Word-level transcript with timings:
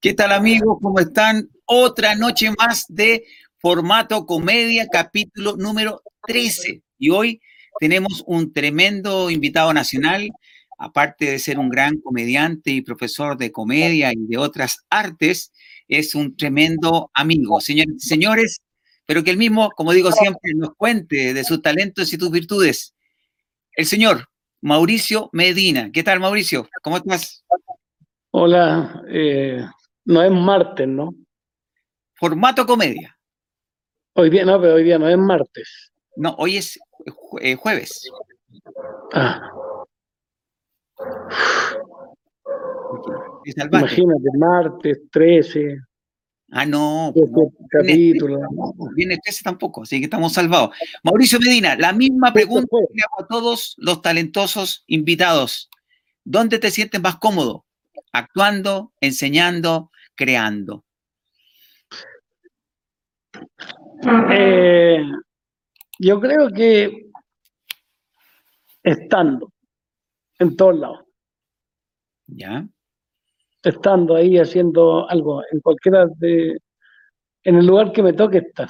¿Qué 0.00 0.14
tal 0.14 0.32
amigos? 0.32 0.78
¿Cómo 0.80 0.98
están? 0.98 1.50
Otra 1.66 2.14
noche 2.14 2.50
más 2.58 2.86
de 2.88 3.26
formato 3.58 4.24
comedia, 4.24 4.86
capítulo 4.90 5.58
número 5.58 6.02
13. 6.26 6.80
Y 6.98 7.10
hoy 7.10 7.42
tenemos 7.78 8.24
un 8.26 8.50
tremendo 8.50 9.28
invitado 9.28 9.74
nacional, 9.74 10.30
aparte 10.78 11.26
de 11.26 11.38
ser 11.38 11.58
un 11.58 11.68
gran 11.68 11.98
comediante 11.98 12.70
y 12.70 12.80
profesor 12.80 13.36
de 13.36 13.52
comedia 13.52 14.10
y 14.14 14.26
de 14.26 14.38
otras 14.38 14.86
artes, 14.88 15.52
es 15.86 16.14
un 16.14 16.34
tremendo 16.34 17.10
amigo. 17.12 17.60
Señores, 17.60 17.96
señores, 17.98 18.62
pero 19.04 19.22
que 19.22 19.32
él 19.32 19.36
mismo, 19.36 19.68
como 19.76 19.92
digo 19.92 20.12
siempre, 20.12 20.54
nos 20.54 20.74
cuente 20.76 21.34
de 21.34 21.44
sus 21.44 21.60
talentos 21.60 22.10
y 22.14 22.16
sus 22.16 22.30
virtudes. 22.30 22.94
El 23.76 23.84
señor 23.84 24.30
Mauricio 24.62 25.28
Medina. 25.34 25.90
¿Qué 25.92 26.02
tal, 26.02 26.20
Mauricio? 26.20 26.70
¿Cómo 26.82 26.96
estás? 26.96 27.44
Hola, 28.30 29.02
eh, 29.08 29.62
no 30.04 30.22
es 30.22 30.30
martes, 30.30 30.88
¿no? 30.88 31.14
Formato 32.14 32.66
comedia. 32.66 33.16
Hoy 34.14 34.30
día 34.30 34.44
no, 34.44 34.60
pero 34.60 34.74
hoy 34.74 34.84
día 34.84 34.98
no 34.98 35.08
es 35.08 35.18
martes. 35.18 35.92
No, 36.16 36.34
hoy 36.38 36.56
es 36.56 36.78
eh, 37.40 37.54
jueves. 37.54 38.10
Ah. 39.14 39.40
Imagínate, 43.44 44.28
martes 44.38 44.98
13. 45.10 45.78
Ah, 46.52 46.66
no. 46.66 47.12
no 47.14 47.52
capítulo. 47.68 48.40
Viene 48.94 49.18
13 49.22 49.44
tampoco, 49.44 49.82
así 49.82 49.98
que 49.98 50.04
estamos 50.04 50.32
salvados. 50.32 50.76
Mauricio 51.04 51.38
Medina, 51.38 51.76
la 51.76 51.92
misma 51.92 52.32
pregunta 52.32 52.76
que 52.92 53.02
hago 53.02 53.24
a 53.24 53.26
todos 53.28 53.74
los 53.78 54.02
talentosos 54.02 54.84
invitados. 54.86 55.70
¿Dónde 56.24 56.58
te 56.58 56.70
sientes 56.70 57.00
más 57.00 57.16
cómodo? 57.16 57.64
Actuando, 58.12 58.92
enseñando, 59.00 59.90
creando? 60.14 60.84
Eh, 64.32 65.02
yo 65.98 66.20
creo 66.20 66.50
que 66.50 67.10
estando 68.82 69.52
en 70.38 70.56
todos 70.56 70.78
lados. 70.78 71.00
¿Ya? 72.26 72.66
Estando 73.62 74.16
ahí 74.16 74.38
haciendo 74.38 75.08
algo, 75.08 75.42
en 75.52 75.60
cualquiera 75.60 76.06
de, 76.16 76.58
en 77.44 77.56
el 77.56 77.66
lugar 77.66 77.92
que 77.92 78.02
me 78.02 78.12
toque 78.12 78.38
estar. 78.38 78.68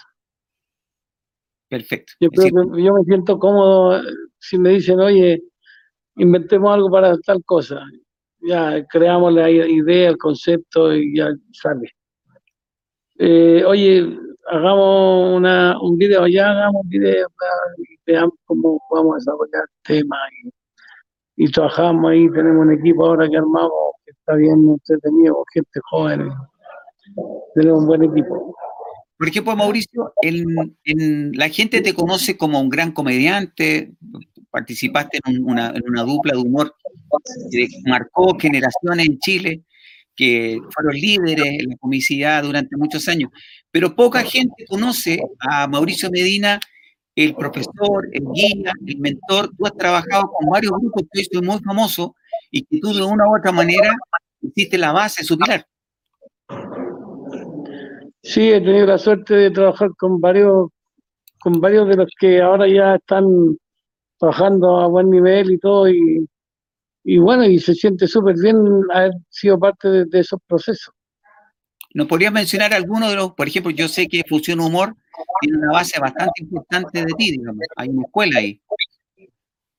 Perfecto. 1.69 2.15
Yo 2.19 2.31
creo 2.31 2.73
que 2.73 2.83
yo 2.83 2.93
me 2.93 3.05
siento 3.05 3.39
cómodo 3.39 4.03
si 4.39 4.59
me 4.59 4.71
dicen, 4.71 4.99
oye, 4.99 5.41
inventemos 6.17 6.75
algo 6.75 6.91
para 6.91 7.17
tal 7.19 7.45
cosa 7.45 7.87
ya 8.51 8.85
creamos 8.87 9.33
la 9.33 9.49
idea, 9.49 10.11
el 10.11 10.19
concepto 10.19 10.93
y 10.93 11.17
ya 11.17 11.29
sale. 11.53 11.89
Eh, 13.19 13.63
oye, 13.65 14.19
hagamos 14.49 15.37
una, 15.37 15.81
un 15.81 15.97
video, 15.97 16.27
ya 16.27 16.51
hagamos 16.51 16.83
un 16.83 16.89
video 16.89 17.29
y 17.79 17.97
veamos 18.07 18.35
cómo 18.47 18.81
vamos 18.91 19.13
a 19.13 19.19
desarrollar 19.19 19.63
el 19.63 19.95
tema 19.95 20.17
y, 20.43 21.45
y, 21.45 21.51
trabajamos 21.51 22.11
ahí, 22.11 22.29
tenemos 22.31 22.67
un 22.67 22.73
equipo 22.73 23.07
ahora 23.07 23.29
que 23.29 23.37
armamos 23.37 23.93
que 24.05 24.11
está 24.11 24.35
bien 24.35 24.69
entretenido, 24.69 25.45
gente 25.53 25.81
joven, 25.91 26.31
tenemos 27.55 27.81
un 27.81 27.87
buen 27.87 28.03
equipo. 28.03 28.55
Por 29.21 29.29
ejemplo, 29.29 29.55
Mauricio, 29.55 30.15
en, 30.23 31.33
la 31.33 31.51
gente 31.51 31.83
te 31.83 31.93
conoce 31.93 32.39
como 32.39 32.59
un 32.59 32.71
gran 32.71 32.91
comediante, 32.91 33.93
participaste 34.51 35.21
en 35.27 35.45
una, 35.45 35.75
dupla 36.07 36.33
de 36.33 36.39
humor 36.39 36.75
que 37.51 37.69
marcó 37.85 38.39
generaciones 38.39 39.07
en 39.07 39.19
Chile, 39.19 39.65
que 40.17 40.59
fueron 40.75 40.95
líderes 40.95 41.61
en 41.61 41.69
la 41.69 41.77
comicidad 41.77 42.43
durante 42.43 42.79
muchos 42.79 43.07
años, 43.09 43.31
pero 43.71 43.95
poca 43.95 44.23
gente 44.23 44.65
conoce 44.67 45.21
a 45.39 45.67
Mauricio 45.67 46.11
Medina, 46.11 46.59
el 47.15 47.35
profesor, 47.35 48.09
el 48.13 48.25
guía, 48.33 48.73
el 48.87 49.01
mentor. 49.01 49.51
Tú 49.55 49.67
has 49.67 49.77
trabajado 49.77 50.33
con 50.33 50.49
varios 50.49 50.73
grupos 50.73 51.03
que 51.13 51.19
hoy 51.19 51.29
son 51.31 51.45
muy 51.45 51.59
famosos 51.59 52.13
y 52.51 52.63
que 52.63 52.81
tú 52.81 52.95
de 52.95 53.03
una 53.03 53.29
u 53.29 53.37
otra 53.37 53.53
manera 53.53 53.95
hiciste 54.41 54.79
la 54.79 54.93
base, 54.93 55.23
su 55.25 55.37
pilar. 55.37 55.67
Sí, 58.23 58.51
he 58.51 58.61
tenido 58.61 58.87
la 58.87 58.99
suerte 58.99 59.35
de 59.35 59.51
trabajar 59.51 59.91
con 59.97 60.21
varios, 60.21 60.69
con 61.41 61.61
varios 61.61 61.89
de 61.89 61.97
los 61.97 62.11
que 62.19 62.41
ahora 62.41 62.69
ya 62.69 62.97
están 62.97 63.57
trabajando 64.19 64.79
a 64.81 64.87
buen 64.89 65.11
nivel 65.11 65.53
y 65.53 65.59
todo, 65.59 65.89
y, 65.89 66.27
y 67.05 67.19
bueno, 67.19 67.45
y 67.45 67.59
se 67.59 67.75
siente 67.75 68.07
súper 68.07 68.37
bien 68.37 68.57
haber 68.93 69.13
sido 69.31 69.59
parte 69.59 69.89
de, 70.05 70.21
esos 70.21 70.39
procesos. 70.47 70.95
¿Nos 71.95 72.07
podrías 72.07 72.33
mencionar 72.33 72.75
alguno 72.75 73.09
de 73.09 73.17
los, 73.17 73.33
por 73.33 73.49
ejemplo, 73.49 73.73
yo 73.73 73.89
sé 73.89 74.07
que 74.07 74.23
Fusión 74.29 74.61
Humor 74.61 74.95
tiene 75.41 75.59
una 75.59 75.73
base 75.73 75.99
bastante 75.99 76.43
importante 76.43 77.01
de 77.01 77.13
ti, 77.17 77.33
digamos, 77.33 77.67
hay 77.77 77.89
una 77.89 78.03
escuela 78.03 78.39
ahí. 78.39 78.61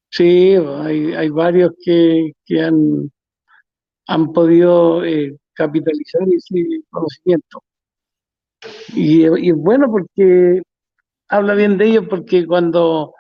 Sí, 0.10 0.56
hay, 0.56 1.14
hay 1.14 1.30
varios 1.30 1.72
que, 1.86 2.32
que 2.46 2.62
han, 2.62 3.10
han 4.08 4.34
podido 4.34 5.06
eh, 5.06 5.38
capitalizar 5.54 6.24
ese 6.24 6.82
conocimiento. 6.90 7.64
Y, 8.94 9.24
es 9.24 9.56
bueno 9.56 9.88
porque 9.90 10.62
habla 11.30 11.56
bien 11.56 11.78
de 11.78 11.86
ellos 11.86 12.06
porque 12.10 12.46
cuando 12.46 13.14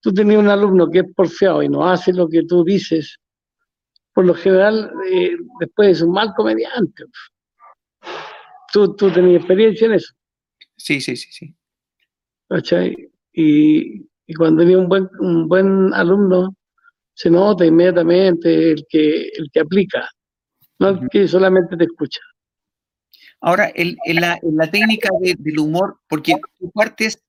tú 0.00 0.12
tenías 0.12 0.40
un 0.40 0.48
alumno 0.48 0.88
que 0.88 1.00
es 1.00 1.14
porfiado 1.14 1.62
y 1.62 1.68
no 1.68 1.88
hace 1.88 2.12
lo 2.12 2.28
que 2.28 2.44
tú 2.44 2.64
dices, 2.64 3.18
por 4.12 4.24
lo 4.24 4.34
general 4.34 4.92
eh, 5.10 5.36
después 5.60 5.88
es 5.90 6.02
un 6.02 6.12
mal 6.12 6.32
comediante. 6.36 7.04
Tú, 8.72 8.94
tú 8.94 9.10
tenías 9.10 9.38
experiencia 9.38 9.86
en 9.86 9.94
eso. 9.94 10.14
Sí, 10.76 11.00
sí, 11.00 11.16
sí, 11.16 11.30
sí. 11.32 11.54
Y, 13.32 14.08
y 14.26 14.34
cuando 14.34 14.62
tenía 14.62 14.78
un 14.78 14.88
buen, 14.88 15.08
un 15.20 15.48
buen 15.48 15.92
alumno, 15.94 16.54
se 17.14 17.30
nota 17.30 17.66
inmediatamente 17.66 18.72
el 18.72 18.86
que, 18.88 19.28
el 19.28 19.50
que 19.52 19.60
aplica, 19.60 20.08
no 20.78 20.90
el 20.90 21.08
que 21.10 21.26
solamente 21.26 21.76
te 21.76 21.84
escucha. 21.84 22.20
Ahora, 23.40 23.70
en, 23.74 23.96
la, 24.16 24.70
técnica 24.70 25.08
del 25.20 25.58
humor, 25.58 25.98
porque 26.08 26.34
tú 26.58 26.70
partes, 26.70 27.22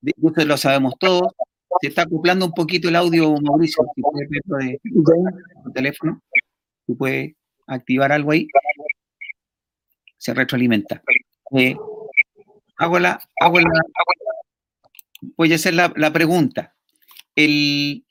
de, 0.00 0.12
ustedes 0.18 0.46
lo 0.46 0.56
sabemos 0.56 0.94
todos, 0.98 1.32
se 1.80 1.88
está 1.88 2.02
acoplando 2.02 2.46
un 2.46 2.52
poquito 2.52 2.88
el 2.88 2.96
audio, 2.96 3.34
Mauricio, 3.40 3.84
si 3.94 4.02
puedes 4.02 4.28
verlo 4.28 4.58
de, 4.58 4.80
tu 5.64 5.72
teléfono, 5.72 6.20
si 6.86 6.94
puedes 6.94 7.32
activar 7.66 8.12
algo 8.12 8.32
ahí, 8.32 8.46
se 10.18 10.34
retroalimenta. 10.34 11.02
Eh, 11.56 11.76
hago 12.76 12.98
la, 12.98 13.20
hago 13.40 13.60
la, 13.60 13.68
voy 15.36 15.52
a 15.52 15.56
hacer 15.56 15.74
la, 15.74 15.92
la 15.96 16.12
pregunta. 16.12 16.74
El, 17.34 18.04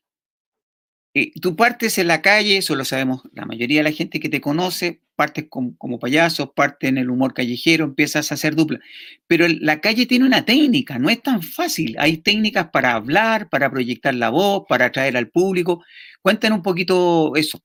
eh, 1.15 1.31
tú 1.39 1.55
partes 1.55 1.99
en 1.99 2.07
la 2.07 2.23
calle, 2.23 2.57
eso 2.57 2.75
lo 2.75 2.85
sabemos 2.85 3.21
la 3.33 3.45
mayoría 3.45 3.79
de 3.79 3.83
la 3.83 3.91
gente 3.91 4.19
que 4.19 4.29
te 4.29 4.41
conoce, 4.41 5.01
partes 5.15 5.45
como, 5.47 5.99
payaso, 5.99 6.53
partes 6.53 6.89
en 6.89 6.97
el 6.97 7.11
humor 7.11 7.35
callejero, 7.35 7.85
empiezas 7.85 8.31
a 8.31 8.35
hacer 8.35 8.55
dupla. 8.55 8.79
Pero 9.27 9.45
la 9.47 9.79
calle 9.79 10.07
tiene 10.07 10.25
una 10.25 10.43
técnica, 10.43 10.97
no 10.97 11.09
es 11.09 11.21
tan 11.21 11.43
fácil. 11.43 11.95
Hay 11.99 12.17
técnicas 12.17 12.69
para 12.71 12.93
hablar, 12.93 13.47
para 13.49 13.69
proyectar 13.69 14.15
la 14.15 14.29
voz, 14.29 14.63
para 14.67 14.85
atraer 14.85 15.15
al 15.15 15.29
público. 15.29 15.83
Cuéntanos 16.23 16.57
un 16.57 16.63
poquito 16.63 17.35
eso. 17.35 17.59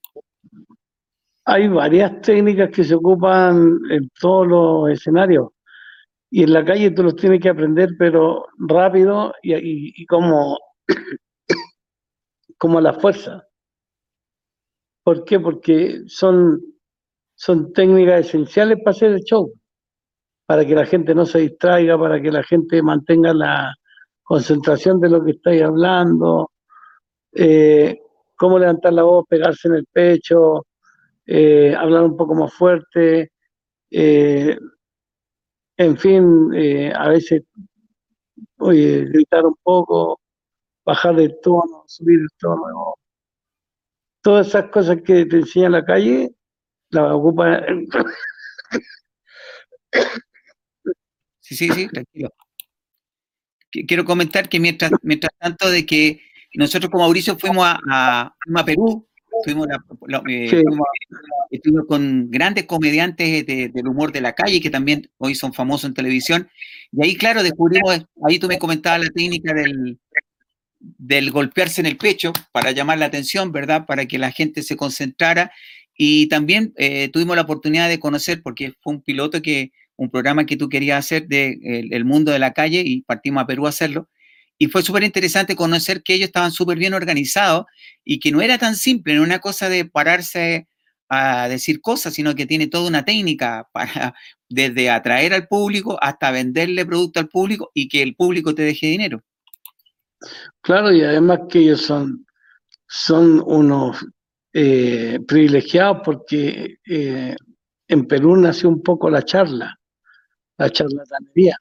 Hay 1.45 1.67
varias 1.69 2.21
técnicas 2.21 2.69
que 2.69 2.83
se 2.83 2.93
ocupan 2.93 3.79
en 3.89 4.09
todos 4.19 4.47
los 4.47 4.91
escenarios. 4.91 5.47
Y 6.29 6.43
en 6.43 6.53
la 6.53 6.63
calle 6.63 6.91
tú 6.91 7.01
los 7.01 7.15
tienes 7.15 7.41
que 7.41 7.49
aprender, 7.49 7.89
pero 7.97 8.45
rápido 8.59 9.33
y, 9.41 10.03
y 10.03 10.05
como 10.05 10.55
como 12.59 12.79
la 12.79 12.93
fuerza. 12.93 13.47
¿Por 15.03 15.23
qué? 15.23 15.39
Porque 15.39 16.03
son, 16.05 16.61
son 17.33 17.73
técnicas 17.73 18.27
esenciales 18.27 18.77
para 18.83 18.91
hacer 18.91 19.13
el 19.13 19.21
show, 19.21 19.51
para 20.45 20.65
que 20.65 20.75
la 20.75 20.85
gente 20.85 21.15
no 21.15 21.25
se 21.25 21.39
distraiga, 21.39 21.97
para 21.97 22.21
que 22.21 22.29
la 22.31 22.43
gente 22.43 22.83
mantenga 22.83 23.33
la 23.33 23.73
concentración 24.21 24.99
de 24.99 25.09
lo 25.09 25.23
que 25.23 25.31
estáis 25.31 25.63
hablando, 25.63 26.51
eh, 27.33 27.97
cómo 28.35 28.59
levantar 28.59 28.93
la 28.93 29.03
voz, 29.03 29.25
pegarse 29.27 29.69
en 29.69 29.75
el 29.75 29.85
pecho, 29.91 30.67
eh, 31.25 31.73
hablar 31.75 32.03
un 32.03 32.17
poco 32.17 32.35
más 32.35 32.53
fuerte, 32.53 33.31
eh, 33.89 34.57
en 35.77 35.97
fin, 35.97 36.51
a 36.93 37.09
veces 37.09 37.43
oye, 38.59 39.05
gritar 39.05 39.45
un 39.45 39.55
poco, 39.63 40.19
bajar 40.89 41.19
el 41.19 41.35
tono, 41.41 41.83
subir 41.87 42.19
el 42.19 42.27
tono. 42.39 42.95
Todas 44.21 44.47
esas 44.47 44.69
cosas 44.69 44.97
que 45.05 45.25
te 45.25 45.37
enseña 45.37 45.69
la 45.69 45.85
calle, 45.85 46.31
las 46.89 47.11
ocupa. 47.11 47.61
Sí, 51.41 51.55
sí, 51.55 51.67
sí, 51.69 51.87
tranquilo. 51.87 52.29
Quiero 53.71 54.05
comentar 54.05 54.47
que 54.47 54.59
mientras, 54.59 54.91
mientras 55.01 55.31
tanto 55.39 55.67
de 55.67 55.83
que 55.83 56.21
nosotros 56.53 56.91
como 56.91 57.05
Mauricio 57.05 57.39
fuimos 57.39 57.65
a, 57.65 58.35
a, 58.55 58.65
Perú 58.65 59.09
Estuvimos, 59.39 59.67
eh, 60.29 61.61
con 61.87 62.29
grandes 62.29 62.65
comediantes 62.65 63.47
del 63.47 63.87
humor 63.87 64.11
de 64.11 64.21
la 64.21 64.33
calle 64.33 64.61
que 64.61 64.69
también 64.69 65.09
hoy 65.17 65.33
son 65.33 65.53
famosos 65.53 65.85
en 65.85 65.95
televisión. 65.95 66.47
Y 66.91 67.03
ahí, 67.03 67.15
claro, 67.15 67.41
descubrimos, 67.41 68.05
ahí 68.27 68.37
tú 68.37 68.47
me 68.47 68.59
comentabas 68.59 69.01
la 69.01 69.09
técnica 69.09 69.53
del, 69.53 69.99
del 70.79 71.31
golpearse 71.31 71.81
en 71.81 71.87
el 71.87 71.97
pecho 71.97 72.33
para 72.51 72.71
llamar 72.71 72.97
la 72.97 73.05
atención, 73.05 73.51
¿verdad? 73.51 73.85
Para 73.85 74.05
que 74.05 74.17
la 74.17 74.31
gente 74.31 74.63
se 74.63 74.75
concentrara. 74.75 75.51
Y 75.95 76.27
también 76.27 76.73
eh, 76.77 77.09
tuvimos 77.09 77.35
la 77.35 77.41
oportunidad 77.43 77.89
de 77.89 77.99
conocer, 77.99 78.41
porque 78.41 78.73
fue 78.81 78.93
un 78.93 79.01
piloto 79.01 79.41
que, 79.41 79.71
un 79.97 80.09
programa 80.09 80.45
que 80.45 80.55
tú 80.55 80.69
querías 80.69 80.99
hacer 80.99 81.27
de 81.27 81.59
el, 81.91 82.05
mundo 82.05 82.31
de 82.31 82.39
la 82.39 82.53
calle 82.53 82.81
y 82.85 83.01
partimos 83.01 83.43
a 83.43 83.47
Perú 83.47 83.65
a 83.65 83.69
hacerlo. 83.69 84.09
Y 84.57 84.67
fue 84.67 84.81
súper 84.81 85.03
interesante 85.03 85.55
conocer 85.55 86.03
que 86.03 86.13
ellos 86.13 86.27
estaban 86.27 86.51
súper 86.51 86.77
bien 86.77 86.93
organizados 86.93 87.65
y 88.05 88.19
que 88.19 88.31
no 88.31 88.41
era 88.41 88.57
tan 88.57 88.75
simple, 88.75 89.15
no 89.15 89.23
una 89.23 89.39
cosa 89.39 89.69
de 89.69 89.85
pararse 89.85 90.67
a 91.09 91.49
decir 91.49 91.81
cosas, 91.81 92.13
sino 92.13 92.35
que 92.35 92.45
tiene 92.45 92.67
toda 92.67 92.87
una 92.87 93.03
técnica 93.03 93.67
para 93.73 94.13
desde 94.49 94.89
atraer 94.89 95.33
al 95.33 95.47
público 95.47 95.97
hasta 96.01 96.31
venderle 96.31 96.85
producto 96.85 97.19
al 97.19 97.27
público 97.29 97.71
y 97.73 97.89
que 97.89 98.01
el 98.01 98.15
público 98.15 98.55
te 98.55 98.61
deje 98.63 98.87
dinero. 98.87 99.23
Claro, 100.61 100.91
y 100.91 101.01
además 101.03 101.39
que 101.49 101.59
ellos 101.59 101.81
son, 101.81 102.25
son 102.87 103.41
unos 103.45 104.05
eh, 104.53 105.19
privilegiados 105.27 106.01
porque 106.03 106.77
eh, 106.85 107.35
en 107.87 108.07
Perú 108.07 108.35
nació 108.35 108.69
un 108.69 108.81
poco 108.83 109.09
la 109.09 109.23
charla, 109.23 109.75
la 110.57 110.69
charlatanería. 110.69 111.57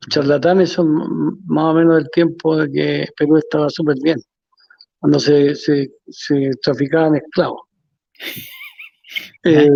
Los 0.00 0.08
charlatanes 0.10 0.70
son 0.70 1.44
más 1.46 1.64
o 1.64 1.74
menos 1.74 1.96
del 1.96 2.10
tiempo 2.10 2.56
de 2.56 2.70
que 2.70 3.08
Perú 3.16 3.38
estaba 3.38 3.68
súper 3.70 3.96
bien, 4.02 4.20
cuando 4.98 5.18
se, 5.18 5.54
se, 5.54 5.88
traficaban 6.62 7.16
esclavos. 7.16 7.62
Eh, 9.44 9.70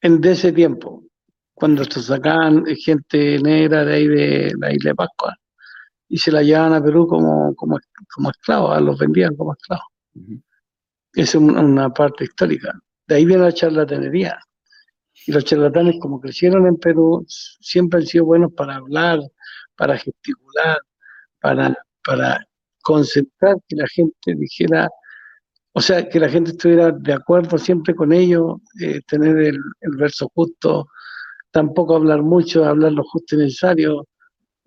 en 0.00 0.20
de 0.22 0.32
ese 0.32 0.50
tiempo, 0.50 1.04
cuando 1.52 1.84
se 1.84 2.02
sacaban 2.02 2.64
gente 2.76 3.38
negra 3.40 3.84
de 3.84 3.94
ahí 3.94 4.08
de 4.08 4.52
la 4.58 4.72
isla 4.72 4.90
de 4.90 4.94
Pascua 4.94 5.36
y 6.08 6.18
se 6.18 6.30
la 6.30 6.42
llevaban 6.42 6.74
a 6.74 6.82
Perú 6.82 7.06
como, 7.06 7.54
como, 7.54 7.78
como 8.14 8.30
esclavos, 8.30 8.80
los 8.82 8.98
vendían 8.98 9.34
como 9.36 9.54
esclavos. 9.54 9.86
Es 11.12 11.34
una, 11.34 11.90
parte 11.90 12.24
histórica. 12.24 12.72
De 13.06 13.16
ahí 13.16 13.24
viene 13.24 13.44
la 13.44 13.52
charlatanería. 13.52 14.38
Y 15.26 15.32
los 15.32 15.44
charlatanes, 15.44 15.96
como 16.00 16.20
crecieron 16.20 16.66
en 16.66 16.76
Perú, 16.76 17.24
siempre 17.28 18.00
han 18.00 18.06
sido 18.06 18.26
buenos 18.26 18.52
para 18.52 18.76
hablar, 18.76 19.20
para 19.76 19.98
gesticular, 19.98 20.78
para, 21.40 21.74
para 22.04 22.46
concentrar 22.82 23.56
que 23.68 23.76
la 23.76 23.86
gente 23.88 24.34
dijera, 24.36 24.88
o 25.72 25.80
sea, 25.80 26.08
que 26.08 26.20
la 26.20 26.28
gente 26.28 26.52
estuviera 26.52 26.90
de 26.90 27.12
acuerdo 27.12 27.58
siempre 27.58 27.94
con 27.94 28.12
ellos, 28.12 28.60
eh, 28.80 29.00
tener 29.06 29.36
el, 29.36 29.58
verso 29.98 30.30
justo, 30.34 30.86
tampoco 31.50 31.96
hablar 31.96 32.22
mucho, 32.22 32.64
hablar 32.64 32.92
lo 32.92 33.02
justo 33.04 33.34
y 33.34 33.40
necesario, 33.40 34.06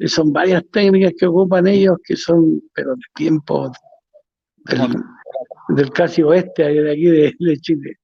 son 0.08 0.32
varias 0.32 0.64
técnicas 0.72 1.14
que 1.18 1.26
ocupan 1.26 1.68
ellos 1.68 1.98
que 2.04 2.16
son, 2.16 2.62
pero 2.74 2.96
de 2.96 3.02
tiempo 3.16 3.72
del, 4.66 5.92
casi 5.92 6.22
oeste, 6.22 6.64
de 6.64 6.92
aquí 6.92 7.06
de, 7.06 7.58
Chile. 7.60 7.98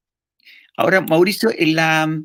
Ahora, 0.76 1.00
Mauricio, 1.00 1.50
en 1.56 1.74
la, 1.74 2.22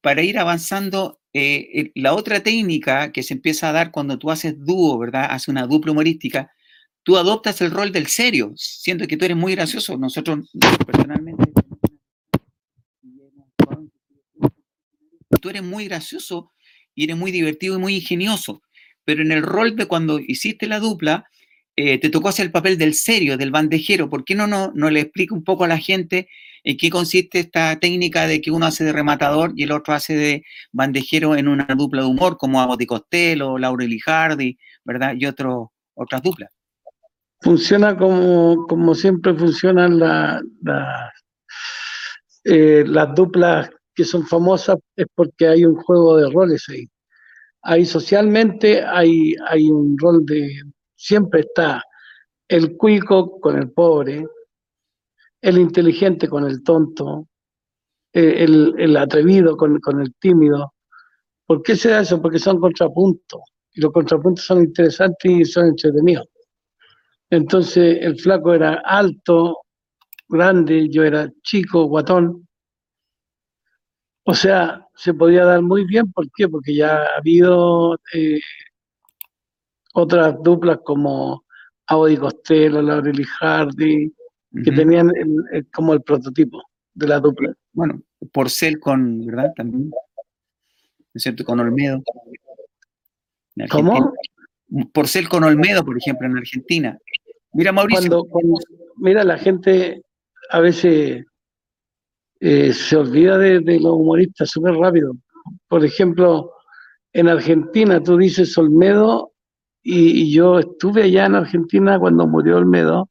para 0.00 0.22
ir 0.22 0.38
avanzando, 0.38 1.20
eh, 1.32 1.90
la 1.96 2.14
otra 2.14 2.40
técnica 2.40 3.10
que 3.10 3.24
se 3.24 3.34
empieza 3.34 3.68
a 3.68 3.72
dar 3.72 3.90
cuando 3.90 4.18
tú 4.18 4.30
haces 4.30 4.54
dúo, 4.56 4.96
¿verdad? 4.98 5.26
Haces 5.30 5.48
una 5.48 5.66
dupla 5.66 5.90
humorística, 5.90 6.52
tú 7.02 7.16
adoptas 7.16 7.60
el 7.60 7.72
rol 7.72 7.90
del 7.90 8.06
serio, 8.06 8.52
siento 8.54 9.06
que 9.08 9.16
tú 9.16 9.24
eres 9.24 9.36
muy 9.36 9.54
gracioso. 9.56 9.98
Nosotros, 9.98 10.48
personalmente, 10.86 11.52
tú 15.40 15.50
eres 15.50 15.62
muy 15.62 15.86
gracioso 15.86 16.52
y 16.94 17.04
eres 17.04 17.16
muy 17.16 17.30
divertido 17.30 17.76
y 17.76 17.80
muy 17.80 17.96
ingenioso. 17.96 18.62
Pero 19.04 19.22
en 19.22 19.32
el 19.32 19.42
rol 19.42 19.76
de 19.76 19.86
cuando 19.86 20.18
hiciste 20.18 20.66
la 20.66 20.80
dupla, 20.80 21.26
eh, 21.76 21.98
te 21.98 22.08
tocó 22.08 22.28
hacer 22.28 22.46
el 22.46 22.52
papel 22.52 22.78
del 22.78 22.94
serio, 22.94 23.36
del 23.36 23.50
bandejero. 23.50 24.08
¿Por 24.08 24.24
qué 24.24 24.34
no, 24.34 24.46
no, 24.46 24.72
no 24.74 24.90
le 24.90 25.00
explica 25.00 25.34
un 25.34 25.44
poco 25.44 25.64
a 25.64 25.68
la 25.68 25.78
gente 25.78 26.28
en 26.62 26.76
qué 26.78 26.88
consiste 26.88 27.40
esta 27.40 27.78
técnica 27.78 28.26
de 28.26 28.40
que 28.40 28.50
uno 28.50 28.66
hace 28.66 28.84
de 28.84 28.92
rematador 28.92 29.52
y 29.54 29.64
el 29.64 29.72
otro 29.72 29.92
hace 29.92 30.14
de 30.14 30.44
bandejero 30.72 31.36
en 31.36 31.48
una 31.48 31.66
dupla 31.76 32.02
de 32.02 32.08
humor, 32.08 32.38
como 32.38 32.60
Amo 32.60 32.76
Costello, 32.86 33.58
Laurel 33.58 33.92
y 33.92 33.98
Hardy, 33.98 34.58
¿verdad? 34.84 35.14
Y 35.18 35.26
otro, 35.26 35.72
otras 35.94 36.22
duplas. 36.22 36.50
Funciona 37.40 37.96
como, 37.96 38.66
como 38.66 38.94
siempre 38.94 39.34
funcionan 39.34 39.98
la, 39.98 40.40
eh, 42.44 42.84
las 42.86 43.14
duplas 43.14 43.70
que 43.94 44.04
son 44.04 44.26
famosas 44.26 44.78
es 44.96 45.06
porque 45.14 45.48
hay 45.48 45.64
un 45.64 45.76
juego 45.76 46.16
de 46.16 46.30
roles 46.30 46.66
ahí. 46.68 46.86
Ahí 47.62 47.86
socialmente 47.86 48.82
hay, 48.84 49.34
hay 49.48 49.70
un 49.70 49.96
rol 49.98 50.24
de, 50.26 50.50
siempre 50.96 51.40
está 51.40 51.82
el 52.48 52.76
cuico 52.76 53.40
con 53.40 53.56
el 53.56 53.70
pobre, 53.70 54.26
el 55.40 55.58
inteligente 55.58 56.28
con 56.28 56.44
el 56.44 56.62
tonto, 56.62 57.28
eh, 58.12 58.44
el, 58.44 58.96
atrevido 58.96 59.56
con, 59.56 59.80
con, 59.80 60.00
el 60.00 60.14
tímido. 60.14 60.74
¿Por 61.46 61.62
qué 61.62 61.76
se 61.76 61.90
da 61.90 62.00
eso? 62.00 62.20
Porque 62.20 62.38
son 62.38 62.60
contrapuntos. 62.60 63.40
Y 63.72 63.80
los 63.80 63.92
contrapuntos 63.92 64.44
son 64.44 64.60
interesantes 64.60 65.30
y 65.30 65.44
son 65.44 65.66
entretenidos. 65.66 66.28
Entonces 67.30 67.98
el 68.00 68.18
flaco 68.18 68.54
era 68.54 68.82
alto, 68.84 69.58
grande, 70.28 70.88
yo 70.90 71.02
era 71.02 71.30
chico, 71.42 71.84
guatón. 71.84 72.46
O 74.24 74.34
sea, 74.34 74.86
se 74.94 75.12
podía 75.12 75.44
dar 75.44 75.62
muy 75.62 75.84
bien, 75.84 76.10
¿por 76.10 76.30
qué? 76.32 76.48
Porque 76.48 76.74
ya 76.74 76.96
ha 76.96 77.18
habido 77.18 77.98
eh, 78.14 78.40
otras 79.92 80.34
duplas 80.42 80.78
como 80.82 81.44
Audi 81.86 82.16
Costello, 82.16 82.80
Laurel 82.80 83.20
y 83.20 83.24
Hardy, 83.24 84.14
que 84.64 84.72
tenían 84.72 85.10
como 85.72 85.92
el 85.92 86.02
prototipo 86.02 86.62
de 86.94 87.08
la 87.08 87.20
dupla. 87.20 87.52
Bueno, 87.72 88.00
Porcel 88.32 88.78
con, 88.78 89.26
¿verdad? 89.26 89.52
También. 89.56 89.90
¿No 89.90 89.96
es 91.12 91.22
cierto? 91.22 91.44
Con 91.44 91.60
Olmedo. 91.60 92.02
¿Cómo? 93.70 94.14
Porcel 94.92 95.28
con 95.28 95.44
Olmedo, 95.44 95.84
por 95.84 95.98
ejemplo, 95.98 96.26
en 96.26 96.38
Argentina. 96.38 96.98
Mira, 97.52 97.72
Mauricio. 97.72 98.24
mira, 98.96 99.22
la 99.22 99.38
gente 99.38 100.02
a 100.50 100.60
veces 100.60 101.24
eh, 102.46 102.74
se 102.74 102.94
olvida 102.94 103.38
de, 103.38 103.80
los 103.80 103.94
humoristas 103.94 104.50
súper 104.50 104.74
rápido. 104.74 105.16
Por 105.66 105.82
ejemplo, 105.82 106.52
en 107.14 107.28
Argentina 107.28 108.02
tú 108.02 108.18
dices 108.18 108.58
Olmedo 108.58 109.32
y, 109.82 110.30
yo 110.30 110.58
estuve 110.58 111.04
allá 111.04 111.24
en 111.24 111.36
Argentina 111.36 111.98
cuando 111.98 112.26
murió 112.26 112.58
Olmedo 112.58 113.08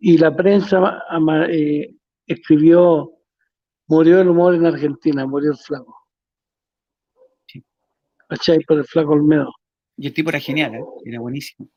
y 0.00 0.18
la 0.18 0.34
prensa 0.34 1.00
eh, 1.48 1.94
escribió 2.26 3.12
murió 3.86 4.20
el 4.20 4.28
humor 4.28 4.56
en 4.56 4.66
Argentina, 4.66 5.24
murió 5.26 5.52
el 5.52 5.56
flaco. 5.56 5.96
Sí. 7.46 7.62
Por 8.66 8.78
el 8.78 8.84
flaco 8.84 9.12
Olmedo. 9.12 9.52
Y 9.96 10.08
el 10.08 10.12
tipo 10.12 10.30
era 10.30 10.40
genial, 10.40 10.74
¿eh? 10.74 10.84
era 11.04 11.20
buenísimo. 11.20 11.68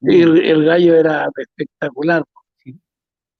Y 0.00 0.22
el 0.22 0.64
gallo 0.64 0.96
era 0.96 1.28
espectacular. 1.36 2.24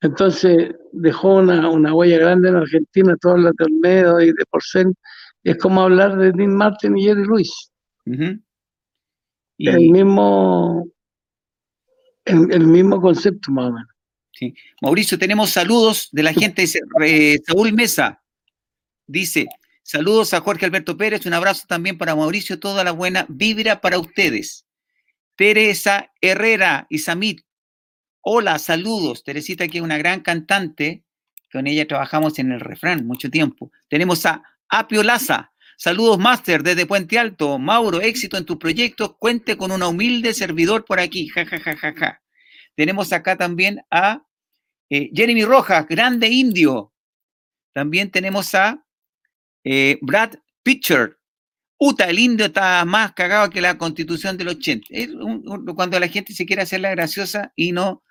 Entonces 0.00 0.74
dejó 0.92 1.36
una, 1.36 1.94
huella 1.94 2.18
grande 2.18 2.48
en 2.50 2.56
Argentina, 2.56 3.16
todo 3.20 3.36
el 3.36 3.42
de 3.44 3.64
Olmedo 3.64 4.20
y 4.20 4.26
de 4.26 4.44
Porcel. 4.50 4.94
Es 5.42 5.56
como 5.58 5.82
hablar 5.82 6.16
de 6.16 6.32
Dean 6.32 6.54
Martin 6.54 6.96
y 6.96 7.04
Jerry 7.04 7.24
Luis. 7.24 7.70
El 9.58 9.90
mismo 9.90 10.84
el, 12.28 12.66
mismo 12.66 13.00
concepto 13.00 13.50
más 13.50 13.66
o 13.66 13.72
menos. 13.72 13.88
Sí. 14.32 14.54
Mauricio, 14.80 15.18
tenemos 15.18 15.50
saludos 15.50 16.08
de 16.12 16.22
la 16.22 16.32
gente. 16.32 16.62
Dice, 16.62 16.80
Saúl 17.46 17.72
Mesa 17.72 18.22
dice, 19.06 19.46
saludos 19.82 20.34
a 20.34 20.40
Jorge 20.40 20.66
Alberto 20.66 20.96
Pérez, 20.96 21.26
un 21.26 21.34
abrazo 21.34 21.64
también 21.66 21.98
para 21.98 22.14
Mauricio, 22.14 22.60
toda 22.60 22.84
la 22.84 22.92
buena 22.92 23.26
vibra 23.28 23.80
para 23.80 23.98
ustedes. 23.98 24.64
Teresa 25.34 26.12
Herrera 26.20 26.86
y 26.90 26.98
Samit, 26.98 27.40
Hola, 28.20 28.58
saludos. 28.58 29.22
Teresita, 29.24 29.68
que 29.68 29.78
es 29.78 29.84
una 29.84 29.98
gran 29.98 30.20
cantante. 30.20 31.04
Con 31.52 31.66
ella 31.66 31.86
trabajamos 31.86 32.38
en 32.38 32.52
el 32.52 32.60
refrán 32.60 33.06
mucho 33.06 33.30
tiempo. 33.30 33.70
Tenemos 33.88 34.26
a 34.26 34.42
Apio 34.68 35.02
Laza. 35.02 35.52
Saludos, 35.76 36.18
Master, 36.18 36.62
desde 36.62 36.86
Puente 36.86 37.18
Alto. 37.18 37.58
Mauro, 37.58 38.00
éxito 38.00 38.36
en 38.36 38.44
tu 38.44 38.58
proyecto. 38.58 39.16
Cuente 39.16 39.56
con 39.56 39.70
un 39.70 39.82
humilde 39.82 40.34
servidor 40.34 40.84
por 40.84 41.00
aquí. 41.00 41.28
Ja, 41.28 41.46
ja, 41.46 41.58
ja, 41.60 41.76
ja, 41.76 41.94
ja. 41.94 42.22
Tenemos 42.74 43.12
acá 43.12 43.36
también 43.36 43.80
a 43.90 44.22
eh, 44.90 45.10
Jeremy 45.14 45.44
Rojas, 45.44 45.86
grande 45.88 46.28
indio. 46.28 46.92
También 47.72 48.10
tenemos 48.10 48.54
a 48.54 48.84
eh, 49.64 49.98
Brad 50.02 50.34
Pitcher. 50.62 51.18
Uta, 51.78 52.06
el 52.10 52.18
indio 52.18 52.46
está 52.46 52.84
más 52.84 53.12
cagado 53.12 53.48
que 53.50 53.60
la 53.60 53.78
constitución 53.78 54.36
del 54.36 54.48
80. 54.48 54.88
cuando 55.76 56.00
la 56.00 56.08
gente 56.08 56.32
se 56.34 56.44
quiere 56.44 56.62
hacer 56.62 56.80
la 56.80 56.90
graciosa 56.90 57.52
y 57.54 57.70
no 57.70 58.02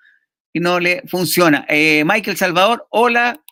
y 0.52 0.60
no 0.60 0.80
le 0.80 1.02
funciona. 1.06 1.64
Eh, 1.68 2.04
Michael 2.06 2.36
Salvador, 2.36 2.86
hola. 2.90 3.42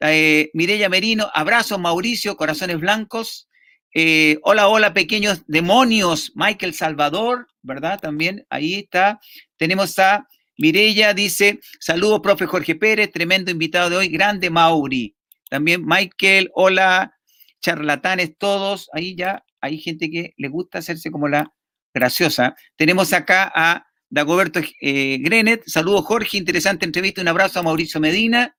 Eh, 0.00 0.50
Merino, 0.54 1.30
abrazos, 1.32 1.78
Mauricio, 1.78 2.36
corazones 2.36 2.80
blancos. 2.80 3.48
Eh, 3.94 4.38
hola, 4.42 4.68
hola, 4.68 4.94
pequeños 4.94 5.42
demonios. 5.46 6.32
Michael 6.34 6.74
Salvador, 6.74 7.46
¿verdad? 7.62 8.00
También 8.00 8.46
ahí 8.50 8.74
está. 8.74 9.20
Tenemos 9.56 9.98
a 9.98 10.26
Mireya, 10.58 11.14
dice, 11.14 11.60
saludos, 11.80 12.20
profe 12.20 12.46
Jorge 12.46 12.74
Pérez, 12.74 13.10
tremendo 13.12 13.50
invitado 13.50 13.90
de 13.90 13.96
hoy, 13.96 14.08
grande 14.08 14.50
Mauri. 14.50 15.16
También 15.48 15.84
Michael, 15.84 16.50
hola, 16.54 17.14
charlatanes 17.60 18.36
todos. 18.38 18.88
Ahí 18.92 19.14
ya 19.14 19.44
hay 19.60 19.78
gente 19.78 20.10
que 20.10 20.34
le 20.36 20.48
gusta 20.48 20.78
hacerse 20.78 21.10
como 21.10 21.28
la 21.28 21.52
graciosa. 21.94 22.56
Tenemos 22.76 23.12
acá 23.12 23.52
a 23.54 23.86
Dagoberto 24.12 24.60
eh, 24.82 25.16
Grenet, 25.22 25.62
saludos 25.64 26.04
Jorge, 26.04 26.36
interesante 26.36 26.84
entrevista, 26.84 27.22
un 27.22 27.28
abrazo 27.28 27.60
a 27.60 27.62
Mauricio 27.62 27.98
Medina. 27.98 28.54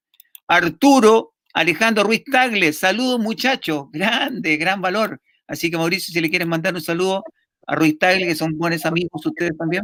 Arturo, 0.47 1.35
Alejandro 1.53 2.03
Ruiz 2.03 2.23
Tagle, 2.23 2.73
saludos 2.73 3.19
muchachos, 3.19 3.85
grande, 3.91 4.57
gran 4.57 4.81
valor. 4.81 5.21
Así 5.45 5.69
que 5.69 5.77
Mauricio, 5.77 6.11
si 6.11 6.19
le 6.19 6.31
quieren 6.31 6.49
mandar 6.49 6.73
un 6.73 6.81
saludo 6.81 7.23
a 7.67 7.75
Ruiz 7.75 7.99
Tagle, 7.99 8.25
que 8.25 8.33
son 8.33 8.57
buenos 8.57 8.83
amigos 8.87 9.23
ustedes 9.23 9.55
también. 9.55 9.83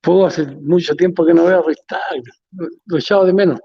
Puedo 0.00 0.24
hace 0.24 0.46
mucho 0.46 0.94
tiempo 0.94 1.26
que 1.26 1.34
no 1.34 1.44
veo 1.44 1.58
a 1.58 1.62
Ruiz 1.62 1.78
Tagle, 1.86 2.22
lo, 2.86 2.96
echado 2.96 3.26
de 3.26 3.34
menos. 3.34 3.60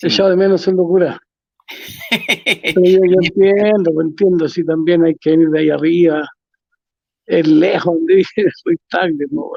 Lo 0.00 0.08
echado 0.08 0.30
de 0.30 0.36
menos 0.36 0.66
es 0.66 0.72
locura. 0.72 1.20
Pero 2.74 2.82
yo, 2.82 2.98
entiendo, 3.20 3.92
lo 3.92 4.00
entiendo, 4.00 4.48
sí, 4.48 4.64
también 4.64 5.04
hay 5.04 5.14
que 5.16 5.32
venir 5.32 5.50
de 5.50 5.58
ahí 5.60 5.68
arriba. 5.68 6.26
Es 7.26 7.46
lejos 7.46 7.94
donde 7.94 8.14
vive 8.14 8.50
Ruiz 8.64 8.80
Tagle, 8.88 9.26
¿no? 9.30 9.50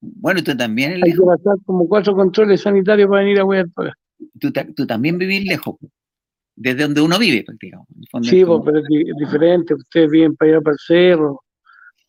Bueno, 0.00 0.42
tú 0.42 0.56
también. 0.56 1.02
Hay 1.04 1.12
que 1.12 1.18
pasar 1.18 1.56
como 1.66 1.88
cuatro 1.88 2.14
controles 2.14 2.60
sanitarios 2.60 3.08
para 3.08 3.22
venir 3.22 3.40
a 3.40 3.44
huear 3.44 3.68
para 3.74 3.90
acá 3.90 3.98
tú, 4.74 4.86
también 4.86 5.18
vivís 5.18 5.44
lejos, 5.44 5.76
desde 6.56 6.82
donde 6.82 7.00
uno 7.00 7.18
vive, 7.18 7.44
digamos. 7.60 7.86
Sí, 8.22 8.44
pero 8.44 8.78
es, 8.78 9.16
diferente, 9.18 9.74
ustedes 9.74 10.10
viven 10.10 10.36
para 10.36 10.52
allá 10.52 10.60
para 10.60 10.72
el 10.74 10.78
cerro, 10.78 11.44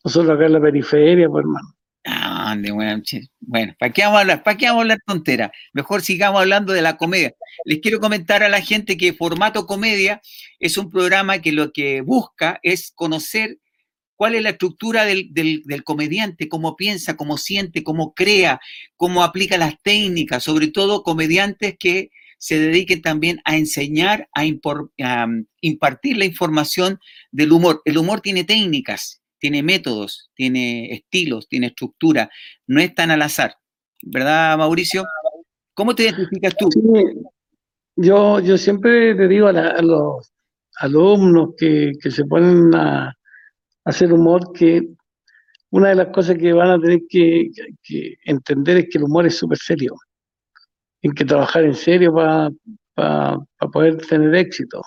nosotros 0.04 0.34
acá 0.34 0.46
en 0.46 0.52
la 0.54 0.60
periferia, 0.60 1.28
pues 1.28 1.42
hermano. 1.42 1.68
Ah, 2.06 2.56
bueno, 2.72 3.02
bueno, 3.40 3.74
¿para 3.78 3.92
qué 3.92 4.02
vamos 4.02 4.16
a 4.16 4.20
hablar? 4.22 4.42
¿Para 4.42 4.56
qué 4.56 4.66
vamos 4.66 4.78
a 4.78 4.82
hablar 4.82 4.98
tontera? 5.06 5.52
Mejor 5.74 6.00
sigamos 6.00 6.40
hablando 6.40 6.72
de 6.72 6.80
la 6.80 6.96
comedia. 6.96 7.34
Les 7.64 7.80
quiero 7.80 8.00
comentar 8.00 8.42
a 8.42 8.48
la 8.48 8.62
gente 8.62 8.96
que 8.96 9.12
Formato 9.12 9.66
Comedia 9.66 10.20
es 10.58 10.78
un 10.78 10.88
programa 10.88 11.40
que 11.40 11.52
lo 11.52 11.72
que 11.72 12.00
busca 12.00 12.58
es 12.62 12.90
conocer 12.94 13.58
cuál 14.20 14.34
es 14.34 14.42
la 14.42 14.50
estructura 14.50 15.06
del, 15.06 15.30
del, 15.32 15.82
comediante, 15.82 16.50
cómo 16.50 16.76
piensa, 16.76 17.16
cómo 17.16 17.38
siente, 17.38 17.82
cómo 17.82 18.12
crea, 18.12 18.60
cómo 18.96 19.24
aplica 19.24 19.56
las 19.56 19.80
técnicas, 19.80 20.42
sobre 20.44 20.68
todo 20.68 21.02
comediantes 21.02 21.78
que 21.78 22.10
se 22.36 22.58
dediquen 22.58 23.00
también 23.00 23.40
a 23.46 23.56
enseñar, 23.56 24.28
a, 24.34 24.44
impartir 25.62 26.18
la 26.18 26.26
información 26.26 26.98
del 27.32 27.50
humor. 27.50 27.80
El 27.86 27.96
humor 27.96 28.20
tiene 28.20 28.44
técnicas, 28.44 29.22
tiene 29.38 29.62
métodos, 29.62 30.30
tiene 30.34 30.92
estilos, 30.92 31.48
tiene 31.48 31.68
estructura, 31.68 32.28
no 32.66 32.78
es 32.82 32.94
tan 32.94 33.10
al 33.10 33.22
azar. 33.22 33.54
¿Verdad, 34.02 34.58
Mauricio? 34.58 35.06
¿Cómo 35.72 35.94
te 35.94 36.02
identificas 36.02 36.54
tú? 36.58 36.68
yo, 37.96 38.38
yo 38.40 38.58
siempre 38.58 39.14
le 39.14 39.28
digo 39.28 39.46
a, 39.46 39.80
los 39.80 40.30
alumnos 40.76 41.54
que, 41.56 41.94
se 42.10 42.26
ponen 42.26 42.74
a, 42.74 43.16
hacer 43.84 44.12
humor 44.12 44.52
que 44.52 44.88
una 45.70 45.90
de 45.90 45.94
las 45.94 46.08
cosas 46.08 46.36
que 46.36 46.52
van 46.52 46.70
a 46.70 46.80
tener 46.80 47.00
que, 47.08 47.50
entender 48.24 48.78
es 48.78 48.88
que 48.90 48.98
el 48.98 49.04
humor 49.04 49.26
es 49.26 49.36
súper 49.36 49.58
serio 49.58 49.94
en 51.02 51.12
que 51.12 51.24
trabajar 51.24 51.64
en 51.64 51.74
serio 51.74 52.12
para 52.14 53.38
poder 53.72 53.96
tener 53.98 54.34
éxito. 54.34 54.82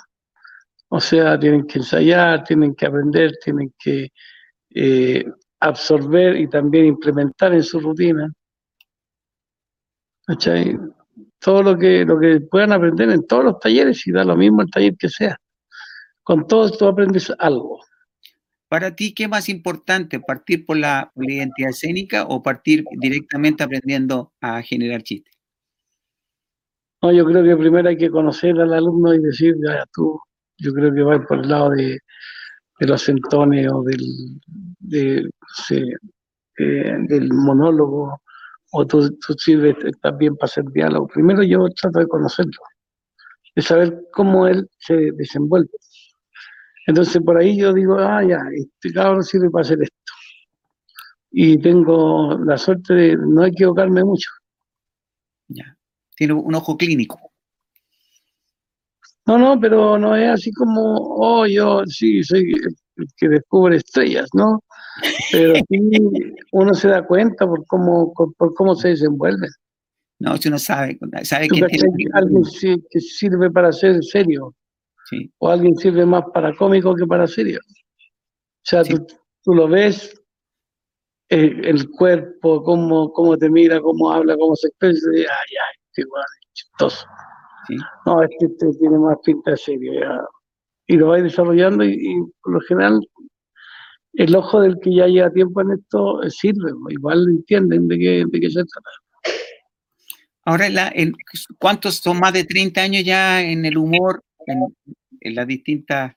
O 0.90 1.00
sea, 1.00 1.40
tienen 1.40 1.66
que 1.66 1.80
ensayar, 1.80 2.44
tienen 2.44 2.76
que 2.76 2.86
aprender, 2.86 3.32
tienen 3.44 3.74
que 3.80 4.10
eh, 4.76 5.26
absorber 5.60 6.38
y 6.38 6.48
también 6.48 6.86
implementar 6.86 7.54
en 7.54 7.64
su 7.64 7.80
rutina. 7.80 8.32
Todo 11.40 11.64
lo 11.64 11.78
que, 11.78 12.06
lo 12.06 12.20
que 12.20 12.42
puedan 12.42 12.74
aprender 12.74 13.10
en 13.10 13.26
todos 13.26 13.44
los 13.44 13.60
talleres, 13.60 14.06
y 14.06 14.12
da 14.12 14.24
lo 14.24 14.36
mismo 14.36 14.62
el 14.62 14.70
taller 14.70 14.96
que 14.98 15.10
sea. 15.10 15.36
Con 16.22 16.46
todo 16.48 16.70
tú 16.72 16.86
aprendes 16.86 17.34
algo. 17.40 17.80
Para 18.74 18.96
ti, 18.96 19.14
¿qué 19.14 19.26
es 19.26 19.30
más 19.30 19.50
importante? 19.50 20.20
¿Partir 20.20 20.66
por 20.66 20.78
la, 20.78 21.12
por 21.14 21.30
identidad 21.30 21.70
escénica 21.70 22.24
o 22.24 22.42
partir 22.42 22.84
directamente 23.00 23.64
aprendiendo 23.64 24.34
a 24.42 24.64
generar 24.64 25.04
chistes? 25.04 25.32
No, 27.04 27.12
yo 27.12 27.24
creo 27.24 27.44
que 27.44 27.56
primero 27.56 27.88
hay 27.88 27.98
que 27.98 28.10
conocer 28.10 28.60
al 28.60 28.74
alumno 28.74 29.14
y 29.14 29.20
decir, 29.20 29.54
ya 29.64 29.86
tú, 29.94 30.20
yo 30.58 30.74
creo 30.74 30.92
que 30.92 31.04
va 31.04 31.24
por 31.24 31.42
el 31.42 31.50
lado 31.50 31.70
de, 31.70 32.00
los 32.80 33.04
centones 33.04 33.72
o 33.72 33.84
del, 33.84 34.42
del 36.58 37.30
monólogo, 37.32 38.24
o 38.72 38.88
tú, 38.88 39.08
tú 39.20 39.36
sirves 39.36 39.76
también 40.02 40.36
para 40.36 40.46
hacer 40.46 40.64
diálogo. 40.74 41.06
Primero 41.14 41.44
yo 41.44 41.68
trato 41.80 42.00
de 42.00 42.08
conocerlo, 42.08 42.60
de 43.56 43.62
saber 43.62 44.02
cómo 44.12 44.48
él 44.48 44.68
se 44.80 45.12
desenvuelve. 45.12 45.70
Entonces 46.88 47.22
por 47.24 47.38
ahí 47.38 47.58
yo 47.58 47.74
digo, 47.74 47.98
ah, 47.98 48.24
ya, 48.24 48.40
este 48.56 48.94
cabrón 48.94 49.24
sirve 49.24 49.50
para 49.50 49.64
hacer 49.64 49.82
esto. 49.82 49.96
Y 51.32 51.58
tengo 51.60 52.38
la 52.46 52.58
suerte 52.58 52.94
de 52.94 53.18
no 53.18 53.46
equivocarme 53.46 54.04
mucho. 54.04 54.30
Ya 55.48 55.76
tiene 56.16 56.34
un 56.34 56.56
ojo 56.56 56.78
clínico. 56.78 57.20
No, 59.26 59.38
no, 59.38 59.60
pero 59.60 59.98
no 59.98 60.16
es 60.16 60.30
así 60.30 60.52
como, 60.52 60.96
oh, 60.98 61.46
yo 61.46 61.84
sí, 61.86 62.24
soy 62.24 62.52
el 62.98 63.08
que 63.16 63.30
descubre 63.30 63.78
estrellas, 63.78 64.28
¿no? 64.34 64.62
Pero 65.32 65.56
sí 65.56 65.80
uno 66.52 66.74
se 66.74 66.90
da 66.90 67.06
cuenta 67.06 67.48
por 67.48 67.66
cómo, 67.66 68.14
por 68.14 68.54
cómo 68.54 68.76
se 68.76 68.90
desenvuelve. 68.90 69.48
No, 70.20 70.38
si 70.38 70.50
uno 70.50 70.60
sabe, 70.60 71.00
sabe 71.24 71.48
que 71.48 71.66
alguien 72.14 72.44
que 72.90 73.00
sirve 73.00 73.50
para 73.50 73.72
ser 73.72 74.04
serio. 74.04 74.54
Sí. 75.10 75.32
O 75.40 75.50
alguien 75.50 75.76
sirve 75.76 76.06
más 76.06 76.24
para 76.34 76.56
cómico 76.56 76.96
que 76.96 77.06
para 77.06 77.28
serio. 77.28 77.60
O 77.66 78.66
sea, 78.66 78.84
tú, 78.84 79.06
tú, 79.44 79.54
lo 79.54 79.68
ves, 79.68 80.14
eh, 81.30 81.62
el, 81.64 81.90
cuerpo, 81.92 82.64
cómo, 82.64 83.12
cómo 83.12 83.38
te 83.38 83.50
mira, 83.50 83.82
cómo 83.82 84.12
habla, 84.12 84.38
cómo 84.38 84.56
se 84.56 84.68
expresa, 84.68 85.10
ay, 85.12 85.24
ay, 85.24 86.04
igual, 86.04 86.24
chistoso. 86.54 87.06
No, 88.06 88.24
este, 88.24 88.48
tiene 88.80 88.98
más 89.00 89.18
pinta 89.24 89.56
serio 89.58 89.94
ya. 90.00 90.22
Y 90.88 90.98
lo 90.98 91.08
va 91.08 91.22
desarrollando 91.22 91.84
y, 91.84 92.22
por 92.42 92.54
lo 92.54 92.60
general 92.62 93.00
el 94.14 94.36
ojo 94.36 94.62
del 94.62 94.80
que 94.80 94.94
ya 94.94 95.08
lleva 95.08 95.32
tiempo 95.32 95.62
en 95.62 95.72
esto 95.72 96.20
sirve, 96.30 96.72
igual 96.90 97.26
entienden 97.30 97.88
de 97.88 97.98
qué, 97.98 98.26
de 98.28 98.40
qué 98.40 98.50
se 98.50 98.64
trata. 98.64 98.90
Ahora, 100.46 100.68
¿cuántos 101.58 101.96
son 101.96 102.20
más 102.20 102.34
de 102.34 102.44
30 102.44 102.82
años 102.82 103.04
ya 103.04 103.42
en 103.42 103.66
el 103.66 103.78
humor, 103.78 104.24
en, 104.48 105.36
las 105.36 105.48
distintas, 105.48 106.14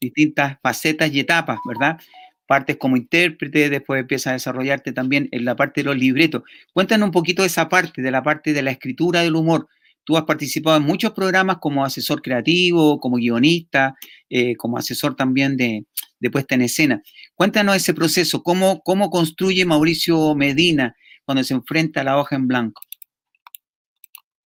distintas 0.00 0.58
facetas 0.62 1.12
y 1.12 1.20
etapas, 1.20 1.58
verdad? 1.66 1.98
partes 2.46 2.76
como 2.76 2.96
intérprete, 2.96 3.68
después 3.68 4.00
empiezas 4.00 4.28
a 4.28 4.32
desarrollarte 4.34 4.92
también 4.92 5.28
en 5.32 5.44
la 5.44 5.56
parte 5.56 5.80
de 5.80 5.86
los 5.86 5.96
libretos. 5.96 6.42
Cuéntanos 6.72 7.06
un 7.06 7.12
poquito 7.12 7.42
de 7.42 7.48
esa 7.48 7.68
parte, 7.68 8.00
de 8.00 8.10
la 8.10 8.22
parte 8.22 8.52
de 8.52 8.62
la 8.62 8.70
escritura 8.70 9.22
del 9.22 9.34
humor. 9.34 9.68
Tú 10.04 10.16
has 10.16 10.22
participado 10.22 10.76
en 10.76 10.84
muchos 10.84 11.12
programas 11.12 11.58
como 11.58 11.84
asesor 11.84 12.22
creativo, 12.22 13.00
como 13.00 13.16
guionista, 13.16 13.96
eh, 14.30 14.54
como 14.56 14.78
asesor 14.78 15.16
también 15.16 15.56
de, 15.56 15.84
puesta 16.30 16.54
en 16.54 16.62
escena. 16.62 17.02
Cuéntanos 17.34 17.76
ese 17.76 17.92
proceso, 17.92 18.42
cómo, 18.42 18.80
cómo 18.82 19.10
construye 19.10 19.64
Mauricio 19.64 20.34
Medina 20.34 20.94
cuando 21.24 21.42
se 21.42 21.54
enfrenta 21.54 22.00
a 22.00 22.04
la 22.04 22.18
hoja 22.18 22.36
en 22.36 22.46
blanco. 22.46 22.80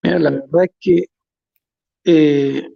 Mira, 0.03 0.19
la 0.19 0.31
verdad 0.31 0.65
es 0.65 0.71
que 0.81 1.05
eh, 2.05 2.69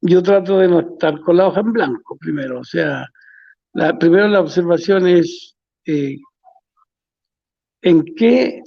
yo 0.00 0.22
trato 0.22 0.58
de 0.58 0.68
no 0.68 0.80
estar 0.80 1.20
con 1.20 1.36
la 1.36 1.48
hoja 1.48 1.60
en 1.60 1.72
blanco 1.72 2.16
primero, 2.18 2.60
o 2.60 2.64
sea, 2.64 3.06
la, 3.72 3.98
primero 3.98 4.28
la 4.28 4.40
observación 4.40 5.06
es 5.06 5.56
eh, 5.86 6.16
en 7.82 8.04
qué 8.16 8.62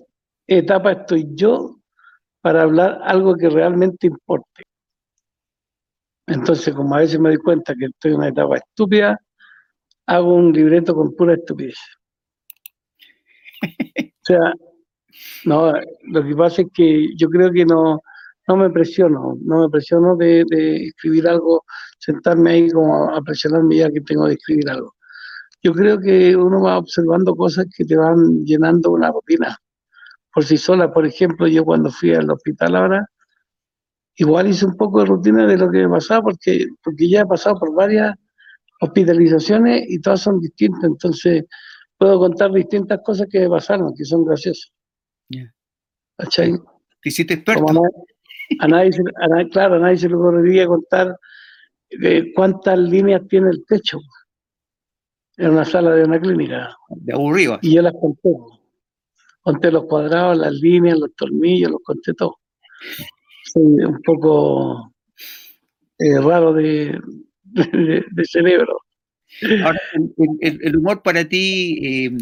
etapa 0.48 0.92
estoy 0.92 1.28
yo 1.34 1.78
para 2.42 2.64
hablar 2.64 3.00
algo 3.04 3.36
que 3.36 3.50
realmente 3.50 4.08
importe. 4.08 4.64
Entonces, 6.28 6.74
como 6.74 6.96
a 6.96 7.00
veces 7.00 7.20
me 7.20 7.30
doy 7.30 7.38
cuenta 7.38 7.76
que 7.76 7.86
estoy 7.86 8.12
en 8.12 8.18
una 8.18 8.30
etapa 8.30 8.58
estúpida, 8.58 9.20
hago 10.08 10.36
un 10.36 10.52
libreto 10.52 10.96
con 10.96 11.16
pura 11.16 11.36
estupidez. 11.36 11.78
O 14.24 14.26
sea, 14.26 14.54
no, 15.44 15.74
lo 16.04 16.24
que 16.24 16.34
pasa 16.34 16.62
es 16.62 16.70
que 16.74 17.10
yo 17.18 17.28
creo 17.28 17.52
que 17.52 17.66
no, 17.66 18.02
no 18.48 18.58
me 18.58 18.70
presiono, 18.70 19.38
no 19.42 19.62
me 19.62 19.70
presiono 19.70 20.16
de, 20.16 20.46
escribir 20.88 21.28
algo, 21.28 21.64
sentarme 22.00 22.52
ahí 22.52 22.70
como 22.70 23.14
a 23.14 23.22
presionarme 23.22 23.78
ya 23.78 23.90
que 23.90 24.02
tengo 24.02 24.28
de 24.28 24.34
escribir 24.34 24.70
algo. 24.70 24.94
Yo 25.62 25.74
creo 25.74 26.00
que 26.00 26.36
uno 26.36 26.62
va 26.62 26.78
observando 26.78 27.36
cosas 27.36 27.68
que 27.76 27.86
te 27.86 27.96
van 27.96 28.44
llenando 28.46 28.92
una 28.92 29.12
rutina. 29.12 29.58
por 30.34 30.44
sí 30.44 30.58
sola. 30.58 30.92
Por 30.92 31.06
ejemplo, 31.06 31.48
yo 31.48 31.64
cuando 31.64 31.92
fui 31.92 32.14
al 32.14 32.30
hospital 32.30 32.76
ahora, 32.76 33.06
igual 34.16 34.48
hice 34.48 34.66
un 34.66 34.76
poco 34.76 35.00
de 35.00 35.06
rutina 35.06 35.46
de 35.46 35.58
lo 35.58 35.70
que 35.72 35.80
me 35.80 35.90
pasaba, 35.90 36.24
porque, 36.24 36.68
porque 36.84 37.10
ya 37.10 37.22
he 37.22 37.26
pasado 37.26 37.60
por 37.60 37.74
varias 37.74 38.16
hospitalizaciones 38.82 39.86
y 39.88 40.00
todas 40.00 40.22
son 40.22 40.42
distintas. 40.42 40.84
Entonces, 40.84 41.46
puedo 41.98 42.20
contar 42.20 42.52
distintas 42.52 43.00
cosas 43.06 43.28
que 43.32 43.42
me 43.42 43.50
pasaron, 43.50 43.94
que 43.96 44.04
son 44.04 44.26
graciosas. 44.26 44.72
¿Cachai? 46.18 46.54
Te 47.02 47.10
hiciste 47.10 47.36
experto. 47.36 47.82
A 48.60 48.68
nadie, 48.68 48.92
claro, 49.52 49.76
a 49.76 49.80
nadie 49.80 49.98
se 49.98 50.10
le 50.10 50.16
ocurriría 50.16 50.68
contar 50.68 51.18
de 51.90 52.32
cuántas 52.36 52.78
líneas 52.78 53.22
tiene 53.28 53.50
el 53.50 53.66
techo 53.66 54.00
en 55.38 55.52
una 55.52 55.66
sala 55.66 55.96
de 55.96 56.04
una 56.04 56.20
clínica. 56.20 56.76
De 56.90 57.14
aburrido. 57.14 57.60
Y 57.62 57.76
yo 57.76 57.82
las 57.82 57.94
conté. 57.94 58.30
Conté 59.42 59.72
los 59.72 59.86
cuadrados, 59.86 60.38
las 60.38 60.54
líneas, 60.54 60.98
los 60.98 61.14
tornillos, 61.16 61.72
los 61.72 61.82
conté 61.84 62.14
todo. 62.14 62.38
Soy 63.46 63.64
un 63.64 64.02
poco 64.02 64.94
eh, 66.00 66.20
raro 66.22 66.54
de, 66.54 66.98
de, 67.44 68.26
cerebro. 68.26 68.78
Ahora, 69.66 69.80
el, 70.40 70.78
humor 70.78 71.02
para 71.02 71.28
ti, 71.28 71.80
eh, 71.84 72.18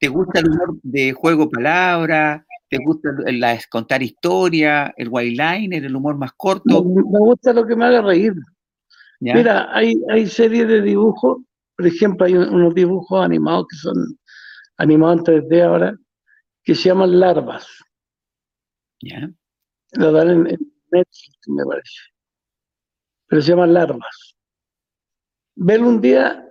¿te 0.00 0.08
gusta 0.08 0.40
el 0.40 0.48
humor 0.48 0.78
de 0.82 1.12
juego 1.12 1.50
palabra? 1.50 2.46
¿Te 2.72 2.78
gusta 2.82 3.10
la, 3.26 3.60
contar 3.68 4.02
historia, 4.02 4.94
el 4.96 5.10
liner, 5.10 5.84
el 5.84 5.94
humor 5.94 6.16
más 6.16 6.32
corto? 6.32 6.82
Me, 6.82 7.02
gusta 7.02 7.52
lo 7.52 7.66
que 7.66 7.76
me 7.76 7.84
haga 7.84 8.00
reír. 8.00 8.32
Mira, 9.20 9.68
hay, 9.76 9.92
hay 10.08 10.26
series 10.26 10.66
de 10.66 10.80
dibujos, 10.80 11.42
por 11.76 11.86
ejemplo, 11.86 12.24
hay 12.24 12.34
unos 12.34 12.74
dibujos 12.74 13.22
animados 13.22 13.66
que 13.68 13.76
son 13.76 14.18
animados 14.78 15.18
en 15.18 15.24
3D 15.24 15.62
ahora, 15.62 15.98
que 16.64 16.74
se 16.74 16.88
llaman 16.88 17.20
larvas. 17.20 17.68
¿Ya? 19.02 19.30
Lo 19.92 20.10
dan 20.10 20.30
en, 20.30 20.58
Netflix, 20.90 21.38
me 21.48 21.66
parece. 21.66 21.98
Pero 23.26 23.42
se 23.42 23.50
llaman 23.50 23.74
larvas. 23.74 24.34
Velo 25.56 25.90
un 25.90 26.00
día 26.00 26.42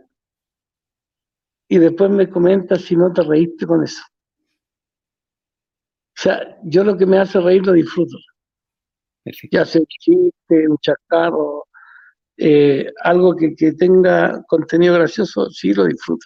y 1.68 1.80
después 1.80 2.12
me 2.12 2.30
comenta 2.30 2.76
si 2.76 2.96
no 2.96 3.12
te 3.12 3.24
reíste 3.24 3.66
con 3.66 3.84
eso. 3.84 4.04
O 6.18 6.22
sea, 6.22 6.58
yo 6.64 6.84
lo 6.84 6.98
que 6.98 7.06
me 7.06 7.18
hace 7.18 7.40
reír 7.40 7.66
lo 7.66 7.74
disfruto. 7.74 8.18
Ya 9.52 9.66
sea 9.66 9.82
un 9.82 9.88
chiste, 9.88 10.68
un 10.68 10.78
chacarro, 10.80 11.66
eh, 12.38 12.88
algo 13.04 13.36
que, 13.36 13.54
tenga 13.74 14.44
contenido 14.48 14.96
gracioso, 14.96 15.50
sí 15.52 15.74
lo 15.74 15.86
disfruto. 15.86 16.26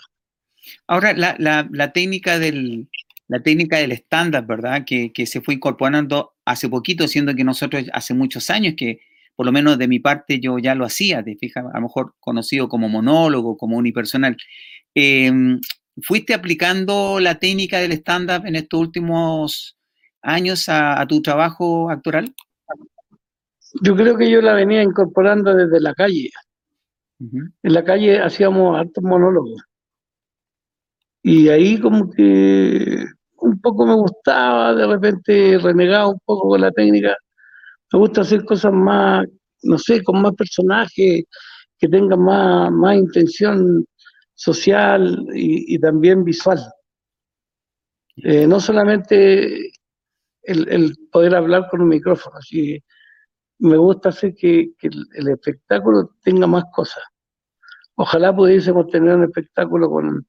Ahora, 0.88 1.13
la, 1.13 1.92
técnica 1.94 2.39
del 2.39 2.88
la 3.27 3.42
técnica 3.42 3.77
del 3.77 3.92
estándar, 3.92 4.46
¿verdad? 4.46 4.86
Que, 4.86 5.12
se 5.25 5.42
fue 5.42 5.56
incorporando 5.56 6.36
hace 6.46 6.70
poquito, 6.70 7.08
siendo 7.08 7.36
que 7.36 7.44
nosotros 7.44 7.86
hace 7.92 8.13
muchos 8.13 8.50
años 8.50 8.75
que, 8.77 9.00
por 9.36 9.46
lo 9.46 9.51
menos 9.51 9.77
de 9.77 9.88
mi 9.88 10.00
parte, 10.00 10.39
yo 10.39 10.58
ya 10.60 10.75
lo 10.75 10.86
hacía, 10.86 11.24
te 11.24 11.36
fijas, 11.36 11.65
a 11.65 11.77
lo 11.77 11.82
mejor 11.82 12.15
conocido 12.20 12.70
como 12.70 12.88
monólogo, 12.88 13.58
como 13.58 13.77
unipersonal. 13.77 14.38
Em, 14.94 15.60
¿Fuiste 16.01 16.34
aplicando 16.34 17.20
la 17.20 17.39
técnica 17.39 17.80
del 17.80 17.94
stand-up 17.94 18.46
en 18.46 18.56
estos 18.56 18.79
últimos 18.79 19.77
años 20.25 20.68
a, 20.68 21.05
tu 21.07 21.22
trabajo 21.22 21.90
actoral? 21.90 22.33
Yo 23.81 23.96
creo 23.96 24.18
que 24.18 24.29
yo 24.29 24.42
la 24.42 24.53
venía 24.53 24.81
incorporando 24.81 25.53
desde 25.53 25.79
la 25.79 25.94
calle. 25.94 26.29
En 27.20 27.74
la 27.74 27.83
calle 27.83 28.20
hacíamos 28.20 28.77
hartos 28.77 29.03
monólogos. 29.03 29.61
Y 31.24 31.50
ahí 31.50 31.79
como 31.79 32.11
que 32.11 33.05
un 33.38 33.59
poco 33.61 33.85
me 33.85 33.96
gustaba, 33.96 34.74
de 34.75 34.88
repente 34.88 35.57
renegaba 35.59 36.09
un 36.09 36.20
poco 36.25 36.50
con 36.50 36.61
la 36.61 36.72
técnica. 36.72 37.16
Me 37.92 38.00
gusta 38.00 38.22
hacer 38.22 38.44
cosas 38.46 38.74
más, 38.74 39.25
no 39.64 39.77
sé, 39.77 40.03
con 40.03 40.22
más 40.22 40.33
personajes, 40.33 41.24
que 41.77 41.88
tengan 41.90 42.22
más, 42.22 42.72
más 42.72 42.98
intención 42.98 43.85
social 44.33 45.25
y, 45.33 45.79
también 45.79 46.24
visual. 46.24 46.59
Eh, 48.18 48.48
no 48.48 48.59
solamente 48.59 49.72
el, 50.46 50.98
poder 51.12 51.36
hablar 51.36 51.68
con 51.70 51.81
un 51.81 51.90
micrófono. 51.90 52.38
Así 52.38 52.84
me 53.60 53.77
gusta 53.77 54.10
hacer 54.10 54.36
que, 54.36 54.72
el, 54.81 55.27
espectáculo 55.29 56.12
tenga 56.24 56.48
más 56.48 56.66
cosas. 56.74 57.03
Ojalá 57.96 58.36
pudiésemos 58.36 58.88
tener 58.90 59.16
un 59.16 59.24
espectáculo 59.24 59.90
con 59.90 60.27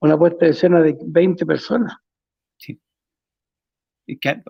una 0.00 0.18
puesta 0.18 0.44
de 0.44 0.52
escena 0.52 0.80
de 0.80 0.96
20 1.00 1.44
personas. 1.46 1.96
Sí. 2.56 2.80
Y 4.06 4.18
que, 4.18 4.42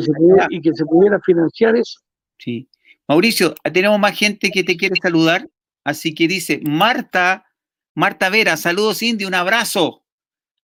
se 0.00 0.84
pudiera, 0.84 1.20
financiar 1.20 1.76
eso. 1.76 2.00
Sí. 2.38 2.68
Mauricio, 3.08 3.54
tenemos 3.72 3.98
más 3.98 4.16
gente 4.16 4.50
que 4.50 4.64
te 4.64 4.76
quiere 4.76 4.94
saludar. 5.02 5.48
Así 5.84 6.14
que 6.14 6.26
dice, 6.26 6.60
Marta, 6.64 7.46
Marta 7.94 8.28
Vera, 8.28 8.56
saludos 8.56 9.02
Indy, 9.02 9.24
un 9.24 9.34
abrazo. 9.34 10.04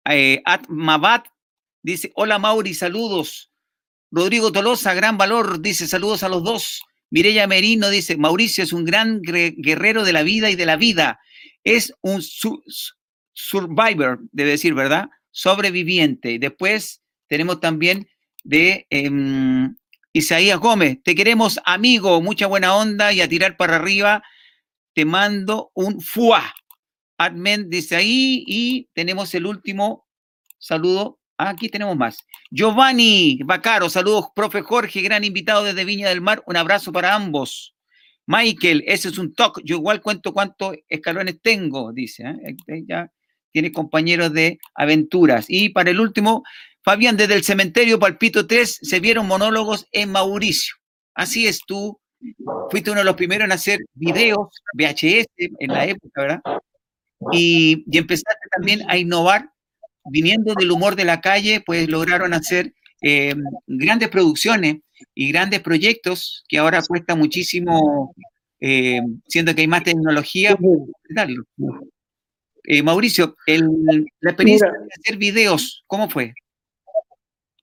Eh, 0.08 0.42
Mabat 0.68 1.26
dice, 1.82 2.12
hola 2.14 2.38
Mauri, 2.38 2.74
saludos. 2.74 3.51
Rodrigo 4.12 4.52
Tolosa, 4.52 4.92
gran 4.92 5.16
valor, 5.16 5.62
dice 5.62 5.88
saludos 5.88 6.22
a 6.22 6.28
los 6.28 6.44
dos. 6.44 6.82
Mireya 7.08 7.46
Merino 7.46 7.88
dice, 7.88 8.18
Mauricio 8.18 8.62
es 8.62 8.74
un 8.74 8.84
gran 8.84 9.22
guerrero 9.22 10.04
de 10.04 10.12
la 10.12 10.22
vida 10.22 10.50
y 10.50 10.54
de 10.54 10.66
la 10.66 10.76
vida. 10.76 11.18
Es 11.64 11.94
un 12.02 12.22
survivor, 13.32 14.20
debe 14.30 14.50
decir, 14.50 14.74
¿verdad? 14.74 15.08
Sobreviviente. 15.30 16.38
Después 16.38 17.02
tenemos 17.26 17.60
también 17.60 18.06
de 18.44 18.86
em, 18.90 19.74
Isaías 20.12 20.58
Gómez, 20.58 20.98
te 21.02 21.14
queremos 21.14 21.58
amigo, 21.64 22.20
mucha 22.20 22.46
buena 22.46 22.76
onda 22.76 23.14
y 23.14 23.22
a 23.22 23.28
tirar 23.28 23.56
para 23.56 23.76
arriba. 23.76 24.22
Te 24.92 25.06
mando 25.06 25.70
un 25.72 26.02
fuá. 26.02 26.54
Admen 27.16 27.70
dice 27.70 27.96
ahí 27.96 28.44
y 28.46 28.90
tenemos 28.92 29.34
el 29.34 29.46
último 29.46 30.06
saludo 30.58 31.21
aquí 31.38 31.68
tenemos 31.68 31.96
más. 31.96 32.18
Giovanni 32.50 33.40
Bacaro, 33.44 33.88
saludos, 33.88 34.26
profe 34.34 34.62
Jorge, 34.62 35.02
gran 35.02 35.24
invitado 35.24 35.64
desde 35.64 35.84
Viña 35.84 36.08
del 36.08 36.20
Mar. 36.20 36.42
Un 36.46 36.56
abrazo 36.56 36.92
para 36.92 37.14
ambos. 37.14 37.74
Michael, 38.26 38.84
ese 38.86 39.08
es 39.08 39.18
un 39.18 39.34
talk. 39.34 39.60
Yo 39.64 39.76
igual 39.76 40.00
cuento 40.00 40.32
cuántos 40.32 40.76
escalones 40.88 41.40
tengo, 41.42 41.92
dice. 41.92 42.24
¿eh? 42.24 42.84
Ya 42.86 43.10
tiene 43.52 43.72
compañeros 43.72 44.32
de 44.32 44.58
aventuras. 44.74 45.46
Y 45.48 45.68
para 45.70 45.90
el 45.90 46.00
último, 46.00 46.42
Fabián, 46.82 47.16
desde 47.16 47.34
el 47.34 47.44
cementerio 47.44 47.98
Palpito 47.98 48.46
3 48.46 48.78
se 48.82 49.00
vieron 49.00 49.26
monólogos 49.26 49.86
en 49.92 50.10
Mauricio. 50.10 50.74
Así 51.14 51.46
es, 51.46 51.60
tú 51.66 52.00
fuiste 52.70 52.90
uno 52.90 53.00
de 53.00 53.04
los 53.04 53.16
primeros 53.16 53.44
en 53.44 53.52
hacer 53.52 53.80
videos 53.94 54.48
VHS 54.74 55.26
en 55.36 55.72
la 55.72 55.86
época, 55.86 56.22
¿verdad? 56.22 56.40
Y, 57.32 57.84
y 57.90 57.98
empezaste 57.98 58.48
también 58.50 58.82
a 58.88 58.96
innovar 58.96 59.51
viniendo 60.04 60.54
del 60.54 60.70
humor 60.70 60.96
de 60.96 61.04
la 61.04 61.20
calle, 61.20 61.62
pues 61.64 61.88
lograron 61.88 62.34
hacer 62.34 62.72
eh, 63.00 63.34
grandes 63.66 64.08
producciones 64.08 64.78
y 65.14 65.32
grandes 65.32 65.60
proyectos 65.60 66.44
que 66.48 66.58
ahora 66.58 66.82
cuesta 66.86 67.14
muchísimo, 67.14 68.14
eh, 68.60 69.00
siendo 69.26 69.54
que 69.54 69.62
hay 69.62 69.68
más 69.68 69.82
tecnología, 69.82 70.56
eh, 72.64 72.82
Mauricio, 72.82 73.36
la 73.46 74.30
experiencia 74.30 74.70
de 74.70 74.88
hacer 75.00 75.16
videos, 75.18 75.82
¿cómo 75.88 76.08
fue? 76.08 76.32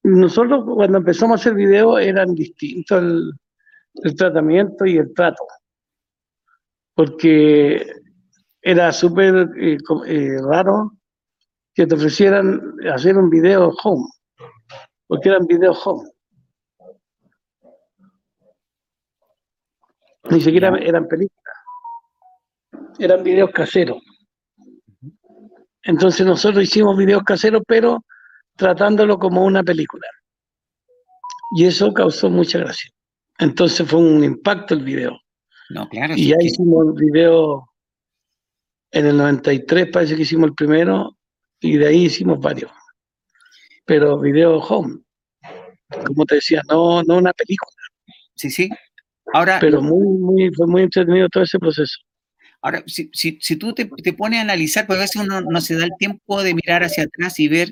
Nosotros 0.03 0.65
cuando 0.65 0.97
empezamos 0.97 1.39
a 1.39 1.41
hacer 1.41 1.53
videos 1.53 2.01
eran 2.01 2.35
distintos 2.35 3.01
el, 3.01 3.31
el 4.03 4.15
tratamiento 4.15 4.85
y 4.85 4.97
el 4.97 5.13
trato, 5.13 5.43
porque 6.95 7.85
era 8.61 8.91
súper 8.91 9.47
raro 10.49 10.98
que 11.79 11.87
te 11.87 11.95
ofrecieran 11.95 12.75
hacer 12.93 13.17
un 13.17 13.29
video 13.29 13.73
home, 13.81 14.05
porque 15.07 15.29
eran 15.29 15.47
videos 15.47 15.79
home. 15.87 16.09
Ni 20.29 20.41
siquiera 20.41 20.77
eran 20.77 21.07
películas, 21.07 21.55
eran 22.99 23.23
videos 23.23 23.51
caseros. 23.51 24.03
Entonces 25.83 26.25
nosotros 26.25 26.65
hicimos 26.65 26.97
videos 26.97 27.23
caseros, 27.23 27.63
pero 27.65 28.03
tratándolo 28.57 29.17
como 29.17 29.45
una 29.45 29.63
película. 29.63 30.05
Y 31.55 31.65
eso 31.65 31.93
causó 31.93 32.29
mucha 32.29 32.59
gracia. 32.59 32.91
Entonces 33.37 33.87
fue 33.87 34.01
un 34.01 34.21
impacto 34.21 34.73
el 34.73 34.83
video. 34.83 35.17
No, 35.69 35.87
claro, 35.87 36.13
y 36.17 36.27
ya 36.27 36.35
hicimos 36.41 36.87
el 36.87 37.05
video 37.05 37.69
en 38.91 39.05
el 39.05 39.15
93, 39.15 39.87
parece 39.93 40.17
que 40.17 40.23
hicimos 40.23 40.49
el 40.49 40.55
primero, 40.55 41.15
y 41.61 41.77
de 41.77 41.87
ahí 41.87 42.05
hicimos 42.05 42.39
varios. 42.39 42.71
Pero 43.85 44.19
video 44.19 44.57
home, 44.59 44.99
como 46.05 46.25
te 46.25 46.35
decía, 46.35 46.61
no, 46.69 47.03
no 47.03 47.17
una 47.17 47.33
película. 47.33 47.75
Sí, 48.35 48.49
sí. 48.49 48.69
Ahora, 49.33 49.57
pero 49.59 49.81
muy, 49.81 50.07
muy, 50.17 50.53
fue 50.53 50.67
muy 50.67 50.83
entretenido 50.83 51.27
todo 51.29 51.43
ese 51.43 51.59
proceso. 51.59 51.99
Ahora, 52.61 52.83
si, 52.87 53.09
si, 53.13 53.37
si 53.41 53.55
tú 53.55 53.73
te, 53.73 53.85
te, 53.85 54.13
pones 54.13 54.39
a 54.39 54.43
analizar, 54.43 54.85
porque 54.85 54.99
a 54.99 55.03
veces 55.03 55.21
uno 55.21 55.41
no 55.41 55.61
se 55.61 55.75
da 55.75 55.85
el 55.85 55.91
tiempo 55.97 56.43
de 56.43 56.53
mirar 56.53 56.83
hacia 56.83 57.03
atrás 57.03 57.39
y 57.39 57.47
ver 57.47 57.71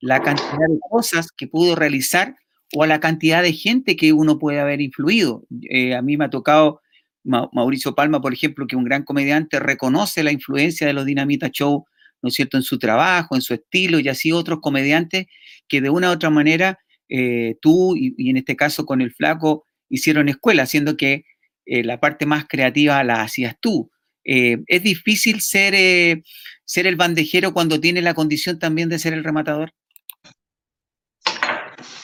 la 0.00 0.22
cantidad 0.22 0.66
de 0.68 0.78
cosas 0.90 1.30
que 1.32 1.46
pudo 1.46 1.74
realizar 1.74 2.36
o 2.74 2.82
a 2.82 2.86
la 2.86 3.00
cantidad 3.00 3.42
de 3.42 3.52
gente 3.52 3.96
que 3.96 4.12
uno 4.12 4.38
puede 4.38 4.60
haber 4.60 4.80
influido. 4.80 5.44
Eh, 5.70 5.94
a 5.94 6.02
mí 6.02 6.16
me 6.16 6.26
ha 6.26 6.30
tocado 6.30 6.80
Mauricio 7.24 7.94
Palma, 7.94 8.20
por 8.20 8.32
ejemplo, 8.32 8.66
que 8.66 8.76
un 8.76 8.84
gran 8.84 9.02
comediante 9.02 9.58
reconoce 9.58 10.22
la 10.22 10.32
influencia 10.32 10.86
de 10.86 10.92
los 10.92 11.06
Dinamita 11.06 11.48
Show, 11.48 11.86
¿no 12.26 12.28
es 12.28 12.34
cierto?, 12.34 12.56
en 12.56 12.64
su 12.64 12.76
trabajo, 12.78 13.36
en 13.36 13.40
su 13.40 13.54
estilo, 13.54 14.00
y 14.00 14.08
así 14.08 14.32
otros 14.32 14.58
comediantes 14.60 15.26
que 15.68 15.80
de 15.80 15.90
una 15.90 16.10
u 16.10 16.12
otra 16.12 16.28
manera 16.28 16.80
eh, 17.08 17.54
tú 17.60 17.94
y, 17.96 18.28
en 18.28 18.36
este 18.36 18.56
caso 18.56 18.84
con 18.84 19.00
el 19.00 19.12
flaco 19.12 19.64
hicieron 19.88 20.28
escuela, 20.28 20.64
haciendo 20.64 20.96
que 20.96 21.24
eh, 21.66 21.84
la 21.84 22.00
parte 22.00 22.26
más 22.26 22.46
creativa 22.48 23.04
la 23.04 23.22
hacías 23.22 23.54
tú. 23.60 23.88
Eh, 24.24 24.58
¿Es 24.66 24.82
difícil 24.82 25.40
ser, 25.40 26.20
ser 26.64 26.86
el 26.88 26.96
bandejero 26.96 27.52
cuando 27.52 27.78
tiene 27.78 28.02
la 28.02 28.14
condición 28.14 28.58
también 28.58 28.88
de 28.88 28.98
ser 28.98 29.12
el 29.12 29.22
rematador? 29.22 29.72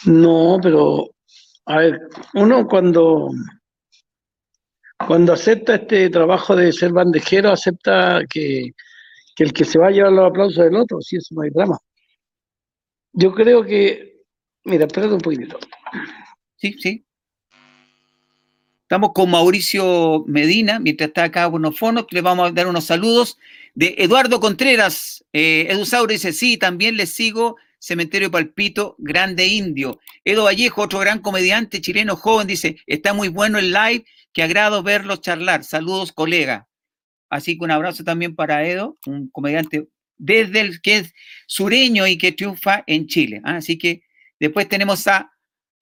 No, 0.05 0.61
pero 0.63 1.11
a 1.67 1.79
ver, 1.79 1.99
uno 2.35 2.69
cuando 2.69 3.29
cuando 5.07 5.33
acepta 5.33 5.75
este 5.75 6.11
trabajo 6.11 6.55
de 6.55 6.73
ser 6.73 6.93
bandejero, 6.93 7.51
acepta 7.51 8.23
que, 8.29 8.73
que 9.35 9.45
el 9.45 9.53
que 9.53 9.65
se 9.65 9.79
va 9.79 9.89
a 9.89 9.91
llevar 9.91 10.13
los 10.13 10.31
aplausos 10.31 10.65
del 10.65 10.77
otro, 10.77 11.01
si 11.01 11.17
eso 11.17 11.35
no 11.35 11.43
hay 11.43 11.51
drama. 11.51 11.79
Yo 13.13 13.33
creo 13.33 13.65
que 13.65 14.13
Mira, 14.65 14.87
espérate 14.87 15.15
un 15.15 15.21
poquitito. 15.21 15.59
Sí, 16.57 16.77
sí. 16.79 17.05
Estamos 18.83 19.13
con 19.15 19.31
Mauricio 19.31 20.25
Medina, 20.27 20.79
mientras 20.79 21.09
está 21.09 21.25
acá 21.25 21.47
Bonofono, 21.47 22.07
le 22.11 22.21
vamos 22.21 22.49
a 22.49 22.53
dar 22.53 22.67
unos 22.67 22.85
saludos. 22.85 23.39
De 23.75 23.95
Eduardo 23.99 24.39
Contreras, 24.39 25.25
eh, 25.33 25.67
Edu 25.71 25.87
Sauro 25.87 26.13
dice, 26.13 26.33
sí, 26.33 26.59
también 26.59 26.97
les 26.97 27.11
sigo, 27.11 27.57
Cementerio 27.79 28.31
Palpito, 28.31 28.95
Grande 28.99 29.47
Indio. 29.47 29.99
Edo 30.25 30.45
Vallejo, 30.45 30.83
otro 30.83 30.99
gran 31.01 31.21
comediante 31.21 31.81
chileno 31.81 32.17
joven, 32.17 32.47
dice, 32.47 32.77
está 32.87 33.15
muy 33.15 33.29
bueno 33.29 33.59
el 33.59 33.73
live, 33.73 34.05
que 34.33 34.43
agrado 34.43 34.83
verlos 34.83 35.23
charlar. 35.23 35.65
Saludos, 35.65 36.13
colega. 36.13 36.69
Así 37.33 37.59
que 37.59 37.65
un 37.65 37.71
abrazo 37.71 38.05
también 38.05 38.35
para 38.35 38.67
Edo, 38.67 38.99
un 39.07 39.29
comediante 39.31 39.89
desde 40.19 40.61
el 40.61 40.81
que 40.81 40.99
es 40.99 41.15
sureño 41.47 42.07
y 42.07 42.17
que 42.19 42.33
triunfa 42.33 42.85
en 42.87 43.07
Chile. 43.07 43.41
¿ah? 43.45 43.57
Así 43.57 43.79
que 43.79 44.03
Después 44.43 44.69
tenemos 44.69 45.07
a, 45.07 45.31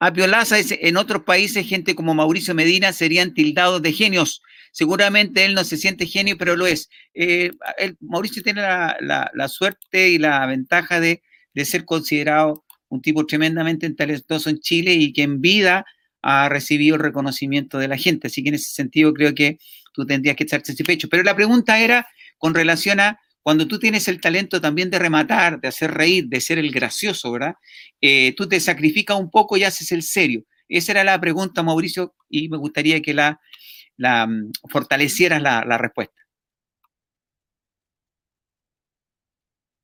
a 0.01 0.13
Piolaza, 0.13 0.57
en 0.61 0.99
otros 0.99 1.23
países 1.23 1.67
gente 1.67 1.95
como 1.95 2.13
Mauricio 2.13 2.55
Medina 2.55 2.93
serían 2.93 3.33
tildados 3.33 3.81
de 3.81 3.95
genios. 3.95 4.43
Seguramente 4.71 5.47
él 5.47 5.55
no 5.55 5.65
se 5.65 5.79
siente 5.79 6.05
genio, 6.05 6.37
pero 6.37 6.57
lo 6.57 6.67
es. 6.67 6.91
Eh, 7.15 7.53
Mauricio 8.01 8.43
tiene 8.43 8.61
la, 8.61 9.49
suerte 9.49 10.11
y 10.11 10.19
la 10.19 10.45
ventaja 10.45 11.01
de, 11.01 11.23
ser 11.65 11.87
considerado 11.87 12.67
un 12.91 13.01
tipo 13.01 13.25
tremendamente 13.25 13.89
talentoso 13.95 14.51
en 14.51 14.61
Chile 14.61 14.93
y 14.93 15.15
que 15.15 15.23
en 15.23 15.41
vida 15.41 15.87
ha 16.21 16.51
recibido 16.51 16.97
el 16.97 17.03
reconocimiento 17.03 17.79
de 17.79 17.89
la 17.89 17.97
gente. 17.97 18.27
Así 18.27 18.43
que 18.43 18.51
en 18.51 18.57
ese 18.57 18.75
sentido 18.75 19.15
creo 19.15 19.35
que 19.35 19.57
tú 20.01 20.07
tendrías 20.07 20.37
que 20.37 20.45
estar 20.45 20.65
satisfecho. 20.65 21.09
Pero 21.09 21.23
la 21.23 21.37
pregunta 21.37 21.79
era 21.79 22.07
con 22.39 22.55
relación 22.55 23.01
a 23.01 23.21
cuando 23.43 23.67
tú 23.67 23.79
tienes 23.79 24.07
el 24.09 24.21
talento 24.21 24.61
también 24.61 24.91
de 24.91 24.99
rematar, 24.99 25.61
de 25.61 25.69
hacer 25.69 25.93
reír, 25.93 26.27
de 26.29 26.41
ser 26.41 26.59
el 26.59 26.71
gracioso, 26.71 27.33
¿verdad? 27.33 27.55
Eh, 28.01 28.35
tú 28.37 28.49
te 28.49 28.61
sacrificas 28.61 29.19
un 29.19 29.31
poco 29.31 29.57
y 29.57 29.65
haces 29.65 29.93
el 29.93 30.03
serio. 30.03 30.45
Esa 30.69 30.93
era 30.93 31.05
la 31.05 31.21
pregunta, 31.21 31.63
Mauricio, 31.63 32.15
y 32.29 32.49
me 32.49 32.59
gustaría 32.59 33.01
que 33.03 33.15
la, 33.15 33.41
mm, 33.99 34.53
fortalecieras 34.69 35.43
la, 35.43 35.79
respuesta. 35.79 36.15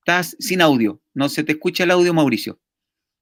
Estás 0.00 0.37
sin 0.38 0.62
audio, 0.62 1.02
no 1.14 1.29
se 1.29 1.42
te 1.42 1.52
escucha 1.52 1.85
el 1.85 1.90
audio, 1.90 2.14
Mauricio. 2.14 2.61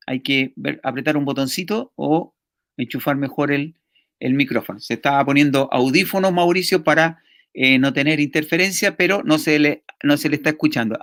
Hay 0.06 0.20
que 0.22 0.52
apretar 0.82 1.16
un 1.16 1.24
botoncito 1.24 1.92
o 1.96 2.34
enchufar 2.76 3.16
mejor 3.16 3.52
el, 3.52 3.76
el 4.20 4.34
micrófono. 4.34 4.80
Se 4.80 4.94
estaba 4.94 5.24
poniendo 5.24 5.68
audífonos, 5.72 6.32
Mauricio, 6.32 6.84
para 6.84 7.22
eh, 7.52 7.78
no 7.78 7.92
tener 7.92 8.20
interferencia, 8.20 8.96
pero 8.96 9.22
no 9.22 9.38
se 9.38 9.58
le, 9.58 9.84
no 10.02 10.16
se 10.16 10.28
le 10.28 10.36
está 10.36 10.50
escuchando. 10.50 10.98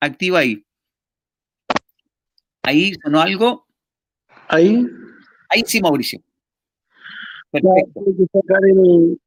Activa 0.00 0.40
ahí. 0.40 0.64
Ahí 2.62 2.92
sonó 3.02 3.20
algo. 3.20 3.66
Ahí. 4.48 4.86
Ahí 5.48 5.62
sí, 5.66 5.80
Mauricio. 5.80 6.20
Perfecto. 7.50 8.00
Tuve 8.00 8.16
que 8.16 8.26
sacar 8.32 8.60
el, 8.68 9.20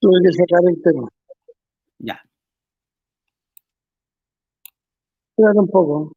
tuve 0.00 0.20
que 0.22 0.32
sacar 0.32 0.60
el 0.68 0.82
tema. 0.82 1.08
Ya. 1.98 2.22
Espera 5.30 5.52
un 5.54 5.68
poco. 5.68 6.12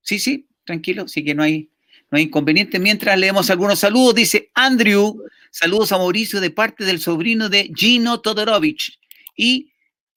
Sí, 0.00 0.18
sí, 0.18 0.48
tranquilo, 0.64 1.08
sí 1.08 1.24
que 1.24 1.34
no 1.34 1.42
hay, 1.42 1.70
no 2.14 2.18
hay 2.18 2.26
inconveniente. 2.26 2.78
Mientras 2.78 3.18
leemos 3.18 3.50
algunos 3.50 3.80
saludos, 3.80 4.14
dice 4.14 4.48
Andrew, 4.54 5.24
saludos 5.50 5.90
a 5.90 5.98
Mauricio 5.98 6.40
de 6.40 6.52
parte 6.52 6.84
del 6.84 7.00
sobrino 7.00 7.48
de 7.48 7.72
Gino 7.74 8.20
Todorovich. 8.20 9.00
Y 9.36 9.72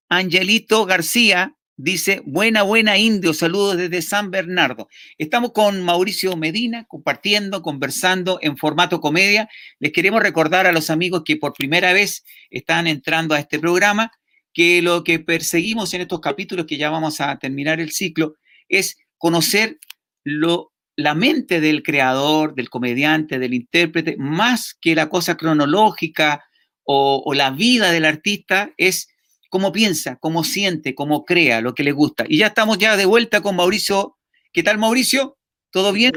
Angelito 0.07 0.86
García 0.86 1.55
dice, 1.75 2.21
buena, 2.23 2.62
buena 2.62 2.99
indio, 2.99 3.33
saludos 3.33 3.77
desde 3.77 4.03
San 4.03 4.29
Bernardo. 4.29 4.88
Estamos 5.17 5.53
con 5.53 5.81
Mauricio 5.81 6.36
Medina, 6.36 6.86
compartiendo, 6.88 7.63
conversando 7.63 8.38
en 8.43 8.57
formato 8.57 9.01
comedia. 9.01 9.49
Les 9.79 9.91
queremos 9.91 10.21
recordar 10.21 10.67
a 10.67 10.71
los 10.71 10.91
amigos 10.91 11.23
que 11.25 11.38
por 11.38 11.53
primera 11.53 11.93
vez 11.93 12.23
están 12.51 12.86
entrando 12.86 13.33
a 13.33 13.39
este 13.39 13.57
programa, 13.57 14.12
que 14.53 14.83
lo 14.83 15.03
que 15.03 15.17
perseguimos 15.17 15.95
en 15.95 16.01
estos 16.01 16.19
capítulos, 16.19 16.67
que 16.67 16.77
ya 16.77 16.91
vamos 16.91 17.21
a 17.21 17.39
terminar 17.39 17.79
el 17.79 17.91
ciclo, 17.91 18.36
es 18.69 18.97
conocer 19.17 19.79
lo 20.23 20.73
la 20.97 21.13
mente 21.13 21.62
del 21.62 21.83
creador, 21.83 22.55
del 22.55 22.69
comediante, 22.69 23.38
del 23.38 23.53
intérprete, 23.53 24.17
más 24.17 24.75
que 24.81 24.95
la 24.95 25.07
cosa 25.10 25.38
cronológica 25.38 26.43
o, 26.83 27.33
la 27.36 27.51
vida 27.51 27.91
del 27.91 28.05
artista, 28.05 28.71
es 28.77 29.07
cómo 29.49 29.71
piensa, 29.71 30.17
cómo 30.19 30.43
siente, 30.43 30.95
cómo 30.95 31.23
crea, 31.23 31.62
lo 31.62 31.75
que 31.75 31.83
le 31.83 31.91
gusta. 31.91 32.25
Y 32.27 32.39
ya 32.39 32.47
estamos 32.47 32.79
ya 32.79 32.97
de 32.97 33.05
vuelta 33.05 33.41
con 33.41 33.55
Mauricio. 33.55 34.17
¿Qué 34.51 34.63
tal, 34.63 34.79
Mauricio? 34.79 35.38
¿Todo 35.69 35.93
bien? 35.93 36.13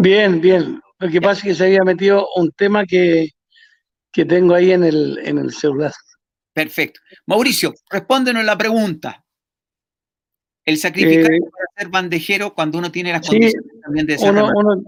Bien, 0.00 0.40
bien. 0.40 0.80
Lo 0.98 1.08
que 1.08 1.20
pasa 1.20 1.40
es 1.40 1.44
que 1.44 1.54
se 1.54 1.64
había 1.66 1.84
metido 1.84 2.26
un 2.34 2.50
tema 2.50 2.84
que, 2.84 3.30
tengo 4.12 4.54
ahí 4.54 4.72
en 4.72 4.82
el, 4.82 5.20
en 5.22 5.38
el 5.38 5.52
celular. 5.52 5.92
Perfecto. 6.52 6.98
Mauricio, 7.26 7.72
respóndenos 7.88 8.44
la 8.44 8.58
pregunta. 8.58 9.24
El 10.68 10.76
sacrificar 10.76 11.32
eh, 11.32 11.40
para 11.40 11.64
ser 11.78 11.88
bandejero 11.88 12.52
cuando 12.52 12.76
uno 12.76 12.92
tiene 12.92 13.10
las 13.10 13.26
condiciones 13.26 13.80
también 13.82 14.04
de 14.04 14.18
ser 14.18 14.32
uno, 14.32 14.82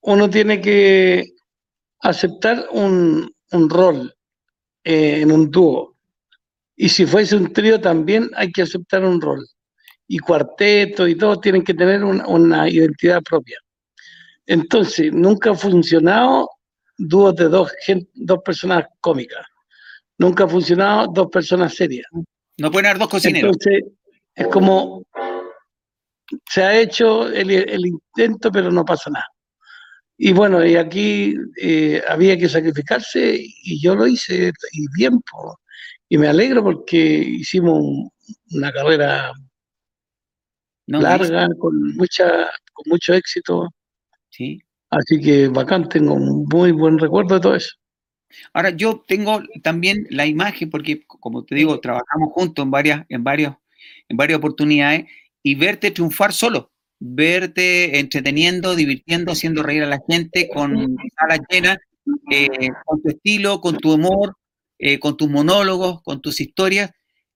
uno, 0.00 0.30
tiene 0.30 0.62
que 0.62 1.34
aceptar 2.00 2.66
un, 2.72 3.30
rol 3.52 4.14
eh, 4.82 5.20
en 5.20 5.30
un 5.30 5.50
dúo. 5.50 5.94
Y 6.74 6.88
si 6.88 7.04
fuese 7.04 7.36
un 7.36 7.52
trío 7.52 7.78
también 7.78 8.30
hay 8.34 8.50
que 8.50 8.62
aceptar 8.62 9.04
un 9.04 9.20
rol. 9.20 9.46
Y 10.08 10.20
cuarteto 10.20 11.06
y 11.06 11.14
todo 11.16 11.38
tienen 11.38 11.64
que 11.64 11.74
tener 11.74 12.02
una, 12.02 12.66
identidad 12.70 13.22
propia. 13.22 13.58
Entonces, 14.46 15.12
nunca 15.12 15.50
ha 15.50 15.54
funcionado 15.54 16.48
dúos 16.96 17.36
de 17.36 17.50
dos, 17.50 17.70
dos 18.14 18.38
personas 18.42 18.86
cómicas. 19.02 19.46
Nunca 20.16 20.44
ha 20.44 20.48
funcionado 20.48 21.08
dos 21.12 21.28
personas 21.30 21.74
serias. 21.74 22.06
No 22.56 22.70
pueden 22.70 22.86
haber 22.86 23.00
dos 23.00 23.10
cocineros. 23.10 23.54
Entonces, 23.60 23.92
es 24.34 24.46
como 24.46 24.99
se 26.50 26.64
ha 26.64 26.76
hecho 26.80 27.28
el, 27.28 27.86
intento, 27.86 28.50
pero 28.50 28.72
no 28.72 28.84
pasa 28.84 29.08
nada. 29.08 29.26
Y 30.18 30.32
bueno, 30.32 30.66
y 30.66 30.74
aquí 30.74 31.36
eh, 31.62 32.02
había 32.08 32.36
que 32.36 32.48
sacrificarse 32.48 33.36
y 33.38 33.80
yo 33.80 33.94
lo 33.94 34.04
hice 34.08 34.52
y 34.72 34.86
bien, 34.96 35.20
y 36.08 36.18
me 36.18 36.26
alegro 36.26 36.64
porque 36.64 36.98
hicimos 36.98 38.10
una 38.50 38.72
carrera 38.72 39.32
larga, 40.88 41.48
con 41.56 41.94
mucha 41.94 42.50
con 42.72 42.84
mucho 42.86 43.14
éxito. 43.14 43.68
Sí. 44.28 44.60
Así 44.90 45.20
que 45.20 45.46
bacán, 45.46 45.88
tengo 45.88 46.14
un 46.14 46.46
muy 46.52 46.72
buen 46.72 46.98
recuerdo 46.98 47.36
de 47.36 47.40
todo 47.40 47.54
eso. 47.54 47.76
Ahora, 48.52 48.70
yo 48.70 49.04
tengo 49.06 49.40
también 49.62 50.04
la 50.10 50.26
imagen, 50.26 50.68
porque 50.68 51.04
como 51.06 51.44
te 51.44 51.54
digo, 51.54 51.78
trabajamos 51.78 52.32
juntos 52.32 52.64
en 52.64 52.72
varias, 52.72 53.06
en 53.08 53.22
varios, 53.22 53.54
en 54.08 54.16
varias 54.16 54.38
oportunidades, 54.38 55.06
y 55.42 55.54
verte 55.54 55.90
triunfar 55.90 56.32
solo, 56.32 56.72
verte 56.98 57.98
entreteniendo, 57.98 58.74
divirtiendo, 58.74 59.32
haciendo 59.32 59.62
reír 59.62 59.82
a 59.82 59.88
la 59.88 60.00
gente 60.08 60.48
con 60.52 60.96
salas 61.18 61.40
llenas, 61.48 61.78
eh, 62.30 62.68
con 62.84 63.02
tu 63.02 63.08
estilo, 63.08 63.60
con 63.60 63.78
tu 63.78 63.94
humor, 63.94 64.36
eh, 64.78 64.98
con 64.98 65.16
tus 65.16 65.28
monólogos, 65.28 66.02
con 66.02 66.20
tus 66.20 66.40
historias. 66.40 66.90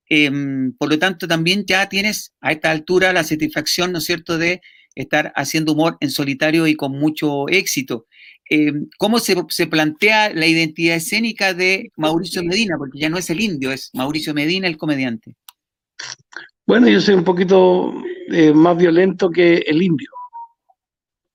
Em, 0.08 0.72
por 0.76 0.90
lo 0.90 0.98
tanto, 0.98 1.26
también 1.26 1.64
ya 1.66 1.88
tienes 1.88 2.32
a 2.40 2.52
esta 2.52 2.70
altura 2.70 3.12
la 3.12 3.24
satisfacción, 3.24 3.92
¿no 3.92 3.98
es 3.98 4.04
cierto?, 4.04 4.38
de 4.38 4.60
estar 4.94 5.32
haciendo 5.34 5.72
humor 5.72 5.96
en 6.00 6.10
solitario 6.10 6.66
y 6.66 6.76
con 6.76 6.92
mucho 6.92 7.48
éxito. 7.48 8.06
Em, 8.48 8.88
¿Cómo 8.98 9.18
se, 9.18 9.66
plantea 9.66 10.32
la 10.34 10.46
identidad 10.46 10.96
escénica 10.96 11.54
de 11.54 11.90
Mauricio 11.96 12.42
Medina? 12.44 12.76
Porque 12.76 12.98
ya 12.98 13.08
no 13.08 13.18
es 13.18 13.30
el 13.30 13.40
indio, 13.40 13.72
es 13.72 13.90
Mauricio 13.94 14.34
Medina 14.34 14.68
el 14.68 14.76
comediante. 14.76 15.34
Bueno, 16.66 16.88
yo 16.88 16.98
soy 16.98 17.14
un 17.14 17.24
poquito 17.24 17.92
eh, 18.28 18.54
más 18.54 18.76
violento 18.78 19.28
que 19.28 19.58
el 19.58 19.82
indio. 19.82 20.08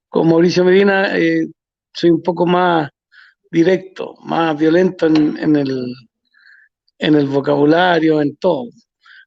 Con 0.09 0.27
Mauricio 0.27 0.65
Medina 0.65 1.15
eh, 1.15 1.45
soy 1.93 2.09
un 2.09 2.23
poco 2.23 2.47
más 2.47 2.89
directo, 3.51 4.15
más 4.23 4.57
violento 4.57 5.05
en, 5.05 5.55
el, 5.55 5.93
en 6.97 7.15
el 7.15 7.27
vocabulario, 7.27 8.23
en 8.23 8.35
todo. 8.37 8.69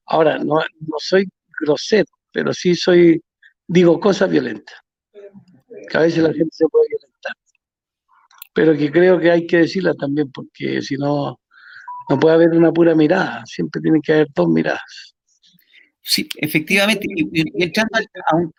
Ahora, 0.06 0.38
no, 0.38 0.56
no 0.56 0.96
soy 0.98 1.28
grosero, 1.60 2.10
pero 2.32 2.52
sí 2.52 2.74
soy, 2.74 3.22
digo 3.68 4.00
cosas 4.00 4.28
violentas. 4.28 4.74
Que 5.88 5.98
a 5.98 6.00
veces 6.00 6.24
la 6.24 6.32
gente 6.32 6.50
se 6.50 6.66
puede 6.66 6.88
violentar. 6.88 7.32
Pero 8.52 8.76
que 8.76 8.90
creo 8.90 9.20
que 9.20 9.30
hay 9.30 9.46
que 9.46 9.58
decirla 9.58 9.94
también, 9.94 10.32
porque 10.32 10.82
si 10.82 10.96
no, 10.96 11.38
no 12.08 12.18
puede 12.18 12.34
haber 12.34 12.50
una 12.50 12.72
pura 12.72 12.92
mirada, 12.96 13.46
siempre 13.46 13.80
tiene 13.80 14.00
que 14.02 14.12
haber 14.12 14.28
dos 14.34 14.48
miradas. 14.48 15.11
Sí, 16.04 16.28
efectivamente, 16.36 17.06
y, 17.08 17.62
entrando 17.62 18.00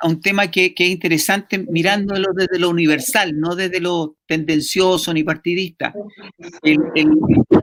a 0.01 0.07
un, 0.07 0.21
tema 0.21 0.49
que, 0.49 0.73
es 0.77 0.89
interesante, 0.89 1.57
mirándolo 1.57 2.29
desde 2.33 2.57
lo 2.57 2.69
universal, 2.69 3.37
no 3.37 3.53
desde 3.55 3.81
lo 3.81 4.15
tendencioso 4.25 5.13
ni 5.13 5.25
partidista. 5.25 5.93
El, 6.61 6.79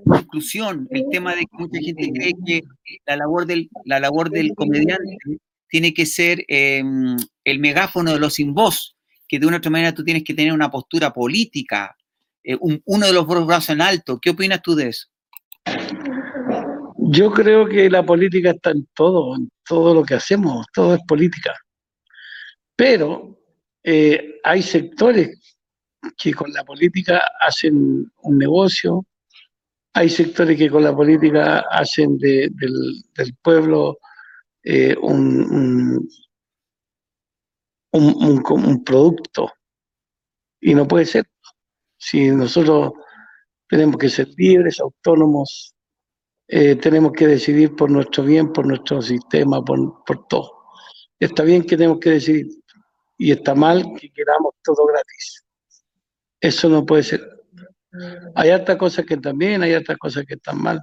la 0.05 0.21
inclusión, 0.21 0.87
el 0.91 1.05
tema 1.11 1.35
de 1.35 1.43
que 1.43 1.57
mucha 1.59 1.81
gente 1.81 2.11
cree 2.13 2.33
que 2.47 2.63
la 3.07 3.17
labor 3.17 3.47
del, 3.47 3.71
la 3.87 4.01
labor 4.01 4.29
del 4.29 4.55
comediante 4.55 5.17
tiene 5.67 5.95
que 5.95 6.05
ser 6.05 6.45
em, 6.49 7.17
el 7.45 7.59
megáfono 7.59 8.13
de 8.13 8.21
los 8.21 8.35
sin 8.35 8.53
voz, 8.53 8.97
que 9.27 9.39
de 9.39 9.47
una 9.47 9.59
otra 9.59 9.71
manera 9.71 9.95
tú 9.95 10.05
tienes 10.05 10.25
que 10.25 10.35
tener 10.35 10.53
una 10.53 10.71
postura 10.71 11.11
política, 11.11 11.97
eh, 12.45 12.59
uno 12.61 13.07
de 13.07 13.13
los 13.15 13.27
brazos 13.27 13.71
en 13.71 13.81
alto. 13.81 14.21
¿Qué 14.21 14.31
opinas 14.31 14.61
tú 14.61 14.75
de 14.75 14.89
eso? 14.89 15.07
Yo 17.03 17.31
creo 17.33 17.67
que 17.67 17.89
la 17.89 18.05
política 18.05 18.51
está 18.51 18.73
en 18.73 18.87
todo, 18.95 19.35
en 19.35 19.51
todo 19.67 19.95
lo 19.95 20.03
que 20.05 20.15
hacemos, 20.15 20.67
todo 20.73 20.95
es 20.95 21.01
política. 21.07 21.55
Pero 22.77 23.39
eh, 23.83 24.39
hay 24.45 24.63
sectores 24.63 25.57
que 26.17 26.35
con 26.35 26.53
la 26.53 26.63
política 26.65 27.23
hacen 27.41 28.11
un 28.23 28.39
negocio, 28.39 29.07
hay 29.95 30.11
sectores 30.11 30.59
que 30.59 30.71
con 30.71 30.85
la 30.85 30.95
política 30.95 31.61
hacen 31.71 32.19
del, 32.19 33.03
pueblo 33.43 33.99
eh, 34.63 34.95
un, 35.01 36.07
un, 37.93 38.85
producto. 38.85 39.51
Y 40.61 40.75
no 40.75 40.87
puede 40.87 41.07
ser. 41.07 41.25
Si 41.97 42.31
nosotros 42.31 42.93
tenemos 43.69 43.97
que 43.97 44.11
ser 44.11 44.29
libres, 44.37 44.81
autónomos, 44.81 45.75
eh, 46.53 46.75
tenemos 46.75 47.13
que 47.13 47.29
decidir 47.29 47.77
por 47.77 47.89
nuestro 47.93 48.25
bien, 48.25 48.53
por 48.53 48.67
nuestro 48.67 49.01
sistema, 49.01 49.65
por, 49.65 50.03
por 50.05 50.27
todo. 50.27 50.65
Está 51.21 51.45
bien 51.45 51.63
que 51.63 51.77
tenemos 51.77 52.01
que 52.01 52.11
decidir 52.11 52.49
y 53.17 53.31
está 53.31 53.55
mal 53.55 53.85
que 53.97 54.11
queramos 54.11 54.55
todo 54.65 54.85
gratis. 54.87 55.45
Eso 56.41 56.69
no 56.69 56.85
puede 56.85 57.05
ser. 57.05 57.21
Hay 58.35 58.51
otras 58.51 58.77
cosas 58.79 59.07
que 59.07 59.17
también, 59.19 59.63
hay 59.63 59.75
otras 59.75 59.97
cosas 59.99 60.25
que 60.27 60.35
están 60.35 60.61
mal, 60.61 60.81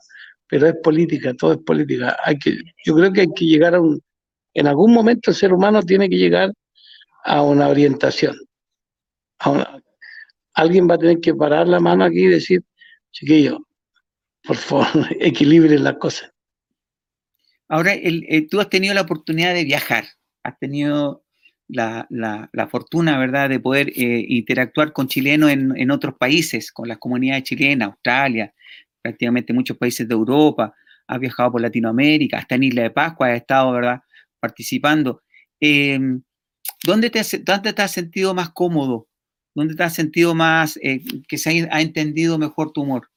pero 0.48 0.68
es 0.68 0.76
política, 0.82 1.34
todo 1.34 1.52
es 1.52 1.60
política. 1.60 2.18
Hay 2.24 2.40
que, 2.40 2.58
yo 2.86 2.96
creo 2.96 3.12
que 3.12 3.22
hay 3.22 3.34
que 3.36 3.46
llegar 3.46 3.76
a 3.76 3.82
un, 3.82 4.02
en 4.54 4.68
algún 4.68 4.94
momento 4.94 5.32
el 5.32 5.36
ser 5.36 5.52
humano 5.52 5.84
tiene 5.84 6.10
que 6.10 6.16
llegar 6.16 6.54
a 7.26 7.42
una 7.42 7.68
orientación. 7.68 8.38
alguien 10.54 10.90
va 10.90 10.96
a 10.96 10.98
tener 10.98 11.20
que 11.20 11.36
parar 11.36 11.68
la 11.68 11.82
mano 11.82 12.06
aquí 12.06 12.24
y 12.24 12.28
decir, 12.28 12.62
chiquillo, 13.12 13.67
por 14.48 14.58
favor, 14.58 14.88
equilibren 15.20 15.84
las 15.84 15.98
cosas. 15.98 16.32
Ahora, 17.70 17.94
eh, 17.94 18.48
tú 18.50 18.62
has 18.62 18.70
tenido 18.70 18.94
la 18.94 19.02
oportunidad 19.02 19.54
de 19.54 19.66
viajar, 19.66 20.06
has 20.44 20.58
tenido 20.58 21.26
la, 21.68 22.08
fortuna, 22.72 23.20
¿verdad?, 23.20 23.50
de 23.50 23.60
poder 23.60 23.90
eh, 23.90 24.26
interactuar 24.30 24.94
con 24.94 25.08
chilenos 25.10 25.52
en, 25.52 25.92
otros 25.92 26.16
países, 26.18 26.72
con 26.72 26.88
las 26.88 26.98
comunidades 26.98 27.44
chilenas, 27.44 27.90
Australia, 27.90 28.54
prácticamente 29.02 29.52
muchos 29.52 29.78
países 29.78 30.08
de 30.08 30.14
Europa, 30.14 30.74
has 31.08 31.20
viajado 31.20 31.54
por 31.54 31.62
Latinoamérica, 31.62 32.38
hasta 32.38 32.56
en 32.56 32.64
Isla 32.64 32.84
de 32.84 32.92
Pascua 32.92 33.28
has 33.28 33.38
estado, 33.38 33.74
¿verdad?, 33.74 34.00
participando. 34.40 35.24
Em, 35.60 36.22
¿dónde, 36.84 37.10
te, 37.10 37.22
¿Dónde 37.40 37.74
te 37.74 37.82
has 37.82 37.92
sentido 37.92 38.34
más 38.34 38.52
cómodo? 38.52 39.10
¿Dónde 39.54 39.76
te 39.76 39.84
has 39.84 39.94
sentido 39.94 40.36
más, 40.36 40.80
eh, 40.82 41.02
que 41.28 41.38
se 41.38 41.68
ha 41.70 41.82
entendido 41.82 42.38
mejor 42.38 42.72
tu 42.72 42.84
humor? 42.84 43.10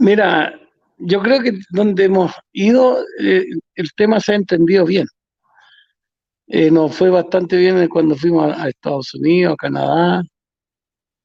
Mira, 0.00 0.58
yo 0.96 1.20
creo 1.20 1.42
que 1.42 1.58
donde 1.68 2.04
hemos 2.04 2.32
ido, 2.52 3.04
eh, 3.20 3.44
el 3.74 3.92
tema 3.92 4.18
se 4.18 4.32
ha 4.32 4.36
entendido 4.36 4.86
bien. 4.86 5.06
Eh, 6.46 6.70
nos 6.70 6.96
fue 6.96 7.10
bastante 7.10 7.58
bien 7.58 7.86
cuando 7.88 8.16
fuimos 8.16 8.50
a, 8.50 8.70
Estados 8.70 9.12
Unidos, 9.12 9.52
a 9.52 9.56
Canadá, 9.56 10.22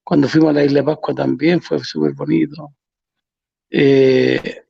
cuando 0.04 0.28
fuimos 0.28 0.50
a 0.50 0.54
la 0.54 0.66
Isla 0.66 0.82
de 0.82 0.86
Pascua 0.88 1.16
también, 1.16 1.62
fue 1.62 1.80
súper 1.80 2.14
bonito. 2.16 2.74
Eh, 3.70 4.64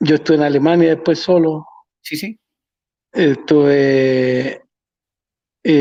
yo 0.00 0.16
estuve 0.16 0.36
en 0.36 0.42
Alemania 0.42 0.90
después 0.90 1.18
solo. 1.18 1.64
Sí, 2.02 2.16
sí. 2.16 2.38
Estuve, 3.10 4.62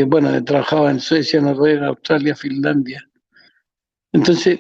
bueno, 0.08 0.43
trabajaba 0.45 0.91
en 0.91 1.02
Suecia, 1.02 1.41
Noruega, 1.41 1.88
Australia, 1.88 2.38
Finlandia. 2.38 3.04
Entonces, 4.13 4.60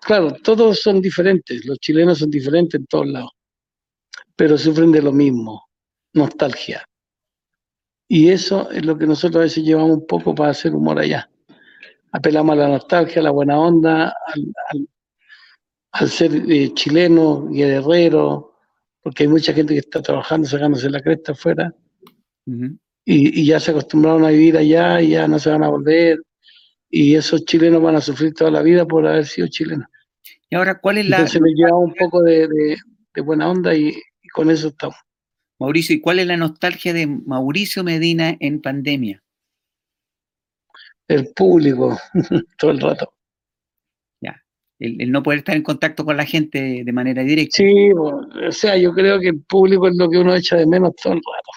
claro, 0.00 0.32
todos 0.42 0.80
son 0.80 1.00
diferentes, 1.00 1.64
los 1.64 1.78
chilenos 1.78 2.18
son 2.18 2.30
diferentes 2.30 2.80
en 2.80 2.86
todos 2.86 3.06
lados, 3.06 3.30
pero 4.36 4.58
sufren 4.58 4.92
de 4.92 5.02
lo 5.02 5.12
mismo, 5.12 5.68
nostalgia. 6.14 6.84
Y 8.08 8.30
eso 8.30 8.70
es 8.70 8.84
lo 8.84 8.98
que 8.98 9.06
nosotros 9.06 9.36
a 9.36 9.44
veces 9.44 9.64
llevamos 9.64 9.98
un 9.98 10.06
poco 10.06 10.34
para 10.34 10.50
hacer 10.50 10.74
humor 10.74 10.98
allá. 10.98 11.30
Apelamos 12.10 12.54
a 12.54 12.56
la 12.56 12.68
nostalgia, 12.68 13.20
a 13.20 13.24
la 13.24 13.30
buena 13.30 13.58
onda, 13.58 14.12
al, 15.92 16.08
ser 16.08 16.34
eh, 16.50 16.74
chileno 16.74 17.48
y 17.52 17.62
herrero, 17.62 18.56
porque 19.00 19.22
hay 19.22 19.28
mucha 19.28 19.52
gente 19.52 19.74
que 19.74 19.80
está 19.80 20.02
trabajando, 20.02 20.48
sacándose 20.48 20.90
la 20.90 21.00
cresta 21.00 21.32
afuera, 21.32 21.72
y, 22.46 23.40
y, 23.40 23.46
ya 23.46 23.60
se 23.60 23.70
acostumbraron 23.70 24.24
a 24.24 24.30
vivir 24.30 24.56
allá 24.56 25.00
y 25.00 25.10
ya 25.10 25.28
no 25.28 25.38
se 25.38 25.50
van 25.50 25.62
a 25.62 25.68
volver, 25.68 26.18
y 26.90 27.14
esos 27.14 27.44
chilenos 27.44 27.80
van 27.80 27.96
a 27.96 28.00
sufrir 28.00 28.34
toda 28.34 28.50
la 28.50 28.62
vida 28.62 28.84
por 28.84 29.06
haber 29.06 29.24
sido 29.24 29.46
chilenos. 29.46 29.86
Y 30.50 30.56
ahora, 30.56 30.80
¿cuál 30.80 30.98
es 30.98 31.08
la...? 31.08 31.18
Entonces 31.18 31.40
me 31.40 31.52
lleva 31.52 31.78
un 31.78 31.94
poco 31.94 32.22
de, 32.22 32.76
buena 33.24 33.48
onda 33.48 33.74
y, 33.74 33.94
con 34.34 34.50
eso 34.50 34.68
estamos. 34.68 34.96
Mauricio, 35.60 35.94
¿y 35.94 36.00
cuál 36.00 36.18
es 36.18 36.26
la 36.26 36.36
nostalgia 36.36 36.92
de 36.92 37.06
Mauricio 37.06 37.84
Medina 37.84 38.36
en 38.40 38.60
pandemia? 38.60 39.22
El 41.06 41.32
público, 41.32 41.98
todo 42.58 42.70
el 42.72 42.80
rato. 42.80 43.12
Ya, 44.20 44.42
el, 44.78 45.10
no 45.12 45.22
poder 45.22 45.40
estar 45.40 45.56
en 45.56 45.62
contacto 45.62 46.04
con 46.04 46.16
la 46.16 46.24
gente 46.24 46.82
de 46.84 46.92
manera 46.92 47.22
directa. 47.22 47.56
Sí, 47.58 47.92
o 47.92 48.52
sea, 48.52 48.76
yo 48.76 48.92
creo 48.92 49.20
que 49.20 49.28
el 49.28 49.42
público 49.42 49.88
es 49.88 49.96
lo 49.96 50.08
que 50.08 50.18
uno 50.18 50.34
echa 50.34 50.56
de 50.56 50.66
menos 50.66 50.94
todo 50.96 51.12
el 51.12 51.18
rato. 51.20 51.50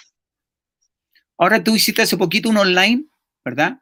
Ahora 1.38 1.63
tú 1.63 1.76
hiciste 1.76 2.02
hace 2.02 2.17
poquito 2.17 2.50
un 2.50 2.58
online, 2.58 3.06
¿verdad? 3.43 3.80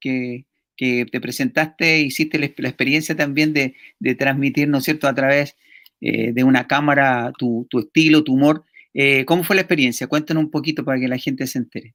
Que 0.00 0.46
que 0.80 1.04
te 1.04 1.20
presentaste, 1.20 1.98
hiciste 1.98 2.38
la, 2.38 2.46
experiencia 2.46 3.14
también 3.14 3.52
de, 3.52 3.74
transmitir, 4.14 4.66
¿no 4.66 4.78
es 4.78 4.84
cierto?, 4.84 5.08
a 5.08 5.14
través 5.14 5.54
eh, 6.00 6.32
de 6.32 6.42
una 6.42 6.66
cámara 6.66 7.34
tu, 7.36 7.68
estilo, 7.78 8.24
tu 8.24 8.32
humor. 8.32 8.64
Eh, 8.94 9.26
¿Cómo 9.26 9.44
fue 9.44 9.56
la 9.56 9.60
experiencia? 9.60 10.06
Cuéntanos 10.06 10.42
un 10.42 10.50
poquito 10.50 10.82
para 10.82 10.98
que 10.98 11.06
la 11.06 11.18
gente 11.18 11.46
se 11.46 11.58
entere. 11.58 11.94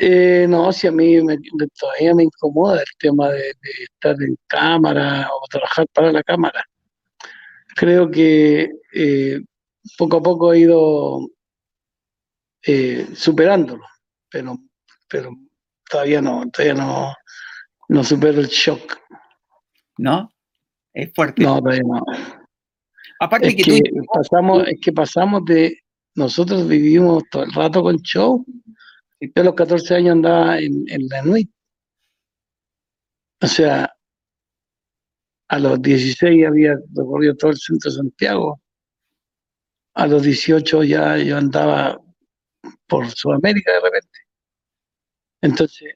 Eh, 0.00 0.46
no, 0.48 0.72
si 0.72 0.86
a 0.86 0.90
mí 0.90 1.18
todavía 1.78 2.14
me 2.14 2.22
incomoda 2.22 2.80
el 2.80 2.98
tema 2.98 3.28
de, 3.28 3.54
estar 3.82 4.16
en 4.22 4.38
cámara 4.46 5.28
o 5.30 5.46
trabajar 5.46 5.86
para 5.92 6.10
la 6.10 6.22
cámara. 6.22 6.64
Creo 7.76 8.10
que 8.10 8.70
poco 9.98 10.16
a 10.16 10.22
poco 10.22 10.54
he 10.54 10.60
ido 10.60 11.28
superándolo, 13.14 13.84
pero, 14.30 14.56
pero 15.10 15.30
todavía 15.90 16.22
no, 16.22 16.48
todavía 16.50 16.74
no, 16.74 17.12
no 17.88 18.04
supero 18.04 18.40
el 18.40 18.48
shock. 18.48 18.98
¿No? 19.98 20.30
Es 20.92 21.12
fuerte. 21.14 21.42
No, 21.42 21.60
no. 21.60 22.04
Aparte 23.20 23.48
es 23.48 23.56
que, 23.56 23.80
pasamos, 24.12 24.68
es 24.68 24.80
que 24.80 24.92
pasamos 24.92 25.44
de 25.44 25.78
nosotros 26.14 26.68
vivimos 26.68 27.24
todo 27.30 27.44
el 27.44 27.52
rato 27.52 27.82
con 27.82 27.96
show. 27.98 28.44
Yo 29.20 29.30
a 29.34 29.44
los 29.44 29.54
14 29.54 29.94
años 29.94 30.12
andaba 30.12 30.58
en, 30.58 30.84
la 31.08 31.22
NUI. 31.22 31.50
O 33.40 33.46
sea, 33.46 33.92
a 35.48 35.58
los 35.58 35.80
16 35.82 36.46
había 36.46 36.76
recorrido 36.94 37.36
todo 37.36 37.50
el 37.50 37.56
centro 37.56 37.90
de 37.90 37.96
Santiago. 37.96 38.60
A 39.94 40.06
los 40.06 40.22
18 40.22 40.84
ya 40.84 41.16
yo 41.18 41.36
andaba 41.36 42.00
por 42.86 43.10
Sudamérica 43.10 43.72
de 43.72 43.80
repente. 43.80 44.18
Entonces, 45.40 45.94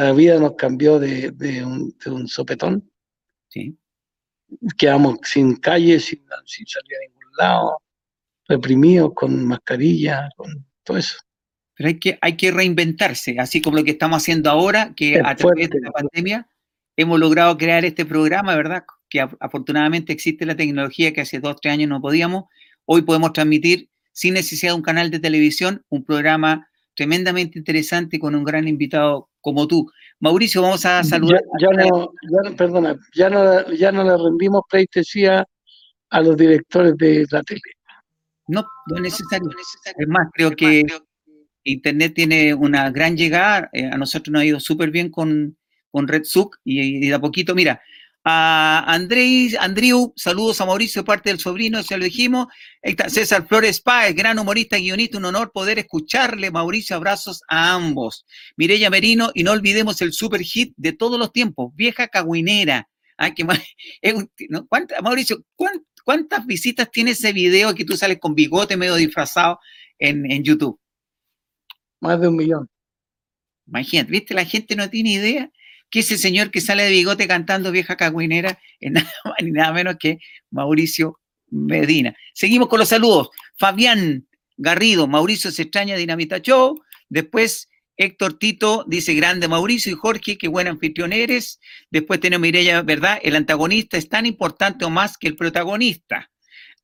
la 0.00 0.12
vida 0.12 0.38
nos 0.38 0.54
cambió 0.54 0.98
de, 0.98 1.64
un, 1.64 2.28
sopetón. 2.28 2.90
Sí. 3.48 3.76
Quedamos 4.78 5.18
sin 5.24 5.56
calle, 5.56 6.00
sin, 6.00 6.24
salir 6.26 6.96
a 6.96 7.08
ningún 7.08 7.32
lado. 7.38 7.78
reprimidos 8.48 9.12
con 9.14 9.46
mascarilla, 9.46 10.28
con 10.36 10.64
todo 10.82 10.96
eso. 10.96 11.16
Pero 11.74 11.88
hay 11.88 11.98
que, 11.98 12.18
hay 12.20 12.36
que 12.36 12.50
reinventarse, 12.50 13.38
así 13.38 13.60
como 13.60 13.78
lo 13.78 13.84
que 13.84 13.92
estamos 13.92 14.22
haciendo 14.22 14.50
ahora, 14.50 14.92
que 14.94 15.20
a 15.20 15.34
través 15.34 15.70
de 15.70 15.80
la 15.80 15.90
pandemia 15.90 16.46
hemos 16.96 17.18
logrado 17.18 17.56
crear 17.56 17.84
este 17.84 18.04
programa, 18.04 18.54
¿verdad? 18.54 18.84
Que 19.08 19.20
afortunadamente 19.20 20.12
existe 20.12 20.44
la 20.44 20.56
tecnología 20.56 21.12
que 21.12 21.22
hace 21.22 21.40
dos, 21.40 21.56
tres 21.60 21.74
años 21.74 21.88
no 21.88 22.00
podíamos. 22.00 22.44
Hoy 22.84 23.02
podemos 23.02 23.32
transmitir 23.32 23.88
sin 24.12 24.34
necesidad 24.34 24.72
de 24.72 24.76
un 24.76 24.82
canal 24.82 25.10
de 25.10 25.18
televisión 25.18 25.84
un 25.88 26.04
programa 26.04 26.68
tremendamente 26.94 27.58
interesante 27.58 28.18
con 28.18 28.34
un 28.34 28.44
gran 28.44 28.68
invitado 28.68 29.30
como 29.42 29.66
tú. 29.66 29.90
Mauricio, 30.20 30.62
vamos 30.62 30.86
a 30.86 31.04
saludar. 31.04 31.42
Ya, 31.60 31.68
no, 31.70 32.12
perdona, 32.56 32.96
ya 33.14 33.28
no, 33.28 33.70
ya 33.72 33.92
no 33.92 34.04
le 34.04 34.16
rendimos 34.16 34.62
pleitesía 34.70 35.46
a 36.08 36.20
los 36.20 36.36
directores 36.36 36.96
de 36.96 37.26
la 37.30 37.42
tele. 37.42 37.60
No, 38.48 38.64
no 38.86 38.96
es 38.96 39.02
necesario. 39.02 39.50
Es 39.98 40.08
más, 40.08 40.28
creo 40.32 40.52
que 40.52 40.84
Internet 41.64 42.14
tiene 42.14 42.54
una 42.54 42.90
gran 42.90 43.16
llegada. 43.16 43.68
Eh, 43.72 43.86
a 43.86 43.96
nosotros 43.96 44.32
nos 44.32 44.42
ha 44.42 44.46
ido 44.46 44.60
súper 44.60 44.90
bien 44.90 45.10
con, 45.10 45.56
con 45.90 46.08
Red 46.08 46.22
y, 46.64 47.08
de 47.08 47.14
a 47.14 47.20
poquito, 47.20 47.54
mira, 47.54 47.80
a 48.24 48.84
Andrés, 48.86 49.56
Andrew, 49.58 50.12
saludos 50.16 50.60
a 50.60 50.66
Mauricio, 50.66 51.04
parte 51.04 51.30
del 51.30 51.40
sobrino, 51.40 51.82
se 51.82 51.96
lo 51.96 52.04
dijimos. 52.04 52.46
César 53.08 53.46
Flores 53.48 53.80
Páez, 53.80 54.14
gran 54.14 54.38
humorista, 54.38 54.76
guionista, 54.76 55.18
un 55.18 55.24
honor 55.24 55.50
poder 55.52 55.78
escucharle. 55.78 56.50
Mauricio, 56.50 56.94
abrazos 56.96 57.42
a 57.48 57.74
ambos. 57.74 58.24
Mireya 58.56 58.90
Merino, 58.90 59.30
y 59.34 59.42
no 59.42 59.52
olvidemos 59.52 60.00
el 60.02 60.12
super 60.12 60.40
hit 60.42 60.72
de 60.76 60.92
todos 60.92 61.18
los 61.18 61.32
tiempos, 61.32 61.74
Vieja 61.74 62.08
Cagüinera. 62.08 62.88
Ay, 63.16 63.34
qué 63.34 63.44
más, 63.44 63.60
Mauricio, 65.02 65.44
¿cuántas, 66.04 66.46
visitas 66.46 66.90
tiene 66.90 67.12
ese 67.12 67.32
video 67.32 67.74
que 67.74 67.84
tú 67.84 67.96
sales 67.96 68.18
con 68.20 68.34
bigote 68.34 68.76
medio 68.76 68.94
disfrazado 68.94 69.58
en, 69.98 70.30
en 70.30 70.44
YouTube? 70.44 70.78
Más 72.00 72.20
de 72.20 72.28
un 72.28 72.36
millón. 72.36 72.68
Imagínate, 73.66 74.10
¿viste? 74.10 74.34
La 74.34 74.44
gente 74.44 74.76
no 74.76 74.88
tiene 74.90 75.12
idea 75.12 75.50
que 75.92 76.00
ese 76.00 76.16
señor 76.16 76.50
que 76.50 76.62
sale 76.62 76.84
de 76.84 76.90
bigote 76.90 77.28
cantando 77.28 77.70
vieja 77.70 77.96
cagüinera 77.96 78.58
es 78.80 78.90
nada 78.92 79.12
más 79.24 79.36
ni 79.42 79.52
nada 79.52 79.72
menos 79.72 79.96
que 80.00 80.18
Mauricio 80.50 81.20
Medina. 81.50 82.16
Seguimos 82.32 82.68
con 82.68 82.80
los 82.80 82.88
saludos. 82.88 83.28
Fabián 83.56 84.26
Garrido, 84.56 85.06
Mauricio 85.06 85.50
se 85.52 85.62
extraña 85.62 85.94
Dinamita 85.96 86.38
Show. 86.38 86.82
Después 87.10 87.68
Héctor 87.98 88.38
Tito 88.38 88.84
dice, 88.88 89.12
grande 89.12 89.48
Mauricio 89.48 89.92
y 89.92 89.94
Jorge, 89.94 90.38
qué 90.38 90.48
buen 90.48 90.66
anfitrión 90.66 91.12
eres. 91.12 91.60
Después 91.90 92.20
tenemos 92.20 92.42
Mireya, 92.42 92.80
¿verdad? 92.80 93.20
El 93.22 93.36
antagonista 93.36 93.98
es 93.98 94.08
tan 94.08 94.24
importante 94.24 94.86
o 94.86 94.90
más 94.90 95.18
que 95.18 95.28
el 95.28 95.36
protagonista. 95.36 96.30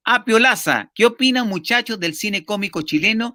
Apio 0.05 0.39
Laza, 0.39 0.93
¿qué 0.95 1.07
opinan 1.07 1.49
muchachos 1.49 1.99
del 1.99 2.15
cine 2.15 2.45
cómico 2.45 2.83
chileno 2.83 3.35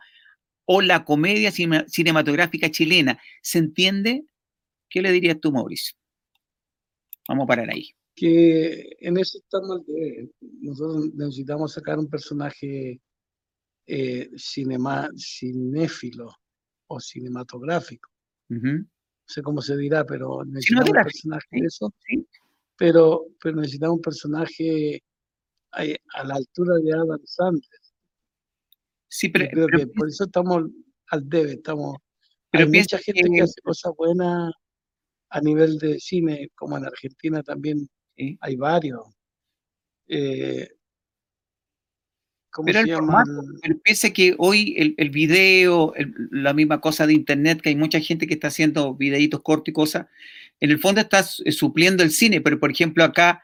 o 0.66 0.82
la 0.82 1.04
comedia 1.04 1.52
cinematográfica 1.52 2.70
chilena? 2.70 3.20
¿Se 3.42 3.58
entiende? 3.58 4.24
¿Qué 4.94 5.02
le 5.02 5.12
dirías 5.12 5.40
tú, 5.42 5.52
Mauricio? 5.52 5.98
Vamos 7.28 7.46
a 7.46 7.48
parar 7.48 7.68
ahí. 7.72 7.90
Que 8.16 8.96
en 9.00 9.18
eso 9.18 9.40
estamos 9.40 9.84
de, 9.88 10.30
nosotros 10.62 11.16
necesitamos 11.16 11.74
sacar 11.74 11.98
un 11.98 12.08
personaje 12.08 13.02
eh, 13.88 14.30
cinema, 14.38 15.10
cinéfilo 15.18 16.30
o 16.86 17.00
cinematográfico. 17.00 18.08
No 18.50 18.86
sé 19.26 19.42
cómo 19.42 19.64
se 19.64 19.76
dirá, 19.78 20.06
pero 20.06 20.46
necesitamos 20.46 20.92
un 20.92 21.04
personaje 21.04 21.48
de 21.50 21.66
eso. 21.66 21.92
Pero, 22.78 23.26
pero 23.42 23.56
necesitamos 23.56 23.96
un 23.96 24.02
personaje 24.04 25.04
a, 25.72 26.24
la 26.24 26.36
altura 26.36 26.76
de 26.76 26.94
Adam 26.94 27.22
Sanders. 27.26 27.96
Sí, 29.08 29.30
pero, 29.30 29.48
creo 29.50 29.68
que 29.70 29.88
por 29.88 30.08
eso 30.08 30.26
estamos 30.26 30.66
al 31.08 31.28
debe, 31.28 31.54
estamos. 31.54 31.98
Pero 32.52 32.66
hay 32.66 32.80
mucha 32.80 33.00
gente 33.00 33.28
que 33.28 33.42
hace 33.42 33.60
cosas 33.64 33.92
buenas 33.98 34.54
a 35.34 35.42
nivel 35.42 35.80
de 35.80 36.00
cine, 36.00 36.50
como 36.54 36.78
en 36.78 36.86
Argentina 36.86 37.42
también 37.42 37.90
hay 38.40 38.56
varios. 38.56 39.02
Eh, 40.08 40.70
¿Cómo 42.52 42.68
pero 42.68 42.82
se 42.82 42.88
llama? 42.88 43.24
pese 43.84 44.14
que 44.14 44.36
hoy 44.38 44.76
el, 44.78 44.94
el 44.98 45.10
video, 45.10 45.92
la 46.30 46.54
misma 46.54 46.80
cosa 46.80 47.08
de 47.08 47.14
internet, 47.14 47.62
que 47.62 47.70
hay 47.70 47.76
mucha 47.76 48.00
gente 48.00 48.28
que 48.28 48.36
está 48.36 48.50
haciendo 48.50 48.94
videitos 48.94 49.42
cortos 49.42 49.70
y 49.70 49.74
cosas, 49.74 50.06
en 50.60 50.70
el 50.70 50.78
fondo 50.78 51.02
está 51.02 51.24
supliendo 51.24 52.04
el 52.04 52.12
cine, 52.12 52.40
pero 52.40 52.60
por 52.60 52.70
ejemplo 52.70 53.04
acá, 53.04 53.44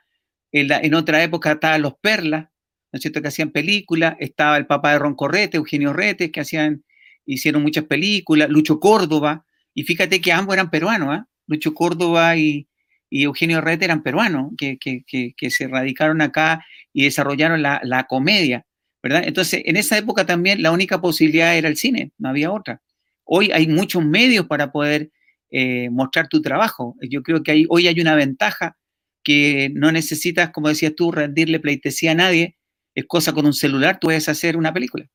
en, 0.51 0.71
en 0.71 0.93
otra 0.93 1.23
época 1.23 1.53
estaban 1.53 1.81
los 1.81 1.95
Perlas, 1.95 2.49
¿no 2.91 2.97
es 2.97 3.01
cierto?, 3.01 3.19
que 3.23 3.29
hacían 3.29 3.49
películas, 3.49 4.15
estaba 4.19 4.57
el 4.57 4.67
papá 4.67 4.93
de 4.93 4.99
Ron 4.99 5.15
Correte, 5.15 5.57
Eugenio 5.57 5.91
Rete, 5.91 6.31
que 6.31 6.41
hacían, 6.41 6.83
hicieron 7.25 7.63
muchas 7.63 7.85
películas, 7.85 8.47
Lucho 8.47 8.79
Córdoba, 8.79 9.43
y 9.73 9.85
fíjate 9.85 10.21
que 10.21 10.31
ambos 10.31 10.53
eran 10.53 10.69
peruanos, 10.69 11.09
¿ah? 11.09 11.29
Lucho 11.49 11.73
Córdoba 11.73 12.37
y, 12.37 12.67
Eugenio 13.11 13.59
Rete 13.59 13.85
eran 13.85 14.03
peruanos, 14.03 14.51
que, 14.55 15.49
se 15.49 15.67
radicaron 15.67 16.21
acá 16.21 16.63
y 16.93 17.05
desarrollaron 17.05 17.63
la, 17.63 18.05
comedia, 18.07 18.65
¿verdad? 19.01 19.23
Entonces, 19.25 19.63
en 19.65 19.77
esa 19.77 19.97
época 19.97 20.27
también 20.27 20.61
la 20.61 20.71
única 20.71 21.01
posibilidad 21.01 21.57
era 21.57 21.67
el 21.67 21.75
cine, 21.75 22.11
no 22.19 22.29
había 22.29 22.51
otra. 22.51 22.81
Hoy 23.23 23.51
hay 23.51 23.67
muchos 23.67 24.05
medios 24.05 24.45
para 24.45 24.71
poder 24.71 25.11
eh, 25.49 25.89
mostrar 25.89 26.27
tu 26.27 26.41
trabajo. 26.41 26.95
Yo 27.01 27.23
creo 27.23 27.41
que 27.41 27.65
hoy 27.67 27.87
hay 27.87 27.99
una 27.99 28.13
ventaja 28.13 28.77
que 29.23 29.71
no 29.73 29.91
necesitas, 29.91 30.51
como 30.51 30.69
decías 30.69 30.93
tú, 30.95 31.11
rendirle 31.11 31.59
pleitesía 31.59 32.11
a 32.11 32.15
nadie. 32.15 32.57
Es 32.93 33.05
cosa 33.07 33.33
con 33.33 33.45
un 33.47 33.53
celular, 33.53 33.99
tú 33.99 34.07
puedes 34.07 34.29
hacer 34.29 34.55
una 34.55 34.71
película. 34.71 35.09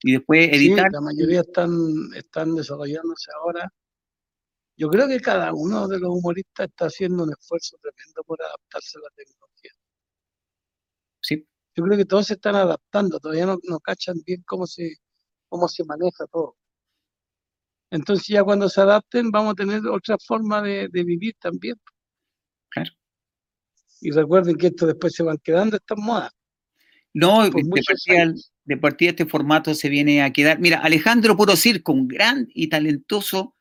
Y 0.00 0.12
después 0.12 0.50
editar. 0.52 0.90
la 0.90 1.00
mayoría 1.02 1.40
están, 1.40 1.70
están 2.16 2.54
desarrollándose 2.54 3.30
ahora 3.40 3.72
yo 4.76 4.88
creo 4.88 5.08
que 5.08 5.20
cada 5.20 5.52
uno 5.52 5.86
de 5.88 5.98
los 5.98 6.10
humoristas 6.10 6.68
está 6.68 6.86
haciendo 6.86 7.24
un 7.24 7.32
esfuerzo 7.32 7.76
tremendo 7.80 8.22
por 8.24 8.42
adaptarse 8.42 8.98
a 8.98 9.02
la 9.02 9.10
tecnología. 9.14 9.70
Sí. 11.20 11.46
Yo 11.74 11.84
creo 11.84 11.96
que 11.96 12.04
todos 12.04 12.26
se 12.26 12.34
están 12.34 12.56
adaptando, 12.56 13.18
todavía 13.20 13.46
no, 13.46 13.58
no 13.62 13.80
cachan 13.80 14.16
bien 14.26 14.42
cómo 14.46 14.66
se, 14.66 14.96
cómo 15.48 15.68
se 15.68 15.84
maneja 15.84 16.26
todo. 16.26 16.56
Entonces 17.92 18.26
ya 18.26 18.42
cuando 18.42 18.70
se 18.70 18.80
adapten 18.80 19.30
vamos 19.30 19.52
a 19.52 19.54
tener 19.54 19.86
otra 19.86 20.16
forma 20.18 20.62
de, 20.62 20.88
vivir 20.88 21.34
también. 21.38 21.76
Claro. 22.70 22.90
Y 24.00 24.10
recuerden 24.10 24.56
que 24.56 24.68
esto 24.68 24.86
después 24.86 25.14
se 25.14 25.22
van 25.22 25.36
quedando 25.38 25.76
estas 25.76 25.98
modas. 25.98 26.32
No, 27.12 27.44
de 27.44 27.50
partida, 27.50 28.34
de 28.64 28.76
partida, 28.78 29.10
este 29.10 29.26
formato 29.26 29.74
se 29.74 29.90
viene 29.90 30.22
a 30.22 30.32
quedar. 30.32 30.58
Mira, 30.58 30.78
Alejandro 30.78 31.36
Puro 31.36 31.54
Circo, 31.54 31.92
un 31.92 32.08
gran 32.08 32.48
y 32.54 32.68
talentoso 32.68 33.54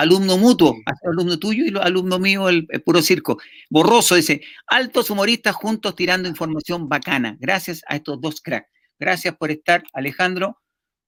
alumno 0.00 0.38
mutuo, 0.38 0.76
alumno 1.04 1.38
tuyo 1.38 1.64
y 1.64 1.76
alumno 1.78 2.18
mío, 2.18 2.48
el, 2.48 2.66
puro 2.84 3.02
circo. 3.02 3.38
Borroso 3.68 4.14
dice, 4.14 4.42
altos 4.66 5.10
humoristas 5.10 5.54
juntos 5.54 5.94
tirando 5.94 6.28
información 6.28 6.88
bacana. 6.88 7.36
Gracias 7.40 7.82
a 7.86 7.96
estos 7.96 8.20
dos 8.20 8.40
cracks. 8.40 8.68
Gracias 8.98 9.36
por 9.36 9.50
estar, 9.50 9.82
Alejandro. 9.92 10.58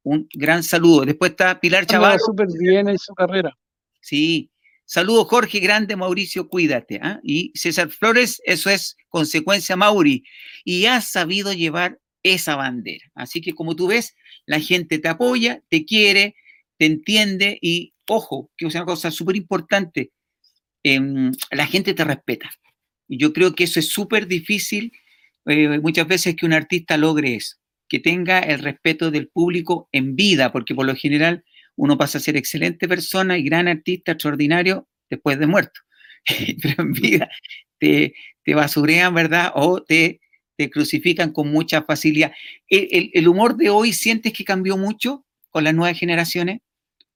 Un 0.03 0.29
gran 0.33 0.63
saludo. 0.63 1.05
Después 1.05 1.33
está 1.33 1.61
Pilar 1.61 1.87
Chaval. 1.87 2.19
súper 2.19 2.49
bien 2.59 2.89
en 2.89 2.99
su 2.99 3.15
carrera. 3.15 3.57
Sí. 4.01 4.51
Saludos, 4.85 5.29
Jorge 5.29 5.61
Grande, 5.61 5.95
Mauricio, 5.95 6.49
cuídate. 6.49 6.99
¿ah? 7.03 7.21
Y 7.23 7.53
César 7.55 7.91
Flores, 7.91 8.41
eso 8.45 8.71
es 8.71 8.97
consecuencia, 9.09 9.77
Mauri. 9.77 10.25
Y 10.65 10.87
has 10.87 11.11
sabido 11.11 11.53
llevar 11.53 11.99
esa 12.23 12.57
bandera. 12.57 13.05
Así 13.15 13.41
que 13.41 13.53
como 13.53 13.77
tú 13.77 13.87
ves, 13.87 14.17
la 14.47 14.59
gente 14.59 14.99
te 14.99 15.09
apoya, 15.09 15.63
te 15.69 15.85
quiere, 15.85 16.35
te 16.81 16.87
entiende 16.87 17.59
y 17.61 17.93
ojo, 18.09 18.51
que 18.57 18.67
es 18.67 18.75
una 18.75 18.87
cosa 18.87 19.11
súper 19.11 19.37
importante, 19.37 20.13
em, 20.83 21.31
la 21.51 21.67
gente 21.67 21.93
te 21.93 22.05
respeta. 22.05 22.51
Y 23.07 23.19
yo 23.19 23.35
creo 23.35 23.55
que 23.55 23.65
eso 23.65 23.79
es 23.79 23.89
súper 23.89 24.27
difícil 24.27 24.91
eh, 25.45 25.79
muchas 25.81 26.09
veces 26.09 26.37
que 26.37 26.47
un 26.47 26.55
artista 26.55 26.97
logre 26.97 27.35
eso, 27.35 27.57
que 27.87 27.99
tenga 27.99 28.39
el 28.39 28.61
respeto 28.61 29.11
del 29.11 29.29
público 29.29 29.91
en 29.93 30.17
vida, 30.17 30.53
porque 30.53 30.75
por 30.75 30.87
lo 30.87 30.95
general 30.95 31.45
uno 31.77 31.99
pasa 31.99 32.17
a 32.17 32.23
ser 32.23 32.39
excelente 32.39 32.89
persona 32.89 33.37
y 33.37 33.43
gran 33.43 33.69
artista 33.69 34.13
extraordinario 34.13 34.89
después 35.11 35.39
de 35.39 35.47
muerto. 35.47 35.81
Pero 36.63 36.83
en 36.83 36.93
vida 36.93 37.29
te, 37.79 38.15
te 38.43 38.55
basurean, 38.55 39.15
¿verdad? 39.15 39.53
O 39.55 39.83
te, 39.83 40.23
te 40.57 40.71
crucifican 40.71 41.33
con 41.33 41.53
mucha 41.53 41.83
facilidad. 41.83 42.33
el 42.71 43.29
humor 43.29 43.57
de 43.57 43.69
hoy 43.69 43.93
sientes 43.93 44.33
que 44.33 44.45
cambió 44.45 44.79
mucho 44.79 45.27
con 45.51 45.65
las 45.65 45.75
nuevas 45.75 45.99
generaciones? 45.99 46.61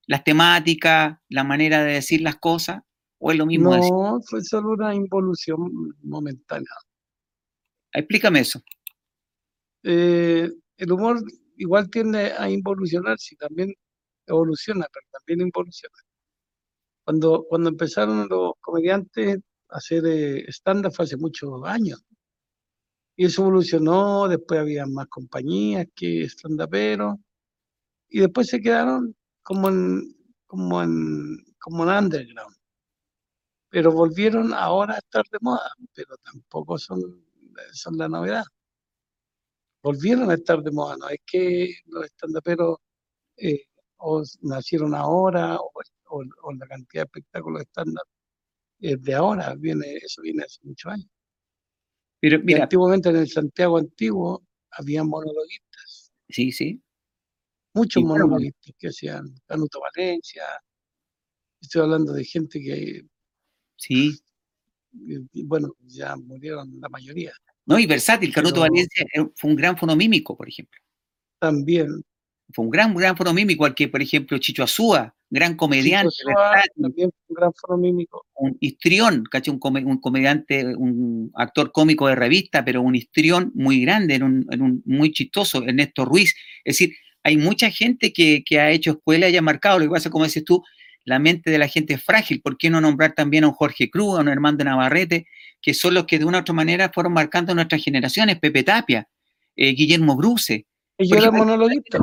Las 0.07 0.25
temáticas, 0.25 1.19
la 1.29 1.45
manera 1.45 1.83
de 1.83 1.95
decir 1.95 2.21
las 2.21 2.37
cosas, 2.37 2.81
o 3.19 3.31
es 3.31 3.39
lo 3.39 3.47
mismo? 3.47 3.77
No, 3.77 4.21
fue 4.29 4.43
solo 4.43 4.73
una 4.73 4.95
involución 4.95 5.59
momentánea. 6.03 6.69
Explícame 7.93 8.41
eso. 8.41 8.61
Eh, 9.83 10.51
el 10.77 10.93
humor 10.93 11.23
igual 11.57 11.89
tiende 11.91 12.33
a 12.33 12.51
involucionar, 12.51 13.19
si 13.19 13.37
también 13.37 13.73
evoluciona, 14.27 14.87
pero 14.93 15.07
también 15.13 15.47
involuciona. 15.47 15.97
Cuando, 17.05 17.45
cuando 17.49 17.69
empezaron 17.69 18.27
los 18.29 18.53
comediantes 18.61 19.39
a 19.69 19.77
hacer 19.77 20.05
eh, 20.07 20.45
stand-up 20.49 20.95
hace 20.99 21.17
muchos 21.17 21.51
años, 21.65 22.03
Y 23.17 23.27
eso 23.27 23.43
evolucionó, 23.43 24.27
después 24.29 24.61
había 24.61 24.87
más 24.87 25.07
compañías 25.09 25.87
que 25.95 26.25
stand-uperos, 26.25 27.17
y 28.09 28.21
después 28.21 28.49
se 28.49 28.61
quedaron 28.61 29.15
como 29.45 29.69
en, 29.69 30.17
como 30.47 30.83
en, 30.83 31.37
como 31.61 31.85
en 31.85 32.05
underground. 32.05 32.57
Pero 33.71 33.93
volvieron 33.93 34.53
ahora 34.55 34.95
a 34.95 34.99
estar 34.99 35.25
de 35.31 35.39
moda, 35.41 35.71
pero 35.95 36.17
tampoco 36.25 36.79
son, 36.79 37.25
son 37.73 37.99
la 37.99 38.09
novedad. 38.09 38.45
Volvieron 39.83 40.31
a 40.31 40.35
estar 40.35 40.63
de 40.63 40.71
moda, 40.73 40.97
no 40.97 41.09
es 41.09 41.19
que 41.27 41.75
los 41.87 42.07
stand-uperos 42.07 42.79
eh, 43.37 43.67
o 43.99 44.23
nacieron 44.43 44.95
ahora 44.95 45.59
o, 45.59 45.71
o, 46.09 46.53
la 46.55 46.67
cantidad 46.67 47.03
de 47.03 47.07
espectáculos 47.07 47.63
estándar 47.63 48.05
es 48.81 49.03
de 49.03 49.15
ahora, 49.15 49.55
viene, 49.57 49.97
eso 49.97 50.23
viene 50.23 50.45
hace 50.45 50.61
muchos 50.63 50.93
años. 50.93 51.09
Pero 52.21 52.39
mira, 52.43 52.63
antiguamente 52.63 53.11
en 53.11 53.17
el 53.17 53.29
Santiago 53.29 53.77
antiguo 53.77 54.43
había 54.71 55.05
monologuistas. 55.05 56.13
Sí, 56.29 56.53
sí. 56.53 56.83
Muchos 57.75 58.05
monologuistas 58.05 58.73
que 58.79 58.89
hacían 58.89 59.35
Canuto 59.47 59.81
Valencia. 59.81 60.45
Estoy 61.61 61.83
hablando 61.83 62.13
de 62.13 62.25
gente 62.25 62.61
que. 62.61 63.03
Sí. 63.77 64.17
bueno, 65.45 65.73
ya 65.81 66.15
murieron 66.17 66.81
la 66.81 66.89
mayoría. 66.89 67.33
No, 67.67 67.79
y 67.79 67.87
versátil. 67.87 68.33
Canuto 68.33 68.61
Valencia 68.61 69.05
fue 69.35 69.51
un 69.51 69.57
gran 69.57 69.77
fonomímico, 69.77 70.37
por 70.37 70.49
ejemplo. 70.49 70.81
También. 71.41 72.03
Fue 72.53 72.65
un 72.65 72.71
gran, 72.71 72.95
gran 72.95 73.17
fonomímico, 73.17 73.65
al 73.65 73.75
que, 73.75 73.89
por 73.89 74.03
ejemplo, 74.03 74.39
Chicho 74.39 74.63
Azúa, 74.63 75.15
gran 75.31 75.57
comediante. 75.57 76.15
también 76.81 77.11
un 77.29 77.35
gran 77.35 77.53
fonomímico. 77.55 78.27
Un 78.35 78.57
histrión, 78.61 79.25
¿caché? 79.25 79.51
Un, 79.51 79.59
un, 79.63 79.99
comediante, 79.99 80.77
un 80.77 81.33
actor 81.35 81.73
cómico 81.73 82.07
de 82.07 82.15
revista, 82.15 82.65
pero 82.65 82.83
un 82.83 82.95
histrión 82.95 83.51
muy 83.55 83.81
grande, 83.81 84.15
era 84.15 84.27
un, 84.27 84.83
muy 84.85 85.11
chistoso, 85.11 85.65
Ernesto 85.65 86.05
Ruiz. 86.05 86.35
Es 86.65 86.79
decir, 86.79 86.95
hay 87.25 87.39
mucha 87.39 87.71
gente 87.71 88.13
que, 88.13 88.45
ha 88.61 88.71
hecho 88.71 88.93
escuela 88.93 89.29
y 89.31 89.37
ha 89.37 89.43
marcado, 89.43 89.79
lo 89.79 89.87
que 89.87 89.91
pasa, 89.91 90.11
como 90.11 90.25
dices 90.25 90.45
tú, 90.45 90.63
la 91.05 91.19
mente 91.19 91.51
de 91.51 91.59
la 91.59 91.69
gente 91.69 91.95
es 91.95 92.05
frágil. 92.05 92.41
¿Por 92.43 92.59
qué 92.59 92.69
no 92.69 92.81
nombrar 92.81 93.15
también 93.15 93.45
a 93.45 93.49
un 93.49 93.55
Jorge 93.55 93.91
Cruz, 93.91 94.19
a 94.19 94.21
un 94.21 94.29
Armando 94.29 94.63
Navarrete, 94.63 95.27
que 95.61 95.73
son 95.73 95.95
los 95.95 96.05
que 96.05 96.19
de 96.19 96.27
una 96.27 96.39
u 96.39 96.41
otra 96.43 96.55
manera 96.55 96.91
fueron 96.95 97.15
marcando 97.15 97.55
nuestras 97.55 97.83
generaciones? 97.83 98.39
Pepe 98.39 98.63
Tapia, 98.63 99.09
eh, 99.57 99.75
Guillermo 99.75 100.17
Bruce. 100.17 100.67
Yo 100.99 101.17
era 101.17 101.31
monologuista. 101.31 101.99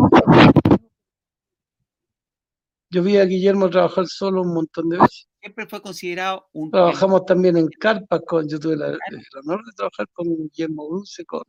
Yo 2.89 3.03
vi 3.03 3.17
a 3.17 3.25
Guillermo 3.25 3.69
trabajar 3.69 4.05
solo 4.07 4.41
un 4.41 4.53
montón 4.53 4.89
de 4.89 4.97
veces. 4.97 5.27
Siempre 5.39 5.67
fue 5.67 5.81
considerado 5.81 6.47
un... 6.51 6.71
Trabajamos 6.71 7.25
también 7.25 7.57
en 7.57 7.67
carpas 7.67 8.21
con, 8.27 8.49
yo 8.49 8.59
tuve 8.59 8.73
el 8.73 8.81
honor 8.81 9.63
de 9.65 9.71
trabajar 9.75 10.07
con 10.13 10.27
Guillermo 10.27 10.89
Bruce, 10.89 11.23
con 11.25 11.43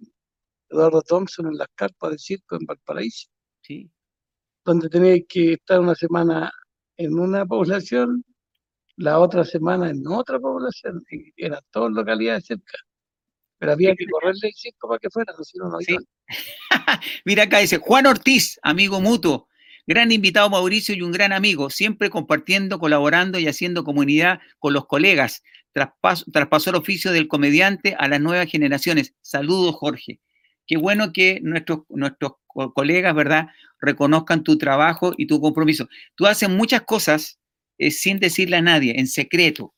Eduardo 0.68 1.02
Thompson 1.02 1.46
en 1.46 1.56
las 1.56 1.68
carpas 1.74 2.12
de 2.12 2.18
circo 2.18 2.56
en 2.56 2.66
Valparaíso. 2.66 3.28
Sí. 3.72 3.90
Donde 4.64 4.88
tenía 4.88 5.16
que 5.28 5.54
estar 5.54 5.80
una 5.80 5.94
semana 5.94 6.52
en 6.96 7.18
una 7.18 7.46
población, 7.46 8.24
la 8.96 9.18
otra 9.18 9.44
semana 9.44 9.90
en 9.90 10.06
otra 10.06 10.38
población, 10.38 11.02
eran 11.36 11.60
todas 11.70 11.92
localidades 11.92 12.44
cerca. 12.46 12.78
Pero 13.58 13.72
había 13.72 13.94
que 13.96 14.06
correrle 14.06 14.48
el 14.48 14.54
circo 14.54 14.88
para 14.88 14.98
que 14.98 15.10
fuera, 15.10 15.32
no 15.36 15.44
si 15.44 15.58
no, 15.58 15.68
no 15.68 15.78
Mira 17.24 17.44
acá 17.44 17.58
dice, 17.58 17.78
Juan 17.78 18.06
Ortiz, 18.06 18.58
amigo 18.62 19.00
mutuo, 19.00 19.48
Gran 19.84 20.12
invitado 20.12 20.48
Mauricio 20.48 20.94
y 20.94 21.02
un 21.02 21.10
gran 21.10 21.32
amigo, 21.32 21.68
siempre 21.68 22.08
compartiendo, 22.08 22.78
colaborando 22.78 23.40
y 23.40 23.48
haciendo 23.48 23.82
comunidad 23.82 24.38
con 24.60 24.74
los 24.74 24.86
colegas. 24.86 25.42
traspasó 25.72 26.70
el 26.70 26.76
oficio 26.76 27.10
del 27.10 27.26
comediante 27.26 27.96
a 27.98 28.06
las 28.06 28.20
nuevas 28.20 28.48
generaciones. 28.48 29.14
Saludos, 29.22 29.74
Jorge. 29.74 30.20
Qué 30.68 30.76
bueno 30.76 31.12
que 31.12 31.40
nuestros, 31.42 31.80
nuestros 31.88 32.34
colegas, 32.74 33.14
¿verdad?, 33.14 33.48
reconozcan 33.80 34.42
tu 34.44 34.58
trabajo 34.58 35.12
y 35.16 35.26
tu 35.26 35.40
compromiso. 35.40 35.88
Tú 36.14 36.26
haces 36.26 36.48
muchas 36.48 36.82
cosas 36.82 37.38
eh, 37.78 37.90
sin 37.90 38.18
decirle 38.20 38.56
a 38.56 38.62
nadie, 38.62 38.94
en 38.98 39.06
secreto. 39.06 39.74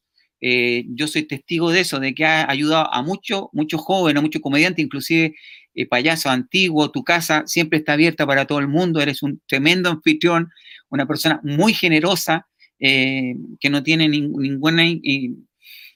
Eh, 0.46 0.84
yo 0.88 1.08
soy 1.08 1.22
testigo 1.22 1.70
de 1.70 1.80
eso, 1.80 2.00
de 2.00 2.14
que 2.14 2.26
ha 2.26 2.50
ayudado 2.50 2.92
a 2.92 3.00
muchos 3.00 3.46
muchos 3.54 3.80
jóvenes, 3.80 4.18
a 4.18 4.22
muchos 4.22 4.42
comediantes, 4.42 4.84
inclusive 4.84 5.34
eh, 5.74 5.86
payaso 5.86 6.28
antiguo, 6.28 6.90
tu 6.90 7.02
casa 7.02 7.44
siempre 7.46 7.78
está 7.78 7.94
abierta 7.94 8.26
para 8.26 8.44
todo 8.44 8.58
el 8.58 8.68
mundo, 8.68 9.00
eres 9.00 9.22
un 9.22 9.40
tremendo 9.46 9.88
anfitrión, 9.88 10.50
una 10.90 11.06
persona 11.06 11.40
muy 11.44 11.72
generosa, 11.72 12.46
eh, 12.78 13.34
que 13.58 13.70
no 13.70 13.82
tiene 13.82 14.06
ninguna, 14.06 14.84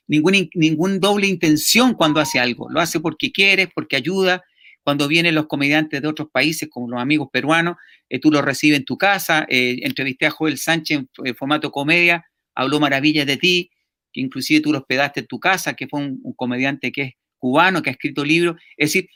ningún, 0.07 0.49
ningún 0.55 0.99
doble 0.99 1.27
intención 1.27 1.93
cuando 1.93 2.19
hace 2.19 2.39
algo, 2.41 2.71
lo 2.71 2.81
hace 2.81 3.01
porque 3.01 3.31
quiere, 3.31 3.69
porque 3.69 3.97
ayuda. 3.97 4.43
Cuando 4.89 5.07
vienen 5.07 5.35
los 5.35 5.49
comediantes 5.49 6.01
de 6.01 6.09
otros 6.09 6.31
países, 6.31 6.67
como 6.71 6.89
los 6.89 6.99
amigos 6.99 7.29
peruanos, 7.31 7.77
tú 8.23 8.31
los 8.33 8.43
recibes 8.43 8.79
en 8.79 8.87
tu 8.87 8.97
casa. 8.97 9.45
entrevisté 9.51 10.25
a 10.25 10.31
Joel 10.31 10.57
Sánchez 10.57 11.05
en 11.25 11.37
formato 11.37 11.71
comedia, 11.71 12.25
habló 12.55 12.81
maravillas 12.81 13.27
de 13.27 13.37
ti 13.37 13.71
que 14.11 14.23
inclusive 14.23 14.63
tú 14.63 14.73
lo 14.73 14.79
hospedaste 14.79 15.21
en 15.21 15.27
tu 15.27 15.39
casa, 15.39 15.75
que 15.75 15.89
fue 15.89 16.01
un, 16.01 16.33
comediante 16.35 16.91
que 16.91 17.03
es 17.03 17.13
cubano, 17.37 17.83
que 17.83 17.91
ha 17.91 17.93
escrito 17.93 18.25
libros. 18.25 18.57
Es 18.79 18.95
decir, 18.95 19.11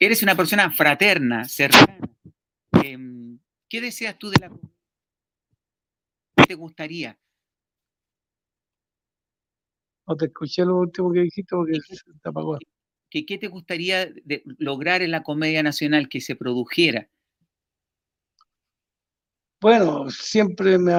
eres 0.00 0.20
una 0.24 0.34
persona 0.34 0.68
fraterna, 0.72 1.44
cercana. 1.44 2.10
Em, 2.82 3.38
¿Qué 3.68 3.80
deseas 3.80 4.18
tú 4.18 4.30
de 4.30 4.38
la 4.40 4.50
¿Qué 6.38 6.44
te 6.44 6.54
gustaría? 6.56 7.16
No 10.08 10.16
te 10.16 10.24
escuché 10.24 10.64
lo 10.64 10.78
último 10.78 11.12
que 11.12 11.20
dijiste 11.20 11.54
porque 11.54 11.78
se 11.88 12.02
te 12.20 12.28
apagó. 12.28 12.58
¿Qué, 13.14 13.24
¿Qué 13.24 13.38
te 13.38 13.46
gustaría 13.46 14.12
lograr 14.58 15.00
en 15.00 15.12
la 15.12 15.22
comedia 15.22 15.62
nacional 15.62 16.08
que 16.08 16.20
se 16.20 16.34
produjera? 16.34 17.08
Bueno, 19.60 20.10
siempre 20.10 20.76
me, 20.78 20.92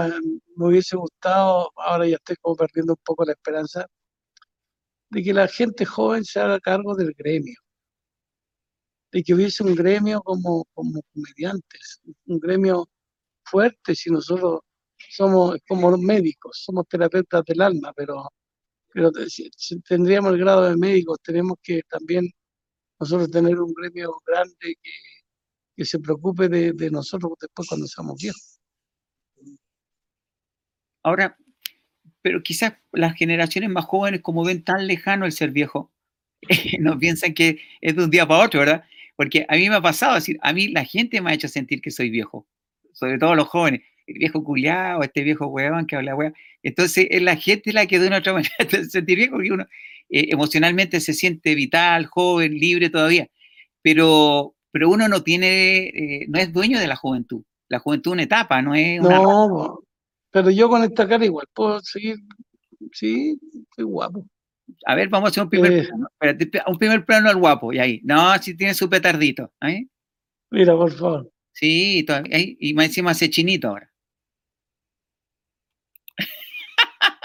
hubiese 0.56 0.96
gustado, 0.96 1.70
ahora 1.76 2.08
ya 2.08 2.16
estoy 2.16 2.38
como 2.38 2.56
perdiendo 2.56 2.94
un 2.94 3.04
poco 3.04 3.26
la 3.26 3.34
esperanza, 3.34 3.86
de 5.10 5.24
que 5.24 5.34
la 5.34 5.50
gente 5.50 5.84
joven 5.84 6.24
se 6.24 6.40
haga 6.40 6.58
cargo 6.62 6.96
del 6.96 7.14
gremio, 7.18 7.60
de 9.12 9.22
que 9.22 9.34
hubiese 9.34 9.64
un 9.64 9.76
gremio 9.76 10.22
como, 10.22 10.64
como 10.74 11.02
comediantes, 11.14 12.00
un 12.28 12.40
gremio 12.40 12.88
fuerte, 13.44 13.94
si 13.94 14.10
nosotros 14.10 14.62
somos 15.10 15.58
como 15.68 15.98
médicos, 15.98 16.62
somos 16.64 16.88
terapeutas 16.88 17.44
del 17.44 17.62
alma, 17.62 17.92
pero, 17.94 18.30
pero 18.96 19.12
tendríamos 19.90 20.32
el 20.32 20.40
grado 20.40 20.70
de 20.70 20.78
médicos, 20.78 21.20
tenemos 21.22 21.58
que 21.62 21.82
también 21.90 22.30
nosotros 22.98 23.30
tener 23.30 23.60
un 23.60 23.74
gremio 23.74 24.22
grande 24.26 24.56
que, 24.82 24.92
que 25.76 25.84
se 25.84 26.00
preocupe 26.00 26.48
de, 26.48 26.72
de 26.72 26.90
nosotros 26.90 27.34
después 27.42 27.68
cuando 27.68 27.88
seamos 27.88 28.16
viejos. 28.22 28.58
Ahora, 31.04 31.38
pero 32.22 32.42
quizás 32.42 32.76
las 32.94 33.18
generaciones 33.18 33.70
más 33.70 33.84
jóvenes, 33.84 34.22
como 34.22 34.46
ven 34.46 34.64
tan 34.64 34.88
lejano 34.88 35.26
el 35.26 35.34
ser 35.34 35.52
viejo, 35.52 35.92
no 36.80 36.98
piensan 36.98 37.34
que 37.34 37.60
es 37.82 37.98
de 37.98 38.04
un 38.06 38.10
día 38.10 38.26
para 38.26 38.46
otro, 38.46 38.62
¿verdad? 38.62 38.86
Porque 39.18 39.46
a 39.50 39.56
mí 39.58 39.70
me 39.70 39.76
ha 39.76 39.82
pasado, 39.82 40.16
decir, 40.16 40.38
a 40.42 40.54
mí 40.54 40.70
la 40.70 40.86
gente 40.86 41.20
me 41.20 41.32
ha 41.32 41.34
hecho 41.34 41.50
sentir 41.50 41.82
que 41.82 41.92
soy 41.92 42.10
viejo, 42.10 42.48
sobre 42.94 43.18
todo 43.18 43.36
los 43.36 43.50
jóvenes, 43.50 43.82
el 44.08 44.18
viejo 44.20 44.44
culiado, 44.44 45.02
este 45.02 45.24
viejo 45.24 45.48
huevón 45.48 45.88
que 45.88 45.96
habla 45.96 46.16
hueá. 46.16 46.34
Entonces, 46.64 47.08
es 47.10 47.22
la 47.22 47.36
gente 47.36 47.74
la 47.74 47.86
que 47.86 48.00
de 48.00 48.08
una 48.08 48.18
otra 48.18 48.34
manera 48.34 48.54
te 48.70 48.86
sentir 48.86 49.18
viejo, 49.18 49.34
porque 49.34 49.52
uno 49.52 49.66
eh, 50.10 50.28
emocionalmente 50.32 51.00
se 51.00 51.14
siente 51.14 51.56
vital, 51.56 52.06
joven, 52.06 52.54
libre 52.58 52.90
todavía. 52.90 53.28
Pero, 53.82 54.56
pero 54.72 54.90
uno 54.90 55.08
no 55.08 55.24
tiene, 55.24 55.88
eh, 55.88 56.26
no 56.28 56.40
es 56.40 56.52
dueño 56.52 56.80
de 56.80 56.88
la 56.88 56.96
juventud. 56.96 57.44
La 57.68 57.80
juventud 57.80 58.12
es 58.12 58.14
una 58.14 58.24
etapa, 58.24 58.62
no 58.62 58.76
es 58.76 59.00
una. 59.00 59.18
No, 59.18 59.80
pero 60.32 60.50
yo 60.52 60.70
con 60.70 60.84
esta 60.84 61.08
cara 61.08 61.26
igual 61.26 61.48
puedo 61.54 61.80
seguir. 61.82 62.18
Sí, 62.92 63.40
soy 63.76 63.86
guapo. 63.86 64.26
A 64.86 64.96
ver, 64.96 65.10
vamos 65.10 65.28
a 65.28 65.32
hacer 65.32 65.44
un 65.44 65.50
primer 65.50 65.72
eh. 65.72 65.88
plano. 65.88 66.08
un 66.68 66.78
primer 66.78 67.06
plano 67.06 67.30
al 67.30 67.38
guapo, 67.38 67.72
y 67.74 67.80
ahí. 67.80 68.02
No, 68.04 68.38
si 68.40 68.56
tiene 68.56 68.74
su 68.74 68.90
petardito. 68.90 69.52
¿ahí? 69.60 69.88
Mira, 70.52 70.76
por 70.76 70.92
favor. 70.92 71.32
Sí, 71.52 72.06
y 72.60 72.74
más 72.74 72.88
encima 72.88 73.12
hace 73.12 73.30
chinito 73.30 73.70
ahora. 73.70 73.92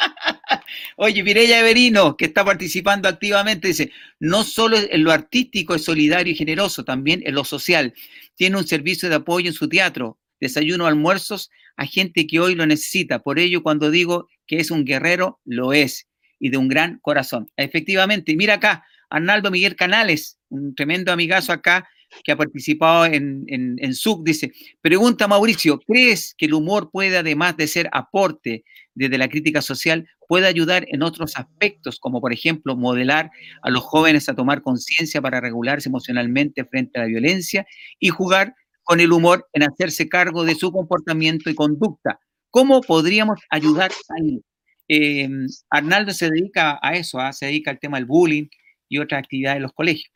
Oye, 0.96 1.22
Mireya 1.22 1.60
Everino, 1.60 2.16
que 2.16 2.26
está 2.26 2.44
participando 2.44 3.08
activamente, 3.08 3.68
dice, 3.68 3.90
no 4.18 4.44
solo 4.44 4.76
en 4.78 5.04
lo 5.04 5.12
artístico 5.12 5.74
es 5.74 5.84
solidario 5.84 6.32
y 6.32 6.36
generoso, 6.36 6.84
también 6.84 7.22
en 7.24 7.34
lo 7.34 7.44
social. 7.44 7.94
Tiene 8.34 8.56
un 8.56 8.66
servicio 8.66 9.08
de 9.08 9.16
apoyo 9.16 9.48
en 9.48 9.54
su 9.54 9.68
teatro, 9.68 10.18
desayuno, 10.40 10.86
almuerzos 10.86 11.50
a 11.76 11.86
gente 11.86 12.26
que 12.26 12.40
hoy 12.40 12.54
lo 12.54 12.66
necesita. 12.66 13.20
Por 13.20 13.38
ello, 13.38 13.62
cuando 13.62 13.90
digo 13.90 14.28
que 14.46 14.58
es 14.58 14.70
un 14.70 14.84
guerrero, 14.84 15.40
lo 15.44 15.72
es 15.72 16.06
y 16.38 16.50
de 16.50 16.56
un 16.56 16.68
gran 16.68 16.98
corazón. 17.00 17.50
Efectivamente, 17.56 18.34
mira 18.36 18.54
acá, 18.54 18.84
Arnaldo 19.08 19.50
Miguel 19.50 19.76
Canales, 19.76 20.38
un 20.48 20.74
tremendo 20.74 21.12
amigazo 21.12 21.52
acá 21.52 21.88
que 22.24 22.32
ha 22.32 22.36
participado 22.36 23.06
en, 23.06 23.44
en, 23.46 23.76
en 23.78 23.94
SUC, 23.94 24.24
dice, 24.24 24.52
pregunta 24.80 25.28
Mauricio, 25.28 25.78
¿crees 25.78 26.34
que 26.36 26.46
el 26.46 26.54
humor 26.54 26.90
puede, 26.90 27.16
además 27.16 27.56
de 27.56 27.68
ser 27.68 27.88
aporte, 27.92 28.64
desde 29.00 29.18
la 29.18 29.28
crítica 29.28 29.62
social 29.62 30.06
puede 30.28 30.46
ayudar 30.46 30.84
en 30.88 31.02
otros 31.02 31.36
aspectos, 31.36 31.98
como 31.98 32.20
por 32.20 32.32
ejemplo 32.32 32.76
modelar 32.76 33.30
a 33.62 33.70
los 33.70 33.82
jóvenes 33.82 34.28
a 34.28 34.34
tomar 34.34 34.60
conciencia 34.60 35.22
para 35.22 35.40
regularse 35.40 35.88
emocionalmente 35.88 36.64
frente 36.66 36.98
a 36.98 37.02
la 37.02 37.08
violencia 37.08 37.66
y 37.98 38.10
jugar 38.10 38.54
con 38.82 39.00
el 39.00 39.10
humor 39.10 39.48
en 39.54 39.62
hacerse 39.62 40.08
cargo 40.08 40.44
de 40.44 40.54
su 40.54 40.70
comportamiento 40.70 41.48
y 41.48 41.54
conducta. 41.54 42.20
¿Cómo 42.50 42.82
podríamos 42.82 43.40
ayudar 43.48 43.90
ahí? 44.10 44.42
Eh, 44.88 45.28
Arnaldo 45.70 46.12
se 46.12 46.28
dedica 46.28 46.78
a 46.82 46.94
eso, 46.94 47.18
¿ah? 47.18 47.32
se 47.32 47.46
dedica 47.46 47.70
al 47.70 47.78
tema 47.78 47.96
del 47.96 48.06
bullying 48.06 48.48
y 48.88 48.98
otras 48.98 49.20
actividades 49.20 49.56
en 49.56 49.62
los 49.62 49.72
colegios. 49.72 50.12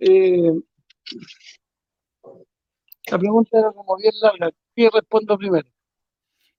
Eh, 0.00 0.52
la 3.10 3.18
pregunta 3.18 3.58
era 3.58 3.72
como 3.72 3.96
bien. 3.96 4.12
¿Qué 4.74 4.88
respondo 4.92 5.36
primero? 5.36 5.68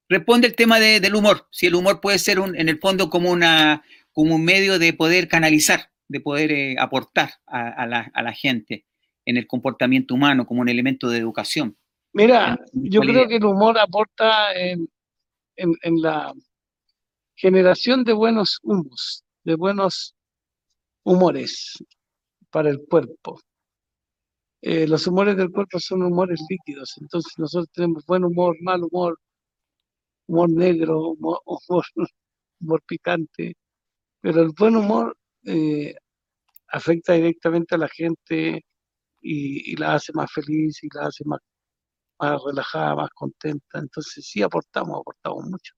Responde 0.09 0.47
el 0.47 0.55
tema 0.55 0.79
del 0.79 1.15
humor. 1.15 1.47
Si 1.51 1.65
el 1.65 1.75
humor 1.75 2.01
puede 2.01 2.19
ser 2.19 2.39
un, 2.39 2.55
en 2.55 2.69
el 2.69 2.79
fondo 2.79 3.09
como, 3.09 3.31
una, 3.31 3.83
como 4.11 4.35
un 4.35 4.45
medio 4.45 4.77
de 4.77 4.93
poder 4.93 5.27
canalizar, 5.27 5.91
de 6.07 6.19
poder 6.19 6.51
eh, 6.51 6.75
aportar 6.77 7.31
a, 7.47 7.87
la, 7.87 8.33
gente 8.33 8.85
en 9.25 9.37
el 9.37 9.47
comportamiento 9.47 10.13
humano 10.13 10.45
como 10.45 10.61
un 10.61 10.69
elemento 10.69 11.09
de 11.09 11.17
educación. 11.17 11.77
Mira, 12.11 12.59
yo 12.73 13.01
creo 13.01 13.27
que 13.27 13.37
el 13.37 13.45
humor 13.45 13.79
aporta 13.79 14.53
en, 14.53 14.87
en, 15.55 16.01
la 16.01 16.31
generación 17.35 18.03
de 18.03 18.13
buenos 18.13 18.59
humos, 18.61 19.23
de 19.43 19.55
buenos 19.55 20.15
humores 21.03 21.83
para 22.51 22.69
el 22.69 22.85
cuerpo. 22.87 23.39
Eh, 24.65 24.87
los 24.87 25.05
humores 25.07 25.35
del 25.35 25.51
cuerpo 25.51 25.77
son 25.77 26.03
humores 26.03 26.39
líquidos, 26.49 26.95
entonces 27.01 27.33
nosotros 27.37 27.69
tenemos 27.73 28.05
buen 28.05 28.23
humor, 28.23 28.55
mal 28.61 28.81
humor, 28.81 29.19
humor 30.27 30.49
negro, 30.51 31.09
humor, 31.09 31.41
humor, 32.61 32.81
picante, 32.87 33.57
pero 34.21 34.41
el 34.41 34.51
buen 34.57 34.77
humor 34.77 35.17
eh, 35.45 35.93
afecta 36.69 37.11
directamente 37.11 37.75
a 37.75 37.77
la 37.77 37.89
gente 37.89 38.63
y, 39.21 39.75
la 39.75 39.95
hace 39.95 40.13
más 40.13 40.31
feliz 40.31 40.81
y 40.81 40.87
la 40.95 41.07
hace 41.07 41.25
más, 41.25 41.41
más 42.19 42.41
relajada, 42.45 42.95
más 42.95 43.09
contenta. 43.11 43.79
Entonces 43.79 44.25
sí 44.25 44.41
aportamos, 44.43 45.01
aportamos 45.01 45.45
mucho. 45.49 45.73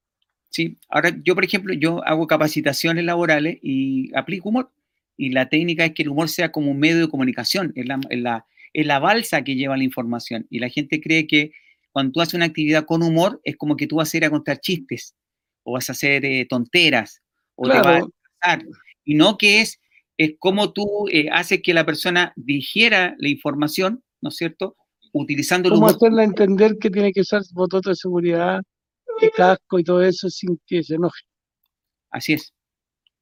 Sí, 0.50 0.78
ahora 0.90 1.12
yo 1.24 1.36
por 1.36 1.46
ejemplo, 1.46 1.74
yo 1.74 2.04
hago 2.06 2.28
capacitaciones 2.28 3.04
laborales 3.06 3.58
y 3.64 4.16
aplico 4.16 4.50
humor. 4.50 4.72
Y 5.18 5.32
la 5.32 5.50
técnica 5.50 5.86
es 5.86 5.94
que 5.94 6.04
el 6.04 6.10
humor 6.10 6.30
sea 6.30 6.52
como 6.52 6.72
un 6.72 6.80
medio 6.80 7.00
de 7.00 7.10
comunicación, 7.10 7.74
en 7.76 7.88
la, 7.88 8.00
la, 8.12 8.46
es 8.76 8.86
la 8.86 9.00
balsa 9.00 9.42
que 9.42 9.56
lleva 9.56 9.78
la 9.78 9.86
información. 9.86 10.48
Y 10.50 10.60
la 10.60 10.68
gente 10.68 11.00
cree 11.00 11.28
que 11.28 11.54
cuando 11.94 12.12
tú 12.12 12.22
haces 12.22 12.34
una 12.34 12.46
actividad 12.46 12.86
con 12.86 13.04
humor, 13.04 13.40
es 13.46 13.56
como 13.56 13.78
que 13.78 13.88
tú 13.88 13.96
vas 13.96 14.14
a 14.14 14.18
ir 14.18 14.26
a 14.26 14.30
contar 14.30 14.60
chistes, 14.60 15.16
o 15.64 15.72
vas 15.74 15.88
a 15.88 15.94
hacer 15.94 16.26
eh, 16.26 16.46
tonteras, 16.46 17.22
o 17.56 17.70
te 17.70 17.80
vas 17.80 18.04
a 18.42 18.60
Y 19.06 19.16
no 19.16 19.38
que 19.38 19.62
es, 19.62 19.80
es 20.18 20.34
como 20.40 20.74
tú 20.74 21.08
eh, 21.10 21.30
haces 21.32 21.62
que 21.64 21.74
la 21.74 21.86
persona 21.86 22.34
digiera 22.36 23.16
la 23.18 23.30
información, 23.30 24.04
¿no 24.20 24.28
es 24.28 24.36
cierto? 24.36 24.76
Utilizando 25.14 25.70
el 25.70 25.76
humor. 25.76 25.94
¿Cómo 25.94 25.98
hacerla 25.98 26.24
entender 26.26 26.78
que 26.78 26.90
tiene 26.90 27.14
que 27.14 27.22
usar 27.22 27.44
botones 27.54 27.86
de 27.86 27.96
seguridad, 27.96 28.62
y 29.22 29.30
casco 29.30 29.80
y 29.80 29.86
todo 29.86 30.04
eso 30.04 30.30
sin 30.30 30.60
que 30.68 30.84
se 30.84 30.96
enoje? 30.96 31.22
Así 32.12 32.34
es. 32.34 32.54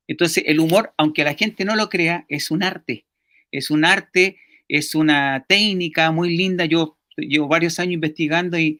Entonces, 0.08 0.46
el 0.48 0.60
humor, 0.60 0.96
aunque 0.98 1.24
la 1.24 1.36
gente 1.36 1.64
no 1.64 1.76
lo 1.76 1.90
crea, 1.90 2.26
es 2.28 2.50
un 2.50 2.64
arte. 2.64 3.06
Es 3.52 3.70
un 3.70 3.86
arte 3.86 4.38
es 4.68 4.96
una 4.96 5.46
técnica 5.48 6.12
muy 6.12 6.36
linda. 6.36 6.66
Yo 6.66 6.98
llevo 7.18 7.48
varios 7.48 7.80
años 7.80 7.94
investigando 7.94 8.58
y, 8.58 8.80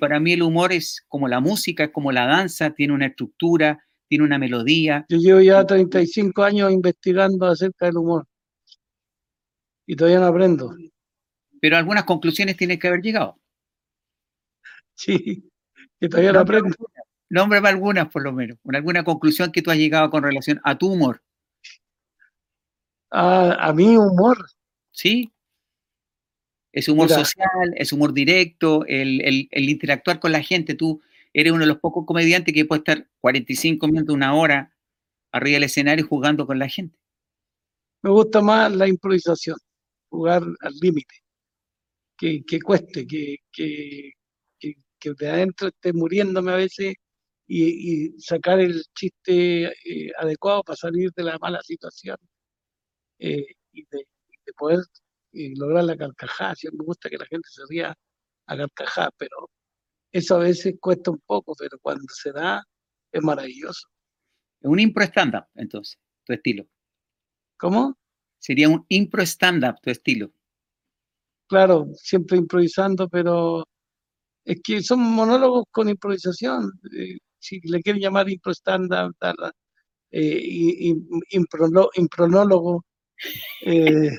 para 0.00 0.18
mí 0.20 0.32
el 0.32 0.42
humor 0.42 0.72
es 0.72 1.04
como 1.08 1.28
la 1.28 1.40
música, 1.40 1.84
es 1.84 1.90
como 1.90 2.10
la 2.12 2.26
danza, 2.26 2.70
tiene 2.70 2.94
una 2.94 3.06
estructura, 3.06 3.84
tiene 4.08 4.24
una 4.24 4.38
melodía. 4.38 5.04
Yo 5.08 5.18
llevo 5.18 5.40
ya 5.40 5.64
35 5.64 6.42
años 6.42 6.72
investigando 6.72 7.46
acerca 7.46 7.86
del 7.86 7.98
humor 7.98 8.26
y 9.86 9.96
todavía 9.96 10.20
no 10.20 10.26
aprendo. 10.26 10.74
Pero 11.60 11.76
algunas 11.76 12.04
conclusiones 12.04 12.56
tienes 12.56 12.78
que 12.78 12.88
haber 12.88 13.02
llegado. 13.02 13.38
Sí, 14.96 15.50
que 15.98 16.08
todavía 16.08 16.32
no 16.32 16.38
aprendo. 16.38 16.72
Nómbrame 17.28 17.68
algunas, 17.68 18.08
por 18.12 18.22
lo 18.22 18.32
menos. 18.32 18.58
Alguna 18.72 19.02
conclusión 19.02 19.50
que 19.50 19.60
tú 19.60 19.72
has 19.72 19.76
llegado 19.76 20.08
con 20.08 20.22
relación 20.22 20.60
a 20.62 20.78
tu 20.78 20.92
humor. 20.92 21.20
a 23.10 23.72
mi 23.74 23.96
humor. 23.96 24.38
Sí, 24.94 25.32
es 26.72 26.88
humor 26.88 27.08
social, 27.08 27.74
es 27.76 27.92
humor 27.92 28.14
directo, 28.14 28.84
el, 28.86 29.48
interactuar 29.50 30.20
con 30.20 30.30
la 30.30 30.40
gente. 30.40 30.74
Tú 30.74 31.02
eres 31.32 31.52
uno 31.52 31.62
de 31.62 31.66
los 31.66 31.78
pocos 31.78 32.06
comediantes 32.06 32.54
que 32.54 32.64
puede 32.64 32.78
estar 32.78 33.08
45 33.20 33.88
minutos, 33.88 34.14
una 34.14 34.36
hora 34.36 34.72
arriba 35.32 35.54
del 35.54 35.64
escenario 35.64 36.06
jugando 36.06 36.46
con 36.46 36.60
la 36.60 36.68
gente. 36.68 36.96
Me 38.02 38.10
gusta 38.10 38.40
más 38.40 38.72
la 38.72 38.86
improvisación, 38.86 39.56
jugar 40.08 40.44
al 40.60 40.74
límite, 40.80 41.14
que, 42.16 42.60
cueste, 42.62 43.04
que, 43.04 43.38
que, 43.50 44.12
de 45.18 45.28
adentro 45.28 45.68
esté 45.68 45.92
muriéndome 45.92 46.52
a 46.52 46.56
veces 46.56 46.94
y, 47.48 48.10
sacar 48.20 48.60
el 48.60 48.80
chiste 48.94 49.64
eh, 49.64 50.12
adecuado 50.18 50.62
para 50.62 50.76
salir 50.76 51.10
de 51.16 51.24
la 51.24 51.36
mala 51.38 51.60
situación 51.62 52.16
eh, 53.18 53.44
y 53.72 53.82
de 53.90 54.06
poder 54.52 54.80
y 55.32 55.54
lograr 55.56 55.84
la 55.84 55.96
carcajada. 55.96 56.54
Me 56.72 56.84
gusta 56.84 57.10
que 57.10 57.18
la 57.18 57.26
gente 57.26 57.48
se 57.50 57.62
ría 57.68 57.94
a 58.46 58.56
carcajada, 58.56 59.10
pero 59.16 59.50
eso 60.12 60.36
a 60.36 60.38
veces 60.38 60.74
cuesta 60.80 61.10
un 61.10 61.20
poco, 61.26 61.54
pero 61.58 61.78
cuando 61.80 62.04
se 62.08 62.32
da 62.32 62.62
es 63.10 63.22
maravilloso. 63.22 63.88
Un 64.62 64.78
impro 64.80 65.04
stand-up, 65.04 65.46
entonces, 65.54 65.98
tu 66.24 66.32
estilo. 66.32 66.66
¿Cómo? 67.58 67.96
Sería 68.38 68.68
un 68.68 68.84
impro 68.88 69.22
stand-up, 69.22 69.76
tu 69.82 69.90
estilo. 69.90 70.32
Claro, 71.46 71.88
siempre 71.94 72.38
improvisando, 72.38 73.08
pero 73.08 73.64
es 74.44 74.60
que 74.62 74.82
son 74.82 75.00
monólogos 75.00 75.64
con 75.70 75.88
improvisación. 75.88 76.70
Eh, 76.96 77.18
si 77.38 77.60
le 77.60 77.82
quieren 77.82 78.02
llamar 78.02 78.28
impro 78.28 78.52
stand-up, 78.52 79.14
eh, 80.10 80.94
impronólogo, 81.30 82.84
eh, 83.62 84.10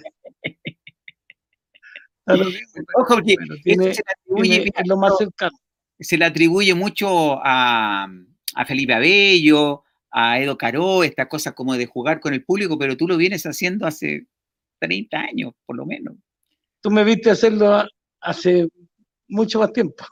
Ojo, 2.28 3.16
porque 3.16 3.36
se, 6.00 6.18
le 6.18 6.26
atribuye, 6.26 6.74
mucho 6.74 7.40
a, 7.44 8.08
Felipe 8.66 8.94
Abello, 8.94 9.84
a 10.12 10.40
Edo 10.40 10.58
Caro, 10.58 11.04
estas 11.04 11.28
cosas 11.28 11.54
como 11.54 11.76
de 11.76 11.86
jugar 11.86 12.20
con 12.20 12.34
el 12.34 12.44
público, 12.44 12.78
pero 12.78 12.98
tú 12.98 13.08
lo 13.08 13.18
vienes 13.18 13.46
haciendo 13.46 13.86
hace 13.86 14.28
30 14.80 15.18
años, 15.18 15.54
por 15.66 15.76
lo 15.76 15.86
menos. 15.86 16.16
Tú 16.82 16.92
me 16.92 17.04
viste 17.04 17.32
hacerlo 17.32 17.84
hace 18.22 18.68
mucho 19.28 19.60
más 19.60 19.72
tiempo. 19.72 20.04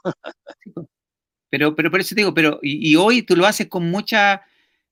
pero, 1.50 1.74
pero 1.74 1.90
por 1.90 2.00
eso 2.00 2.14
te 2.14 2.20
digo, 2.20 2.34
pero, 2.34 2.58
y 2.62 2.94
hoy 2.96 3.22
tú 3.22 3.36
lo 3.36 3.46
haces 3.46 3.68
con 3.68 3.90
mucha 3.90 4.42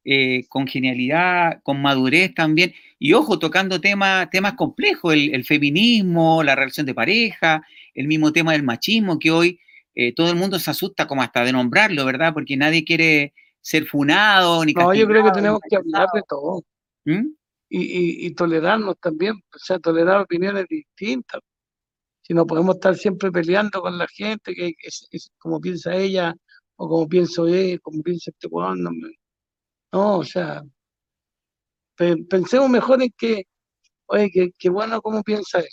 eh, 0.05 0.47
con 0.49 0.66
genialidad, 0.66 1.62
con 1.62 1.81
madurez 1.81 2.35
también, 2.35 2.75
y 3.05 3.14
ojo, 3.14 3.36
tocando 3.36 3.80
temas 3.80 4.28
complejos, 4.57 5.14
el, 5.14 5.44
feminismo, 5.44 6.44
la 6.44 6.55
relación 6.55 6.86
de 6.86 6.94
pareja, 6.94 7.66
el 7.94 8.07
mismo 8.07 8.32
tema 8.32 8.53
del 8.53 8.62
machismo, 8.62 9.18
que 9.18 9.32
hoy 9.32 9.59
eh, 9.92 10.14
todo 10.14 10.30
el 10.30 10.36
mundo 10.36 10.57
se 10.61 10.70
asusta 10.70 11.09
como 11.09 11.20
hasta 11.20 11.44
de 11.44 11.50
nombrarlo, 11.50 12.05
¿verdad? 12.05 12.32
Porque 12.32 12.57
nadie 12.57 12.84
quiere 12.84 13.34
ser 13.61 13.86
funado 13.86 14.64
ni 14.64 14.72
No, 14.72 14.94
yo 14.94 15.09
creo 15.09 15.24
que 15.24 15.32
tenemos 15.32 15.59
que 15.68 15.74
hablar 15.74 16.07
de 16.14 16.22
todo. 16.28 16.62
¿Mm? 17.05 17.32
Y, 17.70 18.32
tolerarnos 18.34 18.96
también, 19.00 19.34
o 19.53 19.59
sea, 19.59 19.80
tolerar 19.80 20.20
opiniones 20.20 20.66
distintas. 20.68 21.40
Si 22.20 22.32
no 22.32 22.46
podemos 22.46 22.76
estar 22.76 22.94
siempre 22.94 23.32
peleando 23.32 23.82
con 23.82 23.98
la 23.98 24.07
gente, 24.07 24.55
que 24.55 24.74
es, 24.80 25.32
como 25.38 25.61
piensa 25.61 25.96
ella, 25.96 26.36
o 26.76 26.88
como 26.88 27.09
pienso 27.09 27.48
él, 27.48 27.80
como 27.80 28.00
piensa 28.00 28.30
este 28.30 28.46
weón, 28.46 28.80
no, 29.90 30.18
o 30.18 30.24
sea, 30.24 30.62
pensemos 31.97 32.68
mejor 32.70 33.03
en 33.03 33.12
que, 33.16 33.45
oye, 34.07 34.53
que, 34.59 34.70
bueno 34.70 35.01
cómo 35.01 35.22
piensa 35.22 35.61
él. 35.61 35.68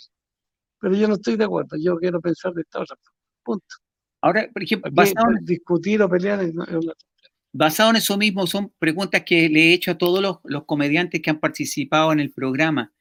Pero 0.78 0.94
yo 0.94 1.08
no 1.08 1.14
estoy 1.14 1.36
de 1.36 1.44
acuerdo, 1.44 1.76
yo 1.78 1.96
quiero 1.96 2.20
pensar 2.20 2.52
de 2.52 2.62
esta 2.62 2.80
otra 2.80 2.96
Punto. 3.42 3.76
Ahora, 4.22 4.48
por 4.52 4.62
ejemplo, 4.62 4.90
basado 4.92 5.30
en, 5.30 5.44
discutir 5.44 6.02
o 6.02 6.08
pelear 6.08 6.42
es, 6.42 6.52
Basado 7.52 7.90
en 7.90 7.96
eso 7.96 8.16
mismo, 8.16 8.46
son 8.46 8.72
preguntas 8.78 9.24
que 9.24 9.48
le 9.48 9.60
he 9.60 9.72
hecho 9.72 9.90
a 9.90 9.98
todos 9.98 10.22
los, 10.22 10.38
los, 10.44 10.64
comediantes 10.66 11.20
que 11.20 11.30
han 11.30 11.40
participado 11.40 12.12
en 12.12 12.20
el 12.20 12.30
programa. 12.30 12.92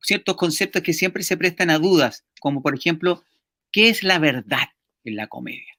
Ciertos 0.00 0.36
conceptos 0.36 0.82
que 0.82 0.92
siempre 0.92 1.24
se 1.24 1.36
prestan 1.36 1.70
a 1.70 1.78
dudas, 1.78 2.24
como 2.40 2.62
por 2.62 2.76
ejemplo, 2.76 3.24
¿qué 3.72 3.88
es 3.88 4.04
la 4.04 4.20
verdad 4.20 4.68
en 5.02 5.16
la 5.16 5.26
comedia? 5.26 5.78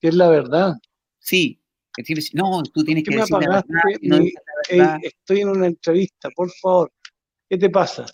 ¿Qué 0.00 0.08
es 0.08 0.14
la 0.14 0.28
verdad? 0.28 0.74
Sí, 1.18 1.60
no, 2.34 2.62
tú 2.72 2.84
tienes 2.84 3.04
que 3.04 3.16
decir 3.16 3.32
la 3.32 3.38
verdad, 3.38 4.98
estoy 5.02 5.40
en 5.40 5.48
una 5.48 5.66
entrevista, 5.66 6.28
por 6.30 6.50
favor, 6.60 6.92
¿qué 7.48 7.56
te 7.58 7.70
pasa? 7.70 8.04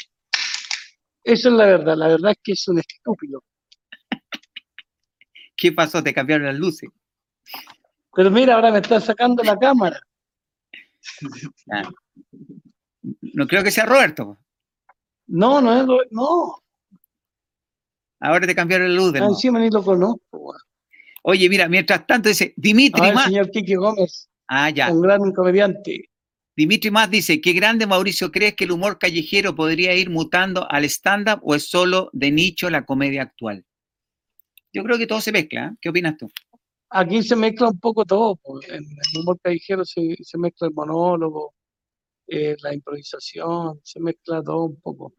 Eso 1.25 1.49
es 1.49 1.55
la 1.55 1.67
verdad, 1.67 1.97
la 1.97 2.09
verdad 2.09 2.33
es 2.33 2.39
que 2.43 2.53
es 2.53 2.67
un 2.69 2.79
estúpido. 2.81 3.43
¿Qué 5.57 5.73
pasó? 5.73 6.03
¿Te 6.03 6.13
cambiaron 6.13 6.47
las 6.47 6.57
luces? 6.57 6.91
Pero 8.15 8.31
mira, 8.31 8.55
ahora 8.55 8.71
me 8.73 8.79
está 8.79 9.01
sacando 9.01 9.43
la 9.43 9.59
cámara. 9.59 10.01
Ah. 11.73 11.83
No 13.35 13.47
creo 13.49 13.65
que 13.65 13.73
sea 13.73 13.87
Roberto. 13.87 14.39
No, 15.27 15.61
no 15.61 15.81
es 15.81 15.85
Ro- 15.87 16.07
no. 16.13 16.63
Ahora 18.21 18.47
te 18.47 18.55
cambiaron 18.55 18.89
la 18.89 18.95
luz. 19.01 19.13
de 19.13 19.19
Ah. 19.19 19.25
Encima 19.25 19.59
ni 19.59 19.69
lo 19.71 19.83
conozco. 19.83 20.21
weón. 20.31 20.61
Oye, 21.23 21.49
mira, 21.49 21.69
mientras 21.69 22.07
tanto 22.07 22.29
dice 22.29 22.53
Dimitri 22.57 23.01
Ah, 23.03 23.09
el 23.09 23.15
Más. 23.15 23.25
señor 23.27 23.51
Kiki 23.51 23.75
Gómez, 23.77 24.29
Ah, 24.49 24.71
ya. 24.71 24.93
un 24.93 25.01
gran 25.03 25.33
comediante. 25.33 26.09
Dimitri 26.57 26.91
Más 26.91 27.11
dice, 27.11 27.41
qué 27.41 27.53
grande 27.53 27.87
Mauricio, 27.87 28.31
¿crees 28.31 28.55
que 28.55 28.65
el 28.65 28.73
humor 28.73 28.99
callejero 28.99 29.55
podría 29.55 29.95
ir 29.95 30.11
mutando 30.11 30.71
al 30.71 30.85
stand-up 30.85 31.41
o 31.43 31.55
es 31.55 31.69
solo 31.69 32.11
de 32.13 32.31
nicho 32.31 32.69
la 32.69 32.85
comedia 32.85 33.23
actual? 33.23 33.65
Yo 34.73 34.83
creo 34.85 34.99
que 34.99 35.07
todo 35.07 35.21
se 35.21 35.33
mezcla. 35.33 35.67
¿eh? 35.73 35.77
¿Qué 35.81 35.89
opinas 35.91 36.17
tú? 36.19 36.31
Aquí 36.91 37.23
se 37.23 37.37
mezcla 37.37 37.69
un 37.69 37.79
poco 37.79 38.05
todo. 38.05 38.37
pues. 38.37 38.69
En 38.69 38.85
el 38.85 39.21
humor 39.21 39.39
callejero 39.43 39.85
se, 39.85 40.17
se 40.23 40.37
mezcla 40.39 40.69
el 40.69 40.75
monólogo, 40.75 41.55
eh, 42.27 42.57
la 42.63 42.75
improvisación, 42.75 43.81
se 43.83 44.01
mezcla 44.01 44.43
todo 44.43 44.65
un 44.65 44.81
poco. 44.81 45.15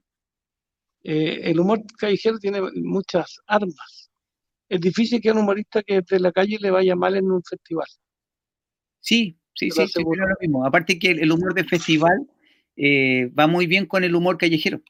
Eh, 1.03 1.41
el 1.49 1.59
humor 1.59 1.81
callejero 1.97 2.37
tiene 2.39 2.61
muchas 2.75 3.39
armas. 3.47 4.02
Es 4.69 4.81
difícil 4.81 5.21
que 5.21 5.29
a 5.29 5.33
un 5.33 5.39
humorista 5.39 5.83
que 5.83 6.01
de 6.01 6.19
la 6.19 6.31
calle 6.31 6.57
le 6.59 6.71
vaya 6.71 6.95
mal 6.95 7.15
en 7.15 7.31
un 7.31 7.43
festival. 7.43 7.87
Sí, 8.99 9.37
sí, 9.53 9.69
sí, 9.69 9.85
creo 9.93 10.27
lo 10.27 10.35
mismo. 10.39 10.65
Aparte 10.65 10.97
que 10.97 11.11
el 11.11 11.31
humor 11.31 11.53
de 11.53 11.65
festival 11.65 12.27
eh, 12.75 13.29
va 13.37 13.47
muy 13.47 13.67
bien 13.67 13.85
con 13.85 14.03
el 14.03 14.15
humor 14.15 14.37
callejero, 14.37 14.81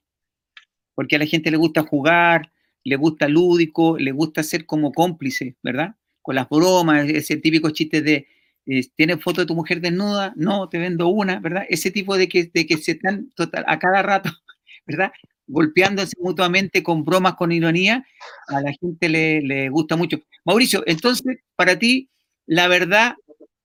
porque 0.95 1.15
a 1.15 1.19
la 1.19 1.26
gente 1.26 1.51
le 1.51 1.57
gusta 1.57 1.82
jugar, 1.82 2.51
le 2.84 2.95
gusta 2.95 3.28
lúdico, 3.28 3.97
le 3.97 4.11
gusta 4.11 4.43
ser 4.43 4.65
como 4.65 4.91
cómplice, 4.91 5.55
¿verdad? 5.63 5.95
Con 6.21 6.36
las 6.36 6.47
bromas, 6.49 7.09
ese 7.09 7.38
típico 7.38 7.69
chiste 7.71 8.01
de, 8.01 8.28
eh, 8.65 8.88
¿tienes 8.95 9.21
foto 9.21 9.41
de 9.41 9.47
tu 9.47 9.55
mujer 9.55 9.82
desnuda? 9.82 10.34
No, 10.36 10.69
te 10.69 10.78
vendo 10.78 11.07
una, 11.07 11.39
¿verdad? 11.39 11.65
Ese 11.69 11.91
tipo 11.91 12.17
de 12.17 12.28
que, 12.28 12.51
de 12.53 12.65
que 12.65 12.78
se 12.78 12.93
están 12.93 13.32
total, 13.36 13.65
a 13.67 13.80
cada 13.80 14.01
rato, 14.01 14.30
¿verdad? 14.86 15.11
Golpeándose 15.48 16.14
mutuamente 16.20 16.82
con 16.82 17.04
bromas, 17.04 17.36
con 17.36 17.52
ironía, 17.52 18.06
a 18.48 18.62
la 18.62 18.72
gente 18.80 19.10
le, 19.10 19.41
le 19.41 19.70
gusta 19.70 19.96
mucho. 19.96 20.20
Mauricio, 20.46 20.84
entonces, 20.86 21.38
para 21.56 21.78
ti, 21.78 22.10
la 22.46 22.68
verdad 22.68 23.16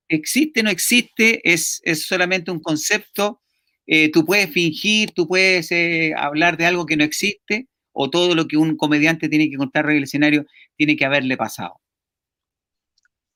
existe, 0.09 0.63
no 0.63 0.71
existe, 0.71 1.41
es, 1.45 1.81
es 1.85 2.07
solamente 2.07 2.51
un 2.51 2.61
concepto. 2.61 3.41
eh, 3.87 4.11
tú 4.11 4.25
puedes 4.25 4.51
fingir, 4.51 5.13
tú 5.13 5.27
puedes 5.27 5.73
eh, 5.73 6.13
hablar 6.17 6.57
de 6.57 6.67
algo 6.67 6.85
que 6.85 6.97
no 6.97 7.05
existe, 7.05 7.69
o 7.93 8.11
todo 8.11 8.35
lo 8.35 8.47
que 8.47 8.57
un 8.57 8.77
comediante 8.77 9.29
tiene 9.29 9.51
que 9.51 9.57
contar 9.57 9.91
en 9.91 9.97
el 9.97 10.03
escenario 10.05 10.45
tiene 10.77 10.97
que 10.97 11.05
haberle 11.05 11.37
pasado. 11.37 11.75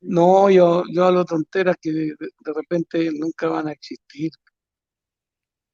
No, 0.01 0.51
yo, 0.51 0.84
yo 0.93 1.05
hablo 1.05 1.24
tonteras 1.24 1.76
que 1.80 1.93
de, 1.93 2.07
de 2.07 2.53
repente 2.55 3.11
nunca 3.12 3.49
van 3.49 3.68
a 3.68 3.72
existir. 3.72 4.30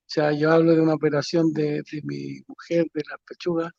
O 0.08 0.10
sea, 0.10 0.32
yo 0.32 0.50
hablo 0.50 0.74
de 0.74 0.80
una 0.80 0.94
operación 0.94 1.52
de, 1.52 1.82
de 1.82 2.00
mi 2.02 2.40
mujer, 2.46 2.86
de 2.94 3.02
las 3.10 3.20
pechugas, 3.28 3.70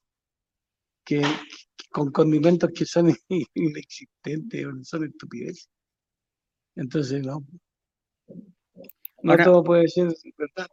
que, 1.04 1.22
que 1.22 1.86
con 1.90 2.12
condimentos 2.12 2.70
que 2.72 2.86
son 2.86 3.12
inexistentes, 3.56 4.64
o 4.64 4.84
son 4.84 5.06
estupideces. 5.06 5.68
Entonces, 6.76 7.26
no. 7.26 7.44
No 9.24 9.32
Ahora- 9.32 9.44
todo 9.44 9.64
puede 9.64 9.88
ser 9.88 10.14
verdad. 10.38 10.68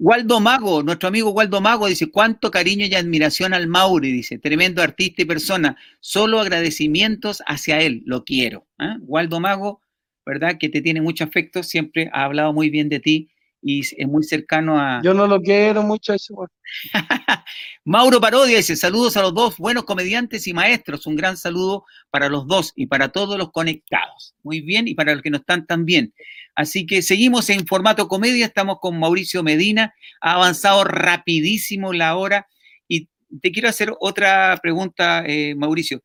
Waldo 0.00 0.40
Mago, 0.40 0.82
nuestro 0.82 1.08
amigo 1.08 1.30
Waldo 1.30 1.60
Mago 1.60 1.86
dice, 1.86 2.10
cuánto 2.10 2.50
cariño 2.50 2.86
y 2.86 2.94
admiración 2.96 3.54
al 3.54 3.68
Mauri, 3.68 4.10
dice, 4.10 4.38
tremendo 4.38 4.82
artista 4.82 5.22
y 5.22 5.26
persona, 5.26 5.76
solo 6.00 6.40
agradecimientos 6.40 7.40
hacia 7.46 7.80
él, 7.80 8.02
lo 8.04 8.24
quiero. 8.24 8.66
¿ah? 8.78 8.96
Waldo 9.02 9.38
Mago, 9.38 9.80
¿verdad? 10.26 10.56
Que 10.58 10.68
te 10.68 10.80
tiene 10.80 11.02
mucho 11.02 11.22
afecto, 11.22 11.62
siempre 11.62 12.10
ha 12.12 12.24
hablado 12.24 12.52
muy 12.52 12.68
bien 12.68 12.88
de 12.88 12.98
ti 12.98 13.30
y 13.66 13.80
es 13.80 14.06
muy 14.06 14.22
cercano 14.22 14.78
a... 14.78 15.00
Yo 15.02 15.14
no 15.14 15.26
lo 15.26 15.40
quiero 15.40 15.82
mucho 15.82 16.14
weón. 16.30 16.50
Mauro 17.84 18.20
Parodia 18.20 18.58
dice, 18.58 18.76
saludos 18.76 19.16
a 19.16 19.22
los 19.22 19.32
dos 19.32 19.56
buenos 19.56 19.84
comediantes 19.84 20.46
y 20.46 20.52
maestros, 20.52 21.06
un 21.06 21.16
gran 21.16 21.38
saludo 21.38 21.86
para 22.10 22.28
los 22.28 22.46
dos 22.46 22.72
y 22.76 22.86
para 22.86 23.08
todos 23.08 23.38
los 23.38 23.52
conectados. 23.52 24.34
Muy 24.42 24.60
bien, 24.60 24.86
y 24.86 24.94
para 24.94 25.14
los 25.14 25.22
que 25.22 25.30
no 25.30 25.38
están 25.38 25.66
también. 25.66 26.12
Así 26.54 26.84
que 26.84 27.00
seguimos 27.00 27.48
en 27.48 27.66
formato 27.66 28.06
comedia, 28.06 28.44
estamos 28.44 28.76
con 28.80 29.00
Mauricio 29.00 29.42
Medina, 29.42 29.94
ha 30.20 30.34
avanzado 30.34 30.84
rapidísimo 30.84 31.94
la 31.94 32.16
hora 32.16 32.46
y 32.86 33.08
te 33.40 33.50
quiero 33.50 33.70
hacer 33.70 33.94
otra 33.98 34.58
pregunta, 34.62 35.24
eh, 35.26 35.54
Mauricio. 35.54 36.02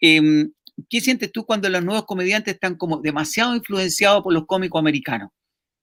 Em, 0.00 0.50
¿Qué 0.88 1.02
sientes 1.02 1.30
tú 1.30 1.44
cuando 1.44 1.68
los 1.68 1.84
nuevos 1.84 2.06
comediantes 2.06 2.54
están 2.54 2.76
como 2.76 3.02
demasiado 3.02 3.54
influenciados 3.54 4.22
por 4.22 4.32
los 4.32 4.46
cómicos 4.46 4.80
americanos? 4.80 5.28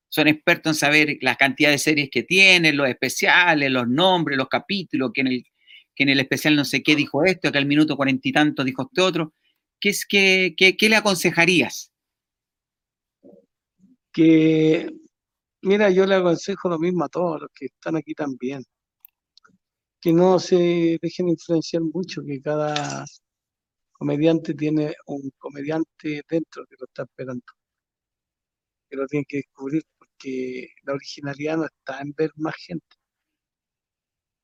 Son 0.10 0.28
expertos 0.28 0.72
en 0.72 0.76
saber 0.76 1.18
la 1.22 1.36
cantidad 1.36 1.70
de 1.70 1.78
series 1.78 2.10
que 2.10 2.24
tienen, 2.24 2.76
los 2.76 2.89
especiales, 2.89 3.72
los 3.72 3.88
nombres, 3.88 4.38
los 4.38 4.49
capítulos, 4.49 5.12
que 5.14 5.22
en 5.22 5.28
el, 5.28 5.43
que 5.95 6.03
en 6.03 6.10
el 6.10 6.20
especial 6.20 6.55
no 6.55 6.66
sé 6.66 6.82
qué 6.82 6.95
dijo 6.95 7.24
esto, 7.24 7.51
que 7.51 7.57
al 7.57 7.66
minuto 7.66 7.95
cuarenta 7.95 8.28
y 8.28 8.32
tanto 8.32 8.64
dijo 8.64 8.84
este 8.84 9.01
otro. 9.01 9.34
¿Qué, 9.80 9.89
es, 9.89 10.05
qué, 10.05 10.55
qué, 10.57 10.89
le 10.89 10.95
aconsejarías? 10.95 11.91
Que, 14.12 14.89
mira, 15.62 15.89
yo 15.89 16.05
le 16.05 16.16
aconsejo 16.16 16.70
lo 16.70 16.80
mismo 16.80 17.05
a 17.05 17.10
todos 17.10 17.41
los 17.41 17.49
que 17.53 17.68
están 17.68 17.95
aquí 17.95 18.14
también. 18.14 18.64
Que 20.01 20.14
no 20.14 20.39
se 20.39 20.97
dejen 21.01 21.30
influenciar 21.30 21.82
mucho, 21.84 22.24
que 22.26 22.41
cada 22.41 23.05
comediante 23.91 24.53
tiene 24.53 24.95
un 25.07 25.32
comediante 25.38 26.24
dentro 26.30 26.66
que 26.66 26.76
lo 26.80 26.86
está 26.86 27.03
esperando. 27.03 27.45
Que 28.89 28.97
lo 28.97 29.07
tiene 29.07 29.26
que 29.28 29.38
descubrir 29.38 29.84
porque 30.20 30.67
la 30.84 30.93
originalidad 30.93 31.57
no 31.57 31.65
está 31.65 32.01
en 32.01 32.13
ver 32.13 32.32
más 32.36 32.55
gente. 32.55 32.97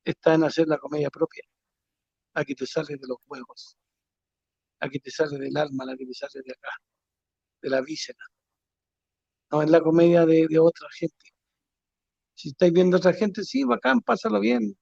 Está 0.05 0.35
en 0.35 0.43
hacer 0.43 0.67
la 0.67 0.77
comedia 0.77 1.09
propia. 1.09 1.43
La 2.33 2.45
que 2.45 2.55
te 2.55 2.65
sale 2.65 2.95
de 2.97 3.07
los 3.07 3.17
huevos. 3.27 3.77
La 4.79 4.89
que 4.89 4.99
te 4.99 5.11
sale 5.11 5.37
del 5.37 5.57
alma, 5.57 5.85
la 5.85 5.97
que 5.97 6.05
te 6.05 6.13
sale 6.13 6.41
de 6.45 6.51
acá. 6.53 6.69
De 7.61 7.69
la 7.69 7.81
víscera. 7.81 8.19
No 9.51 9.61
es 9.61 9.69
la 9.69 9.81
comedia 9.81 10.25
de, 10.25 10.47
de 10.47 10.59
otra 10.59 10.87
gente. 10.97 11.25
Si 12.35 12.49
estáis 12.49 12.73
viendo 12.73 12.97
a 12.97 12.99
otra 12.99 13.13
gente, 13.13 13.43
sí, 13.43 13.63
bacán, 13.63 14.01
pásalo 14.01 14.39
bien. 14.39 14.77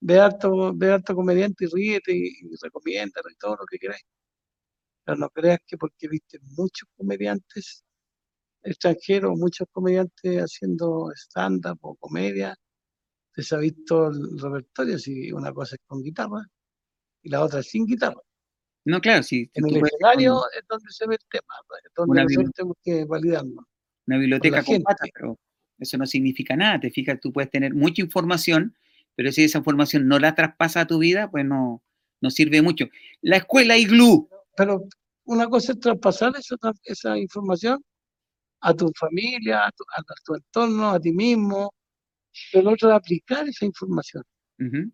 Ve 0.00 0.20
harto, 0.20 0.72
ve 0.74 0.92
harto 0.92 1.14
comediante 1.14 1.64
y 1.66 1.68
ríete 1.68 2.12
y, 2.14 2.26
y 2.26 2.56
recomiéndalo 2.62 3.30
y 3.30 3.36
todo 3.36 3.56
lo 3.56 3.66
que 3.66 3.78
queráis. 3.78 4.04
Pero 5.04 5.18
no 5.18 5.30
creas 5.30 5.60
que 5.66 5.76
porque 5.76 6.08
viste 6.08 6.38
muchos 6.56 6.88
comediantes 6.96 7.83
extranjeros, 8.64 9.38
muchos 9.38 9.68
comediantes 9.70 10.40
haciendo 10.40 11.10
stand-up 11.14 11.78
o 11.82 11.94
comedia, 11.96 12.56
se 13.36 13.54
ha 13.54 13.58
visto 13.58 14.08
el 14.08 14.38
repertorio, 14.38 14.98
si 14.98 15.32
una 15.32 15.52
cosa 15.52 15.76
es 15.76 15.82
con 15.86 16.02
guitarra 16.02 16.46
y 17.22 17.30
la 17.30 17.42
otra 17.42 17.60
es 17.60 17.68
sin 17.68 17.86
guitarra. 17.86 18.20
No, 18.86 19.00
claro, 19.00 19.22
si, 19.22 19.46
si 19.46 19.50
En 19.54 19.66
el 19.68 19.82
escenario 19.84 20.42
es 20.56 20.66
donde 20.68 20.90
se 20.90 21.06
ve 21.06 21.14
el 21.14 21.26
tema, 21.30 21.54
es 21.84 21.90
donde 21.96 22.22
nosotros 22.22 22.52
tenemos 22.54 22.76
que 22.82 23.04
validarnos. 23.04 23.64
una 24.06 24.18
biblioteca 24.18 24.62
con 24.62 24.82
patas, 24.82 25.08
pero 25.12 25.38
eso 25.78 25.96
no 25.96 26.06
significa 26.06 26.54
nada. 26.54 26.80
Te 26.80 26.90
fijas, 26.90 27.18
tú 27.20 27.32
puedes 27.32 27.50
tener 27.50 27.74
mucha 27.74 28.02
información, 28.02 28.76
pero 29.14 29.32
si 29.32 29.44
esa 29.44 29.58
información 29.58 30.06
no 30.06 30.18
la 30.18 30.34
traspasa 30.34 30.82
a 30.82 30.86
tu 30.86 30.98
vida, 30.98 31.30
pues 31.30 31.44
no, 31.46 31.82
no 32.20 32.30
sirve 32.30 32.60
mucho. 32.60 32.86
La 33.22 33.38
escuela 33.38 33.76
Iglú, 33.76 34.28
Pero 34.56 34.86
una 35.24 35.48
cosa 35.48 35.72
es 35.72 35.80
traspasar 35.80 36.34
esa, 36.36 36.56
esa 36.84 37.18
información 37.18 37.82
a 38.66 38.72
tu 38.74 38.90
familia, 38.98 39.66
a 39.66 39.70
tu, 39.72 39.84
a 39.96 40.02
tu 40.24 40.34
entorno, 40.34 40.90
a 40.90 40.98
ti 40.98 41.12
mismo, 41.12 41.72
pero 42.52 42.72
otro 42.72 42.90
es 42.90 42.96
aplicar 42.96 43.46
esa 43.48 43.64
información. 43.66 44.22
ujú, 44.58 44.90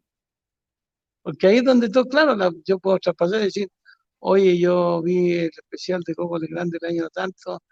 Porque 1.23 1.47
ahí 1.47 1.59
es 1.59 1.65
donde 1.65 1.89
todo, 1.89 2.07
claro, 2.07 2.35
la- 2.35 2.53
yo 2.65 2.79
puedo 2.79 2.99
traspasar 2.99 3.41
y 3.43 3.45
decir, 3.45 3.69
oye, 4.21 4.59
yo 4.59 5.01
vi 5.03 5.33
el 5.35 5.51
especial 5.57 6.01
de 6.05 6.15
Coco 6.15 6.39
Legrand 6.39 6.73
del 6.73 6.91
año 6.91 7.09
tanto 7.11 7.63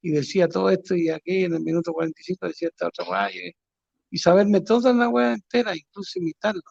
y 0.00 0.10
decía 0.12 0.48
todo 0.48 0.70
esto 0.70 0.94
y 0.94 1.08
aquí 1.10 1.44
en 1.44 1.54
el 1.54 1.60
minuto 1.62 1.92
45 1.92 2.46
decía 2.46 2.68
esta 2.68 2.86
otra 2.88 3.04
weá 3.08 3.30
y, 3.32 4.18
saberme 4.18 4.60
toda 4.60 4.92
la 4.92 5.08
weá 5.08 5.34
entera, 5.34 5.76
incluso 5.76 6.18
imitarlo. 6.20 6.62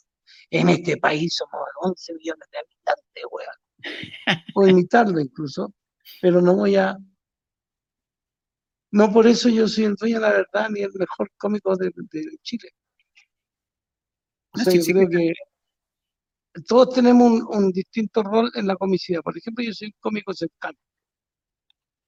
En 0.49 0.69
este 0.69 0.97
país 0.97 1.35
somos 1.35 1.61
11 1.81 2.13
millones 2.13 2.47
de 2.51 2.57
habitantes, 2.59 3.23
weá. 3.31 3.51
O 4.55 4.67
imitarlo 4.67 5.19
incluso, 5.19 5.73
pero 6.21 6.41
no 6.41 6.55
voy 6.55 6.77
a... 6.77 6.97
No 8.91 9.11
por 9.11 9.27
eso 9.27 9.49
yo 9.49 9.67
soy 9.67 9.85
el 9.85 9.95
dueño 9.95 10.15
de 10.15 10.21
la 10.21 10.31
verdad 10.31 10.69
ni 10.69 10.81
el 10.81 10.91
mejor 10.93 11.29
cómico 11.37 11.75
de, 11.75 11.91
de 11.95 12.37
Chile. 12.41 12.69
O 14.53 14.57
No, 14.59 14.63
sea, 14.63 14.71
sí, 14.73 14.79
yo 14.79 14.93
creo 14.93 15.09
que- 15.09 15.33
todos 16.67 16.95
tenemos 16.95 17.29
un, 17.31 17.47
un 17.55 17.71
distinto 17.71 18.23
rol 18.23 18.49
en 18.55 18.65
la 18.65 18.75
comicidad. 18.75 19.21
Por 19.21 19.37
ejemplo, 19.37 19.63
yo 19.63 19.73
soy 19.73 19.87
un 19.89 19.93
cómico 19.99 20.33
cercano. 20.33 20.77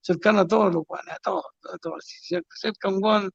Cercano 0.01 0.39
a 0.39 0.47
todos 0.47 0.73
los 0.73 0.85
guanes, 0.85 1.13
a 1.13 1.19
todos, 1.19 1.43
a 1.71 1.77
todos. 1.77 2.03
Si 2.05 2.17
se 2.25 2.41
acerca 2.49 2.87
un 2.89 2.99
guan 2.99 3.29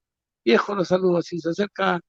viejo, 0.45 0.75
lo 0.75 0.85
saludo. 0.85 1.23
Si 1.23 1.39
se 1.39 1.51
acerca 1.51 2.01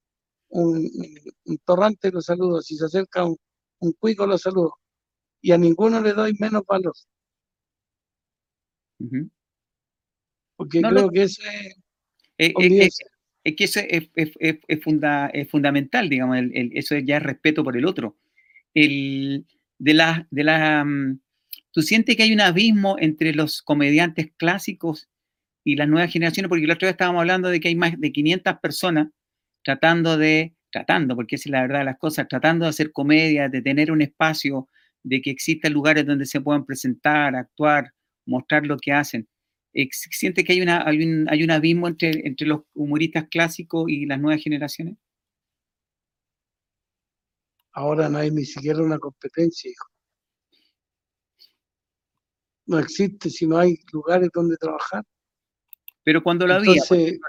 un, 0.48 0.78
un- 0.78 1.32
un 1.44 1.58
torrante, 1.58 2.10
lo 2.10 2.20
saludo. 2.20 2.60
Si 2.62 2.76
se 2.76 2.86
acerca 2.86 3.24
un, 3.24 3.36
un 3.80 3.92
cuico, 3.92 4.26
lo 4.26 4.38
saludo. 4.38 4.74
Y 5.40 5.52
a 5.52 5.58
ninguno 5.58 6.00
le 6.00 6.12
doy 6.12 6.34
menos 6.40 6.64
valor. 6.66 6.94
Porque 10.56 10.80
creo 10.80 11.10
que 11.10 11.22
eso 11.22 11.42
es... 12.38 12.54
es 13.44 13.56
que 13.56 13.64
eso 13.64 13.80
es, 13.82 15.50
fundamental, 15.50 16.08
digamos, 16.08 16.38
eso 16.52 16.98
ya 16.98 17.18
es 17.18 17.22
respeto 17.22 17.62
por 17.62 17.76
el 17.76 17.86
otro. 17.86 18.16
El, 18.74 19.46
de 19.78 19.94
la, 19.94 20.26
de 20.30 20.44
la, 20.44 20.84
mm, 20.84 21.18
¿Tú 21.76 21.82
sientes 21.82 22.16
que 22.16 22.22
hay 22.22 22.32
un 22.32 22.40
abismo 22.40 22.96
entre 22.98 23.34
los 23.34 23.60
comediantes 23.60 24.32
clásicos 24.38 25.10
y 25.62 25.76
las 25.76 25.86
nuevas 25.86 26.10
generaciones? 26.10 26.48
Porque 26.48 26.66
la 26.66 26.72
otra 26.72 26.86
vez 26.86 26.94
estábamos 26.94 27.20
hablando 27.20 27.50
de 27.50 27.60
que 27.60 27.68
hay 27.68 27.74
más 27.74 28.00
de 28.00 28.12
500 28.12 28.60
personas 28.60 29.08
tratando 29.62 30.16
de, 30.16 30.54
tratando, 30.70 31.14
porque 31.14 31.36
es 31.36 31.44
la 31.46 31.60
verdad 31.60 31.80
de 31.80 31.84
las 31.84 31.98
cosas, 31.98 32.28
tratando 32.28 32.64
de 32.64 32.70
hacer 32.70 32.92
comedia, 32.92 33.50
de 33.50 33.60
tener 33.60 33.92
un 33.92 34.00
espacio, 34.00 34.68
de 35.02 35.20
que 35.20 35.30
existan 35.30 35.74
lugares 35.74 36.06
donde 36.06 36.24
se 36.24 36.40
puedan 36.40 36.64
presentar, 36.64 37.36
actuar, 37.36 37.92
mostrar 38.24 38.66
lo 38.66 38.78
que 38.78 38.92
hacen. 38.92 39.28
¿Siente 39.90 40.44
que 40.44 40.54
hay, 40.54 40.62
una, 40.62 40.86
hay, 40.86 41.02
un, 41.02 41.26
hay 41.28 41.42
un 41.42 41.50
abismo 41.50 41.86
entre, 41.88 42.26
entre 42.26 42.46
los 42.46 42.62
humoristas 42.74 43.28
clásicos 43.28 43.84
y 43.88 44.06
las 44.06 44.18
nuevas 44.18 44.42
generaciones? 44.42 44.96
Ahora 47.72 48.08
no 48.08 48.18
hay 48.18 48.30
ni 48.30 48.46
siquiera 48.46 48.82
una 48.82 48.98
competencia, 48.98 49.70
hijo. 49.70 49.86
No 52.64 52.78
existe 52.78 53.28
si 53.28 53.46
no 53.46 53.58
hay 53.58 53.78
lugares 53.92 54.30
donde 54.32 54.56
trabajar. 54.56 55.04
Pero 56.02 56.22
cuando 56.22 56.46
lo 56.46 56.54
había. 56.54 56.80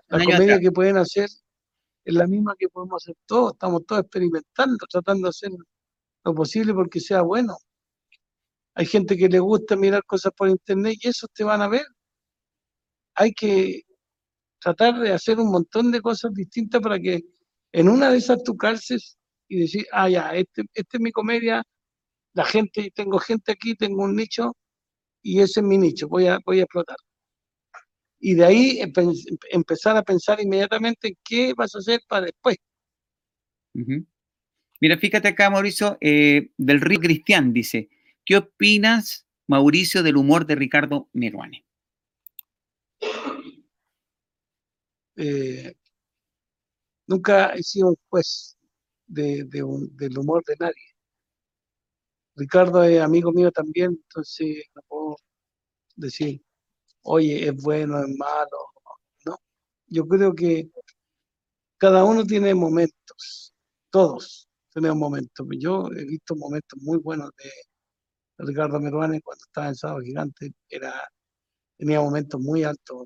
La 0.07 0.23
comedia 0.23 0.59
que 0.59 0.71
pueden 0.71 0.97
hacer 0.97 1.29
es 2.05 2.13
la 2.13 2.27
misma 2.27 2.55
que 2.57 2.69
podemos 2.69 3.03
hacer 3.03 3.15
todos. 3.25 3.53
Estamos 3.53 3.85
todos 3.85 4.01
experimentando, 4.03 4.85
tratando 4.89 5.25
de 5.25 5.29
hacer 5.29 5.51
lo 6.23 6.33
posible 6.33 6.73
porque 6.73 6.99
sea 7.01 7.23
bueno. 7.23 7.57
Hay 8.75 8.85
gente 8.85 9.17
que 9.17 9.27
le 9.27 9.39
gusta 9.39 9.75
mirar 9.75 10.05
cosas 10.05 10.31
por 10.37 10.47
internet 10.47 10.97
y 11.01 11.09
eso 11.09 11.27
te 11.33 11.43
van 11.43 11.61
a 11.61 11.67
ver. 11.67 11.85
Hay 13.17 13.33
que 13.33 13.81
tratar 14.59 14.99
de 14.99 15.11
hacer 15.11 15.39
un 15.39 15.51
montón 15.51 15.91
de 15.91 16.01
cosas 16.01 16.33
distintas 16.33 16.81
para 16.81 16.99
que 16.99 17.21
en 17.71 17.89
una 17.89 18.11
de 18.11 18.17
esas 18.17 18.43
tú 18.43 18.55
calces 18.55 19.17
y 19.47 19.61
decir, 19.61 19.85
ah, 19.91 20.09
ya, 20.09 20.29
este, 20.35 20.63
este 20.73 20.97
es 20.97 21.01
mi 21.01 21.11
comedia, 21.11 21.63
la 22.33 22.45
gente, 22.45 22.91
tengo 22.93 23.17
gente 23.19 23.51
aquí, 23.51 23.75
tengo 23.75 24.03
un 24.03 24.15
nicho 24.15 24.55
y 25.23 25.41
ese 25.41 25.61
es 25.61 25.65
mi 25.65 25.77
nicho, 25.77 26.07
voy 26.07 26.27
a, 26.27 26.39
voy 26.45 26.59
a 26.59 26.63
explotar. 26.63 26.97
Y 28.19 28.35
de 28.35 28.45
ahí 28.45 28.79
empezar 29.51 29.97
a 29.97 30.03
pensar 30.03 30.41
inmediatamente 30.41 31.15
qué 31.23 31.53
vas 31.55 31.75
a 31.75 31.79
hacer 31.79 31.99
para 32.07 32.27
después. 32.27 32.57
Mira, 34.79 34.97
fíjate 34.97 35.27
acá, 35.27 35.49
Mauricio, 35.49 35.97
eh, 36.01 36.51
del 36.57 36.81
Río 36.81 36.99
Cristian 36.99 37.53
dice, 37.53 37.89
¿qué 38.25 38.37
opinas, 38.37 39.27
Mauricio, 39.47 40.03
del 40.03 40.17
humor 40.17 40.45
de 40.45 40.55
Ricardo 40.55 41.09
Meruane? 41.13 41.66
Eh, 45.15 45.73
nunca 47.07 47.49
he 47.49 47.63
sido 47.63 47.89
un 47.89 47.95
juez 48.09 48.57
de, 49.07 49.43
del 49.45 50.17
humor 50.17 50.43
de 50.45 50.55
nadie. 50.59 50.97
Ricardo 52.35 52.83
es 52.83 53.01
amigo 53.01 53.31
mío 53.31 53.51
también, 53.51 53.91
entonces 53.91 54.63
no 54.75 54.81
puedo 54.87 55.15
decir, 55.95 56.43
oye, 57.03 57.47
es 57.47 57.55
bueno, 57.63 57.99
es 57.99 58.09
malo. 58.17 58.57
No, 59.25 59.37
yo 59.87 60.07
creo 60.07 60.35
que 60.35 60.69
cada 61.77 62.03
uno 62.05 62.23
tiene 62.25 62.53
momentos, 62.53 63.53
todos 63.89 64.47
tenemos 64.73 64.97
momentos. 64.97 65.47
Yo 65.59 65.87
he 65.95 66.05
visto 66.05 66.35
momentos 66.35 66.79
muy 66.81 66.99
buenos 66.99 67.31
de 67.37 67.49
Ricardo 68.45 68.79
Meruane 68.79 69.21
cuando 69.21 69.43
estaba 69.43 69.67
en 69.69 69.75
Sábado 69.75 70.01
Gigante, 70.01 70.53
era, 70.69 70.93
tenía 71.77 72.01
momentos 72.01 72.39
muy 72.41 72.63
altos, 72.63 73.05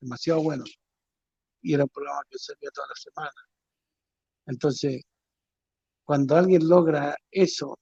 demasiado 0.00 0.42
buenos. 0.42 0.78
Y 1.62 1.74
era 1.74 1.84
un 1.84 1.90
programa 1.90 2.22
que 2.30 2.38
salía 2.38 2.70
toda 2.70 2.88
la 2.88 2.94
semana. 2.94 3.32
Entonces, 4.46 5.02
cuando 6.04 6.36
alguien 6.36 6.68
logra 6.68 7.16
eso, 7.30 7.78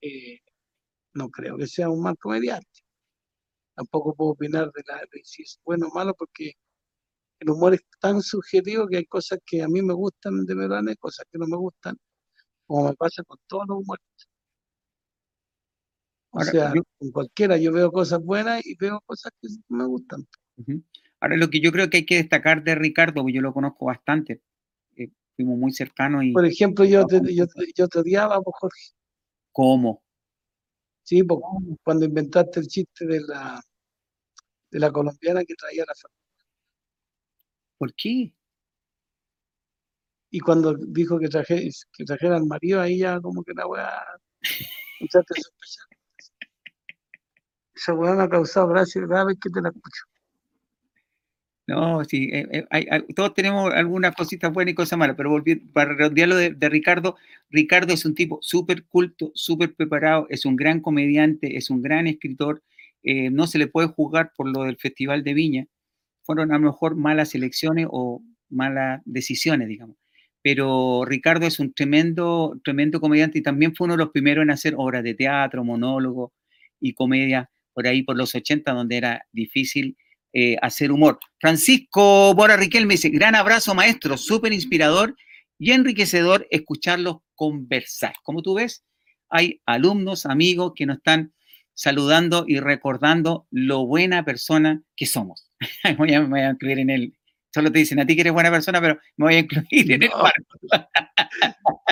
eh, 0.00 0.40
no 1.14 1.30
creo 1.30 1.56
que 1.56 1.66
sea 1.66 1.88
un 1.90 2.02
mal 2.02 2.16
comediante. 2.18 2.80
Tampoco 3.76 4.14
puedo 4.14 4.32
opinar 4.32 4.70
de, 4.72 4.82
la, 4.86 5.00
si 5.24 5.42
es 5.42 5.58
bueno 5.64 5.88
o 5.88 5.94
malo, 5.94 6.14
porque 6.14 6.52
el 7.40 7.50
humor 7.50 7.74
es 7.74 7.82
tan 8.00 8.22
subjetivo 8.22 8.86
que 8.88 8.98
hay 8.98 9.06
cosas 9.06 9.38
que 9.46 9.62
a 9.62 9.68
mí 9.68 9.82
me 9.82 9.94
gustan 9.94 10.44
de 10.44 10.54
verdad 10.54 10.82
y 10.90 10.96
cosas 10.96 11.26
que 11.30 11.38
no 11.38 11.46
me 11.46 11.56
gustan, 11.56 11.96
como 12.66 12.88
me 12.88 12.94
pasa 12.96 13.22
con 13.24 13.38
todos 13.46 13.64
los 13.68 13.78
humoristas. 13.78 14.28
O 16.36 16.42
sea, 16.42 16.72
con 16.98 17.10
cualquiera 17.12 17.56
yo 17.56 17.72
veo 17.72 17.92
cosas 17.92 18.20
buenas 18.20 18.64
y 18.66 18.76
veo 18.76 19.00
cosas 19.06 19.32
que 19.40 19.48
me 19.68 19.86
gustan. 19.86 20.26
Ahora, 21.20 21.36
lo 21.36 21.48
que 21.48 21.60
yo 21.60 21.70
creo 21.70 21.88
que 21.88 21.98
hay 21.98 22.06
que 22.06 22.16
destacar 22.16 22.64
de 22.64 22.74
Ricardo, 22.74 23.22
porque 23.22 23.34
yo 23.34 23.40
lo 23.40 23.54
conozco 23.54 23.86
bastante, 23.86 24.42
fuimos 25.36 25.58
muy 25.58 25.72
cercanos 25.72 26.24
y... 26.24 26.32
Por 26.32 26.44
ejemplo, 26.44 26.84
yo 26.84 27.06
te, 27.06 27.20
yo, 27.32 27.46
yo 27.76 27.88
te 27.88 27.98
odiaba, 28.00 28.40
Jorge. 28.44 28.92
¿Cómo? 29.52 30.02
Sí, 31.04 31.22
porque 31.22 31.44
cuando 31.84 32.04
inventaste 32.04 32.60
el 32.60 32.66
chiste 32.66 33.06
de 33.06 33.20
la, 33.20 33.62
de 34.70 34.78
la 34.80 34.90
colombiana 34.90 35.44
que 35.44 35.54
traía 35.54 35.84
la 35.86 35.94
familia. 35.94 36.20
¿Por 37.78 37.94
qué? 37.94 38.34
Y 40.30 40.40
cuando 40.40 40.74
dijo 40.74 41.18
que, 41.20 41.28
traje, 41.28 41.70
que 41.92 42.04
trajera 42.04 42.36
al 42.36 42.46
marido, 42.46 42.80
ahí 42.80 42.98
ya 42.98 43.20
como 43.20 43.44
que 43.44 43.52
la 43.54 43.64
empezaste 44.98 45.34
a 45.38 45.42
sospechar. 45.42 45.93
Esa 47.74 47.94
weá 47.94 48.14
me 48.14 48.22
ha 48.22 48.28
causado 48.28 48.68
gracia 48.68 49.06
cada 49.08 49.24
vez 49.24 49.38
que 49.40 49.50
te 49.50 49.60
la 49.60 49.68
escucho. 49.68 50.04
No, 51.66 52.04
sí, 52.04 52.28
eh, 52.30 52.66
eh, 52.70 53.02
todos 53.16 53.32
tenemos 53.32 53.72
algunas 53.72 54.14
cositas 54.14 54.52
buenas 54.52 54.72
y 54.72 54.74
cosas 54.74 54.98
malas, 54.98 55.16
pero 55.16 55.30
volviendo, 55.30 55.64
para 55.72 55.94
redondearlo 55.94 56.36
de, 56.36 56.68
Ricardo, 56.68 57.16
Ricardo 57.48 57.94
es 57.94 58.04
un 58.04 58.14
tipo 58.14 58.38
súper 58.42 58.84
culto, 58.84 59.32
súper 59.34 59.74
preparado, 59.74 60.26
es 60.28 60.44
un 60.44 60.56
gran 60.56 60.80
comediante, 60.80 61.56
es 61.56 61.70
un 61.70 61.80
gran 61.80 62.06
escritor, 62.06 62.62
eh, 63.02 63.30
no 63.30 63.46
se 63.46 63.56
le 63.58 63.66
puede 63.66 63.88
juzgar 63.88 64.32
por 64.36 64.54
lo 64.54 64.64
del 64.64 64.76
Festival 64.76 65.24
de 65.24 65.32
Viña, 65.32 65.66
fueron 66.24 66.52
a 66.52 66.58
lo 66.58 66.66
mejor 66.66 66.96
malas 66.96 67.34
elecciones 67.34 67.86
o 67.90 68.22
malas 68.50 69.00
decisiones, 69.06 69.66
digamos, 69.66 69.96
pero 70.42 71.04
Ricardo 71.06 71.46
es 71.46 71.60
un 71.60 71.72
tremendo, 71.72 72.60
tremendo 72.62 73.00
comediante 73.00 73.38
y 73.38 73.42
también 73.42 73.74
fue 73.74 73.86
uno 73.86 73.94
de 73.94 74.04
los 74.04 74.10
primeros 74.10 74.42
en 74.42 74.50
hacer 74.50 74.74
obras 74.76 75.02
de 75.02 75.14
teatro, 75.14 75.64
monólogo 75.64 76.34
y 76.78 76.92
comedia 76.92 77.50
por 77.74 77.86
ahí 77.86 78.02
por 78.02 78.16
los 78.16 78.34
80, 78.34 78.72
donde 78.72 78.96
era 78.96 79.26
difícil 79.32 79.96
eh, 80.32 80.56
hacer 80.62 80.90
humor. 80.90 81.18
Francisco 81.38 82.34
Bora 82.34 82.56
Riquelme 82.56 82.94
dice, 82.94 83.10
gran 83.10 83.34
abrazo 83.34 83.74
maestro, 83.74 84.16
súper 84.16 84.52
inspirador 84.52 85.14
y 85.58 85.72
enriquecedor 85.72 86.46
escucharlos 86.50 87.18
conversar. 87.34 88.14
Como 88.22 88.42
tú 88.42 88.54
ves, 88.54 88.84
hay 89.28 89.60
alumnos, 89.66 90.26
amigos 90.26 90.72
que 90.74 90.86
nos 90.86 90.96
están 90.98 91.32
saludando 91.74 92.44
y 92.46 92.60
recordando 92.60 93.46
lo 93.50 93.86
buena 93.86 94.24
persona 94.24 94.82
que 94.96 95.06
somos. 95.06 95.50
me, 95.84 95.94
voy 95.94 96.40
a, 96.40 96.50
incluir 96.50 96.78
en 96.78 96.90
el... 96.90 97.14
Solo 97.52 97.70
te 97.70 97.78
dicen 97.78 98.00
a 98.00 98.06
ti 98.06 98.14
que 98.14 98.22
eres 98.22 98.32
buena 98.32 98.50
persona, 98.50 98.80
pero 98.80 98.98
me 99.16 99.26
voy 99.26 99.34
a 99.36 99.38
incluir 99.38 99.92
en 99.92 100.02
el. 100.02 100.10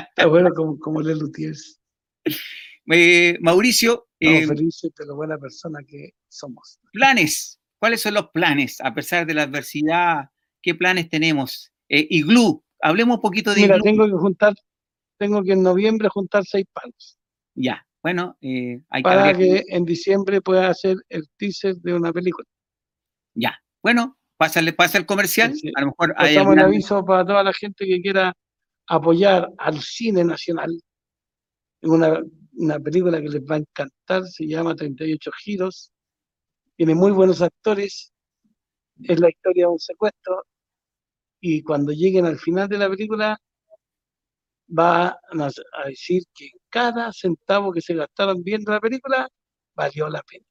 Está 0.08 0.26
bueno 0.26 0.50
como, 0.54 0.76
como 0.78 1.00
le 1.00 1.14
eh, 2.92 3.38
Mauricio. 3.40 4.08
Estamos 4.24 4.42
eh, 4.42 4.46
felices 4.46 4.92
de 4.96 5.06
la 5.06 5.14
buena 5.14 5.38
persona 5.38 5.80
que 5.86 6.14
somos. 6.28 6.78
Planes 6.92 7.58
¿Cuáles 7.82 8.00
son 8.00 8.14
los 8.14 8.30
planes 8.30 8.80
a 8.80 8.94
pesar 8.94 9.26
de 9.26 9.34
la 9.34 9.42
adversidad? 9.42 10.30
¿Qué 10.62 10.72
planes 10.72 11.08
tenemos? 11.08 11.72
Eh, 11.88 12.06
Iglú, 12.10 12.62
hablemos 12.80 13.16
un 13.16 13.20
poquito 13.20 13.52
de 13.52 13.62
Mira, 13.62 13.80
tengo 13.80 14.06
que 14.06 14.12
juntar, 14.12 14.54
tengo 15.18 15.42
que 15.42 15.54
en 15.54 15.64
noviembre 15.64 16.08
juntar 16.08 16.44
seis 16.44 16.64
palos. 16.72 17.18
Ya, 17.56 17.84
bueno, 18.00 18.36
eh, 18.40 18.80
hay 18.88 19.02
Para 19.02 19.36
que, 19.36 19.64
en 19.66 19.84
diciembre 19.84 20.40
pueda 20.40 20.68
hacer 20.68 20.96
el 21.08 21.28
teaser 21.36 21.74
de 21.78 21.92
una 21.92 22.12
película. 22.12 22.46
Ya, 23.34 23.58
bueno, 23.82 24.16
pásale, 24.36 24.72
pasa 24.72 24.98
el 24.98 25.04
comercial. 25.04 25.52
A 25.74 25.80
lo 25.80 25.88
mejor 25.88 26.14
hay 26.18 26.36
un 26.36 26.60
aviso 26.60 27.04
para 27.04 27.26
toda 27.26 27.42
la 27.42 27.52
gente 27.52 27.84
que 27.84 28.00
quiera 28.00 28.32
apoyar 28.86 29.48
al 29.58 29.80
cine 29.80 30.22
nacional. 30.22 30.70
Una, 31.82 32.22
una 32.54 32.78
película 32.78 33.20
que 33.20 33.28
les 33.28 33.42
va 33.42 33.56
a 33.56 33.58
encantar, 33.58 34.26
se 34.26 34.46
llama 34.46 34.74
38 34.74 35.30
giros 35.44 35.92
tiene 36.76 36.94
muy 36.94 37.12
buenos 37.12 37.42
actores, 37.42 38.12
es 39.02 39.20
la 39.20 39.28
historia 39.28 39.66
de 39.66 39.72
un 39.72 39.78
secuestro, 39.78 40.44
y 41.40 41.62
cuando 41.62 41.92
lleguen 41.92 42.26
al 42.26 42.38
final 42.38 42.68
de 42.68 42.78
la 42.78 42.88
película 42.88 43.38
va 44.68 45.08
a 45.08 45.88
decir 45.88 46.22
que 46.34 46.50
cada 46.68 47.12
centavo 47.12 47.72
que 47.72 47.80
se 47.80 47.94
gastaron 47.94 48.42
viendo 48.42 48.72
la 48.72 48.80
película 48.80 49.28
valió 49.74 50.08
la 50.08 50.22
pena. 50.22 50.44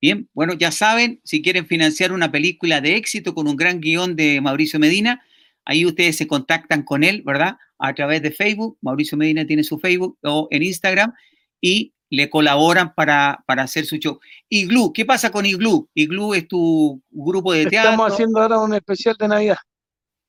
Bien, 0.00 0.28
bueno, 0.32 0.54
ya 0.54 0.70
saben, 0.70 1.20
si 1.24 1.42
quieren 1.42 1.66
financiar 1.66 2.12
una 2.12 2.30
película 2.30 2.80
de 2.80 2.96
éxito 2.96 3.34
con 3.34 3.48
un 3.48 3.56
gran 3.56 3.80
guion 3.80 4.14
de 4.14 4.40
Mauricio 4.40 4.78
Medina, 4.78 5.24
ahí 5.68 5.84
ustedes 5.84 6.16
se 6.16 6.26
contactan 6.26 6.82
con 6.82 7.04
él, 7.04 7.22
¿verdad? 7.24 7.58
A 7.78 7.94
través 7.94 8.22
de 8.22 8.32
Facebook, 8.32 8.78
Mauricio 8.80 9.18
Medina 9.18 9.46
tiene 9.46 9.62
su 9.62 9.78
Facebook 9.78 10.18
o 10.22 10.48
en 10.50 10.62
Instagram, 10.62 11.12
y 11.60 11.92
le 12.10 12.30
colaboran 12.30 12.94
para, 12.94 13.44
para 13.46 13.64
hacer 13.64 13.84
su 13.84 13.96
show. 13.96 14.18
Iglu, 14.48 14.92
¿qué 14.94 15.04
pasa 15.04 15.30
con 15.30 15.44
Iglu? 15.44 15.88
Iglu 15.92 16.32
es 16.32 16.48
tu 16.48 17.02
grupo 17.10 17.52
de 17.52 17.66
teatro. 17.66 17.90
Estamos 17.90 18.12
haciendo 18.12 18.40
ahora 18.40 18.58
un 18.60 18.74
especial 18.74 19.14
de 19.18 19.28
Navidad. 19.28 19.58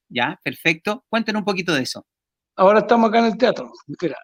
Ya, 0.10 0.38
perfecto. 0.44 1.06
Cuéntenos 1.08 1.40
un 1.40 1.46
poquito 1.46 1.74
de 1.74 1.84
eso. 1.84 2.06
Ahora 2.58 2.80
estamos 2.80 3.10
acá 3.10 3.20
en 3.20 3.26
el 3.26 3.38
teatro. 3.38 3.72
Mira. 4.02 4.18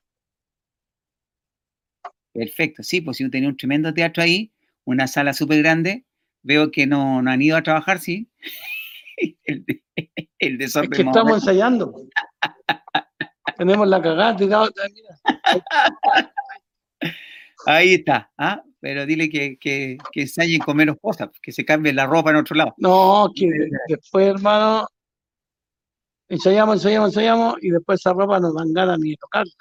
Perfecto, 2.34 2.84
sí, 2.84 2.99
pues 2.99 3.16
si 3.16 3.30
tenía 3.30 3.47
un 3.47 3.55
tremendo 3.55 3.93
teatro 3.93 4.22
ahí, 4.22 4.51
una 4.84 5.07
sala 5.07 5.32
súper 5.32 5.59
grande. 5.59 6.03
Veo 6.43 6.70
que 6.72 6.86
no, 6.86 7.22
no, 7.22 7.32
han 7.32 7.41
ido 7.41 7.55
a 7.55 7.63
trabajar, 7.63 7.99
sí. 7.99 8.30
el, 9.45 9.66
el 10.39 10.57
desorden. 10.57 10.91
Es 10.91 10.97
que 10.97 11.03
estamos 11.03 11.33
ensayando. 11.33 11.93
Tenemos 13.57 13.88
la 13.88 14.01
cagada 14.01 14.36
tirada. 14.36 14.69
Ahí 17.65 17.95
está, 17.95 18.31
¿ah? 18.38 18.61
pero 18.86 19.05
dile 19.07 19.29
que, 19.29 19.57
que, 19.57 19.97
que 20.11 20.21
ensayen 20.21 20.59
con 20.59 20.77
menos 20.77 20.97
cosas, 21.01 21.29
que 21.41 21.51
se 21.51 21.65
cambie 21.65 21.91
la 21.91 22.05
ropa 22.05 22.29
en 22.29 22.36
otro 22.36 22.55
lado. 22.55 22.75
No, 22.77 23.31
que 23.33 23.49
después, 23.88 24.27
hermano, 24.27 24.88
ensayamos, 26.27 26.75
ensayamos, 26.75 27.09
ensayamos, 27.09 27.55
y 27.63 27.71
después 27.71 27.99
esa 27.99 28.13
ropa 28.13 28.39
nos 28.39 28.53
dan 28.53 28.71
ganas 28.73 28.99
ni 28.99 29.09
de 29.11 29.17
tocarla. 29.17 29.51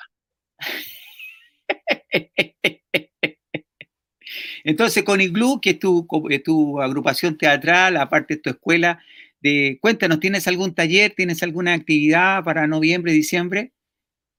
Entonces, 4.65 5.05
con 5.05 5.21
Iglu, 5.21 5.61
que 5.61 5.71
es 5.71 5.79
tu, 5.79 6.07
tu 6.45 6.81
agrupación 6.81 7.39
teatral, 7.39 7.97
aparte 7.97 8.35
de 8.37 8.41
tu 8.43 8.51
escuela, 8.51 9.03
de, 9.45 9.79
cuéntanos, 9.79 10.21
¿tienes 10.21 10.49
algún 10.49 10.75
taller, 10.75 11.13
tienes 11.15 11.43
alguna 11.43 11.75
actividad 11.75 12.43
para 12.43 12.67
noviembre, 12.67 13.13
diciembre? 13.13 13.75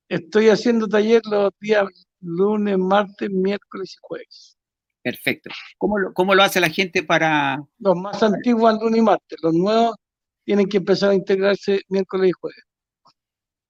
Estoy 0.09 0.49
haciendo 0.49 0.87
taller 0.87 1.21
los 1.29 1.51
días 1.61 1.85
lunes, 2.21 2.75
martes, 2.79 3.29
miércoles 3.29 3.93
y 3.93 3.97
jueves. 4.01 4.57
Perfecto. 5.03 5.51
¿Cómo 5.77 5.99
lo, 5.99 6.11
cómo 6.11 6.33
lo 6.33 6.41
hace 6.41 6.59
la 6.59 6.69
gente 6.69 7.03
para...? 7.03 7.63
Los 7.77 7.95
más 7.95 8.21
antiguos 8.23 8.81
lunes 8.81 8.97
y 8.97 9.01
martes, 9.03 9.39
los 9.43 9.53
nuevos 9.53 9.95
tienen 10.43 10.67
que 10.67 10.77
empezar 10.77 11.11
a 11.11 11.15
integrarse 11.15 11.81
miércoles 11.87 12.31
y 12.31 12.33
jueves. 12.33 12.63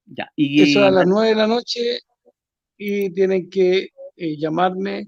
Ya. 0.05 0.31
Y, 0.37 0.61
Eso 0.61 0.85
a 0.85 0.91
las 0.91 1.05
nueve 1.05 1.29
de 1.29 1.35
la 1.35 1.47
noche 1.47 1.99
y 2.77 3.09
tienen 3.13 3.49
que 3.49 3.89
eh, 4.15 4.37
llamarme. 4.37 5.07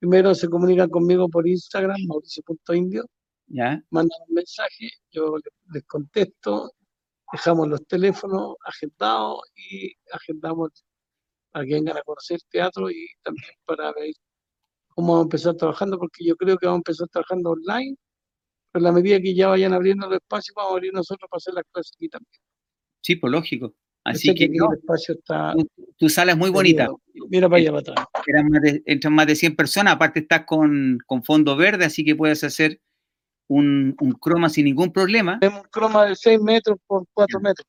Primero 0.00 0.34
se 0.34 0.48
comunican 0.48 0.88
conmigo 0.88 1.28
por 1.28 1.46
Instagram, 1.46 1.98
mauricio.indio. 2.06 3.04
Ya. 3.52 3.82
Mandan 3.90 4.18
un 4.28 4.34
mensaje, 4.34 4.88
yo 5.10 5.36
les 5.74 5.84
contesto, 5.84 6.72
dejamos 7.30 7.68
los 7.68 7.86
teléfonos 7.86 8.56
agendados 8.64 9.42
y 9.54 9.92
agendamos 10.10 10.70
para 11.50 11.66
que 11.66 11.74
vengan 11.74 11.98
a 11.98 12.02
conocer 12.02 12.36
el 12.36 12.50
teatro 12.50 12.90
y 12.90 13.06
también 13.22 13.52
para 13.66 13.92
ver 13.92 14.14
cómo 14.88 15.08
vamos 15.08 15.24
a 15.24 15.26
empezar 15.26 15.54
trabajando, 15.56 15.98
porque 15.98 16.24
yo 16.24 16.34
creo 16.36 16.56
que 16.56 16.64
vamos 16.64 16.78
a 16.78 16.84
empezar 16.88 17.08
trabajando 17.08 17.50
online, 17.50 17.94
pero 18.72 18.86
a 18.86 18.88
la 18.88 18.92
medida 18.92 19.20
que 19.20 19.34
ya 19.34 19.48
vayan 19.48 19.74
abriendo 19.74 20.06
los 20.06 20.16
espacios, 20.16 20.54
vamos 20.56 20.72
a 20.72 20.74
abrir 20.76 20.94
nosotros 20.94 21.28
para 21.30 21.38
hacer 21.38 21.52
las 21.52 21.64
clases 21.70 21.92
aquí 21.94 22.08
también. 22.08 22.40
Sí, 23.02 23.16
pues 23.16 23.30
lógico. 23.30 23.74
Así 24.04 24.34
que, 24.34 24.50
que 24.50 24.56
no, 24.56 24.72
el 24.72 24.78
espacio 24.78 25.14
está... 25.14 25.52
Tu, 25.52 25.68
tu, 25.98 26.08
sala 26.08 26.32
es 26.32 26.38
muy 26.38 26.48
bonita. 26.48 26.88
Mira 27.28 27.50
para 27.50 27.60
allá 27.60 27.70
para 27.70 27.80
atrás. 27.80 28.06
Eran 28.26 28.48
más 28.48 28.62
de, 28.62 28.82
entran 28.86 29.12
más 29.12 29.26
de 29.26 29.36
100 29.36 29.56
personas, 29.56 29.94
aparte 29.94 30.20
estás 30.20 30.46
con, 30.46 30.98
con 31.04 31.22
fondo 31.22 31.54
verde, 31.54 31.84
así 31.84 32.02
que 32.02 32.16
puedes 32.16 32.42
hacer 32.44 32.80
un, 33.52 33.94
un, 34.00 34.12
croma 34.12 34.48
sin 34.48 34.64
ningún 34.64 34.92
problema. 34.92 35.38
Tenemos 35.38 35.64
un 35.64 35.70
croma 35.70 36.06
de 36.06 36.16
6 36.16 36.40
metros 36.40 36.78
por 36.86 37.04
4 37.12 37.40
metros. 37.40 37.66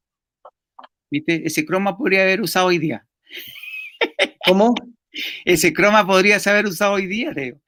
¿Viste? 1.12 1.46
Ese 1.46 1.66
croma 1.66 1.98
podría 1.98 2.24
haber 2.24 2.42
usado 2.42 2.68
hoy 2.68 2.80
día. 2.80 3.06
¿Cómo? 4.48 4.74
Ese 5.46 5.74
croma 5.74 6.06
podrías 6.06 6.48
haber 6.48 6.66
usado 6.66 6.94
hoy 6.94 7.08
día, 7.08 7.32
Leo. 7.32 7.60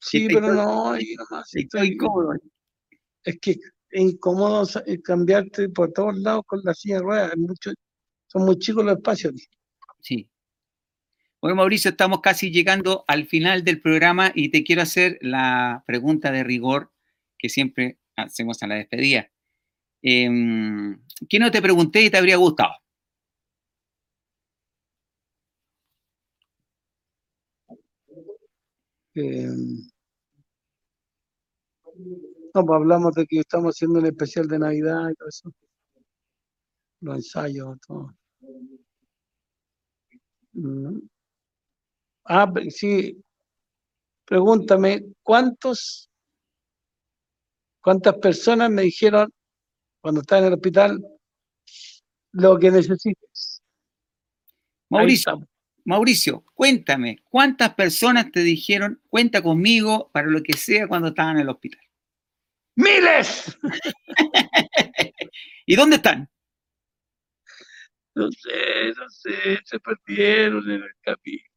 Sí, 0.00 0.28
pero 0.28 0.52
no, 0.52 0.98
y 0.98 1.14
nomás 1.14 1.54
estoy 1.54 1.88
incómodo. 1.88 2.32
Es 3.24 3.38
que 3.40 3.52
es 3.52 4.00
incómodo 4.00 4.66
cambiarte 5.04 5.68
por 5.68 5.92
todos 5.92 6.16
lados 6.18 6.42
con 6.46 6.60
la 6.64 6.74
silla 6.74 6.96
de 6.96 7.02
ruedas. 7.02 7.36
Mucho, 7.36 7.72
son 8.26 8.44
muy 8.44 8.58
chicos 8.58 8.84
los 8.84 8.96
espacios. 8.96 9.34
Sí. 10.00 10.28
Bueno, 11.40 11.56
Mauricio, 11.56 11.90
estamos 11.90 12.20
casi 12.20 12.50
llegando 12.50 13.04
al 13.06 13.26
final 13.26 13.64
del 13.64 13.80
programa 13.80 14.32
y 14.34 14.50
te 14.50 14.64
quiero 14.64 14.82
hacer 14.82 15.18
la 15.22 15.84
pregunta 15.86 16.32
de 16.32 16.44
rigor 16.44 16.92
que 17.40 17.48
siempre 17.48 17.98
hacemos 18.16 18.62
a 18.62 18.66
la 18.66 18.76
despedida. 18.76 19.30
Eh, 20.02 20.28
¿Qué 21.28 21.38
no 21.38 21.50
te 21.50 21.62
pregunté 21.62 22.02
y 22.02 22.10
te 22.10 22.18
habría 22.18 22.36
gustado? 22.36 22.72
Eh, 29.14 29.46
no, 32.54 32.64
pues 32.66 32.76
hablamos 32.76 33.12
de 33.14 33.26
que 33.26 33.40
estamos 33.40 33.74
haciendo 33.74 33.98
el 34.00 34.06
especial 34.06 34.48
de 34.48 34.58
Navidad 34.58 35.10
y 35.10 35.14
todo 35.14 35.28
eso. 35.28 35.52
Los 37.00 37.16
ensayos, 37.16 37.78
todo. 37.86 38.14
Mm. 40.54 41.00
Ah, 42.24 42.46
sí. 42.70 43.22
Pregúntame, 44.26 45.04
¿cuántos, 45.22 46.09
cuántas 47.80 48.16
personas 48.18 48.70
me 48.70 48.82
dijeron 48.82 49.32
cuando 50.00 50.20
estaba 50.20 50.40
en 50.42 50.46
el 50.48 50.54
hospital 50.54 51.04
lo 52.32 52.58
que 52.58 52.70
necesites? 52.70 53.62
Mauricio, 54.88 55.48
Mauricio, 55.84 56.44
cuéntame, 56.54 57.18
¿cuántas 57.28 57.74
personas 57.74 58.30
te 58.32 58.40
dijeron, 58.40 59.00
cuenta 59.08 59.42
conmigo 59.42 60.10
para 60.12 60.28
lo 60.28 60.42
que 60.42 60.54
sea 60.54 60.88
cuando 60.88 61.08
estaban 61.08 61.36
en 61.36 61.42
el 61.42 61.48
hospital? 61.48 61.80
¡Miles! 62.76 63.58
¿Y 65.66 65.76
dónde 65.76 65.96
están? 65.96 66.28
No 68.14 68.30
sé, 68.32 68.92
no 68.96 69.08
sé, 69.08 69.58
se 69.64 69.80
perdieron 69.80 70.68
en 70.68 70.82
el 70.82 70.94
camino. 71.00 71.49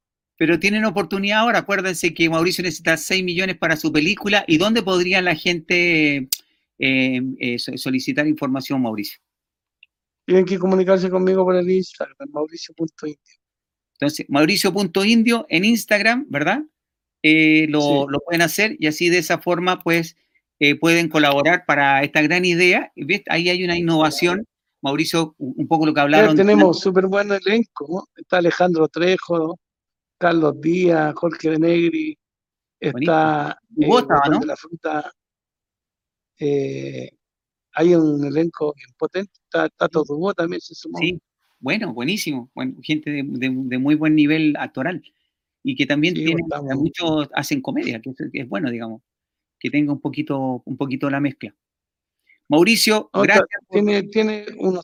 Pero 0.44 0.60
tienen 0.60 0.84
oportunidad 0.84 1.40
ahora, 1.40 1.60
acuérdense 1.60 2.14
que 2.14 2.30
Mauricio 2.30 2.66
necesita 2.66 2.98
6 2.98 3.24
millones 3.24 3.58
para 3.58 3.78
su 3.78 3.94
película. 3.94 4.44
¿Y 4.46 4.58
dónde 4.58 4.84
podría 4.84 5.22
la 5.22 5.36
gente 5.36 6.28
eh, 6.80 7.22
eh, 7.40 7.58
solicitar 7.58 8.28
información, 8.28 8.82
Mauricio? 8.82 9.20
Tienen 10.26 10.44
que 10.44 10.60
comunicarse 10.60 11.10
conmigo 11.10 11.46
por 11.46 11.56
el 11.56 11.72
Instagram, 11.72 12.30
mauricio.indio. 12.30 13.18
Entonces, 13.94 14.26
mauricio.indio 14.28 15.46
en 15.48 15.64
Instagram, 15.64 16.26
¿verdad? 16.28 16.60
Eh, 17.22 17.68
lo, 17.70 17.80
sí. 17.80 18.06
lo, 18.10 18.20
pueden 18.20 18.42
hacer 18.42 18.76
y 18.80 18.88
así 18.88 19.08
de 19.08 19.20
esa 19.20 19.38
forma, 19.38 19.80
pues, 19.80 20.18
eh, 20.60 20.76
pueden 20.78 21.08
colaborar 21.08 21.64
para 21.66 22.04
esta 22.04 22.22
gran 22.22 22.44
idea. 22.44 22.92
¿Ves? 22.98 23.22
Ahí 23.30 23.48
hay 23.48 23.64
una 23.64 23.78
innovación. 23.78 24.46
Mauricio, 24.82 25.36
un 25.38 25.70
poco 25.70 25.86
lo 25.86 25.94
que 25.94 26.02
hablaron. 26.02 26.36
Pero 26.36 26.46
tenemos 26.46 26.82
súper 26.82 27.08
buen 27.08 27.32
elenco. 27.32 27.88
¿no? 27.88 28.08
Está 28.18 28.40
Alejandro 28.40 28.90
Trejo, 28.90 29.58
Carlos 30.18 30.60
Díaz, 30.62 31.14
Jorge 31.16 31.52
de 31.52 31.60
Negri, 31.60 32.18
está 32.80 33.58
eh, 33.78 33.88
Bota, 33.88 34.22
¿no? 34.30 34.40
de 34.40 34.46
la 34.46 34.56
fruta. 34.56 35.12
Eh, 36.40 37.12
hay 37.74 37.96
un 37.96 38.24
elenco 38.26 38.74
bien 38.76 38.90
potente. 38.98 39.32
Está 39.44 39.70
Tato 39.70 40.04
Dubó 40.04 40.34
también 40.34 40.62
se 40.62 40.76
sumó. 40.76 40.98
Sí, 41.00 41.20
bueno, 41.60 41.94
buenísimo. 41.94 42.52
Bueno, 42.54 42.76
gente 42.82 43.10
de, 43.10 43.24
de, 43.24 43.50
de, 43.54 43.78
muy 43.78 43.96
buen 43.96 44.16
nivel 44.16 44.56
actoral. 44.58 45.04
Y 45.64 45.76
que 45.76 45.86
también 45.86 46.16
Sí, 46.16 46.26
tienen, 46.26 46.46
muchos 46.76 47.30
hacen 47.34 47.62
comedia, 47.62 48.02
que 48.02 48.10
es, 48.10 48.16
que 48.32 48.42
es 48.42 48.50
bueno, 48.50 48.70
digamos. 48.70 49.02
Que 49.60 49.70
tenga 49.70 49.94
un 49.94 50.02
poquito, 50.02 50.62
un 50.66 50.76
poquito 50.78 51.10
la 51.10 51.22
mezcla. 51.22 51.56
Mauricio, 52.50 53.10
gracias. 53.14 53.48
por- 53.68 53.76
Tiene, 53.76 54.04
tiene 54.04 54.46
unos 54.58 54.84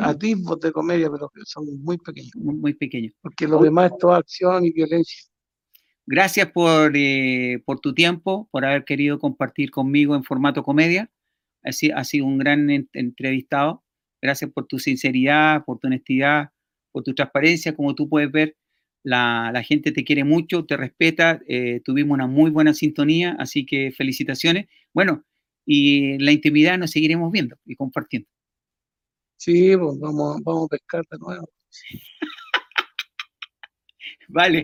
atisbos 0.00 0.60
de 0.60 0.72
comedia, 0.72 1.10
pero 1.10 1.28
que 1.34 1.40
son 1.44 1.64
muy 1.82 1.98
pequeños. 1.98 2.30
muy, 2.36 2.54
muy 2.54 2.74
pequeño. 2.74 3.10
Porque 3.20 3.46
lo 3.46 3.60
demás 3.62 3.92
es 3.92 3.98
toda 3.98 4.18
acción 4.18 4.64
y 4.64 4.70
violencia. 4.72 5.24
Gracias 6.06 6.50
por, 6.50 6.92
eh, 6.96 7.62
por 7.64 7.78
tu 7.80 7.94
tiempo, 7.94 8.48
por 8.50 8.64
haber 8.64 8.84
querido 8.84 9.18
compartir 9.18 9.70
conmigo 9.70 10.14
en 10.16 10.24
formato 10.24 10.62
comedia. 10.64 11.10
Ha 11.62 11.72
sido, 11.72 11.96
ha 11.96 12.04
sido 12.04 12.26
un 12.26 12.38
gran 12.38 12.68
en- 12.70 12.88
entrevistado. 12.94 13.84
Gracias 14.20 14.50
por 14.50 14.66
tu 14.66 14.78
sinceridad, 14.78 15.64
por 15.64 15.78
tu 15.78 15.86
honestidad, 15.86 16.50
por 16.90 17.04
tu 17.04 17.14
transparencia. 17.14 17.74
Como 17.76 17.94
tú 17.94 18.08
puedes 18.08 18.30
ver, 18.32 18.56
la, 19.02 19.50
la 19.52 19.62
gente 19.62 19.92
te 19.92 20.04
quiere 20.04 20.24
mucho, 20.24 20.64
te 20.64 20.76
respeta. 20.76 21.40
eh, 21.46 21.80
tuvimos 21.84 22.14
una 22.14 22.26
muy 22.26 22.50
buena 22.50 22.74
sintonía, 22.74 23.36
así 23.38 23.64
que 23.64 23.92
felicitaciones. 23.92 24.66
Bueno, 24.92 25.24
y 25.64 26.18
la 26.18 26.32
intimidad 26.32 26.76
nos 26.78 26.90
seguiremos 26.90 27.30
viendo 27.30 27.56
y 27.64 27.76
compartiendo. 27.76 28.28
Sí, 29.40 29.74
pues 29.74 29.98
vamos, 29.98 30.38
vamos 30.44 30.66
a 30.66 30.68
pescar 30.68 31.02
de 31.10 31.18
nuevo. 31.18 31.48
Vale, 34.28 34.58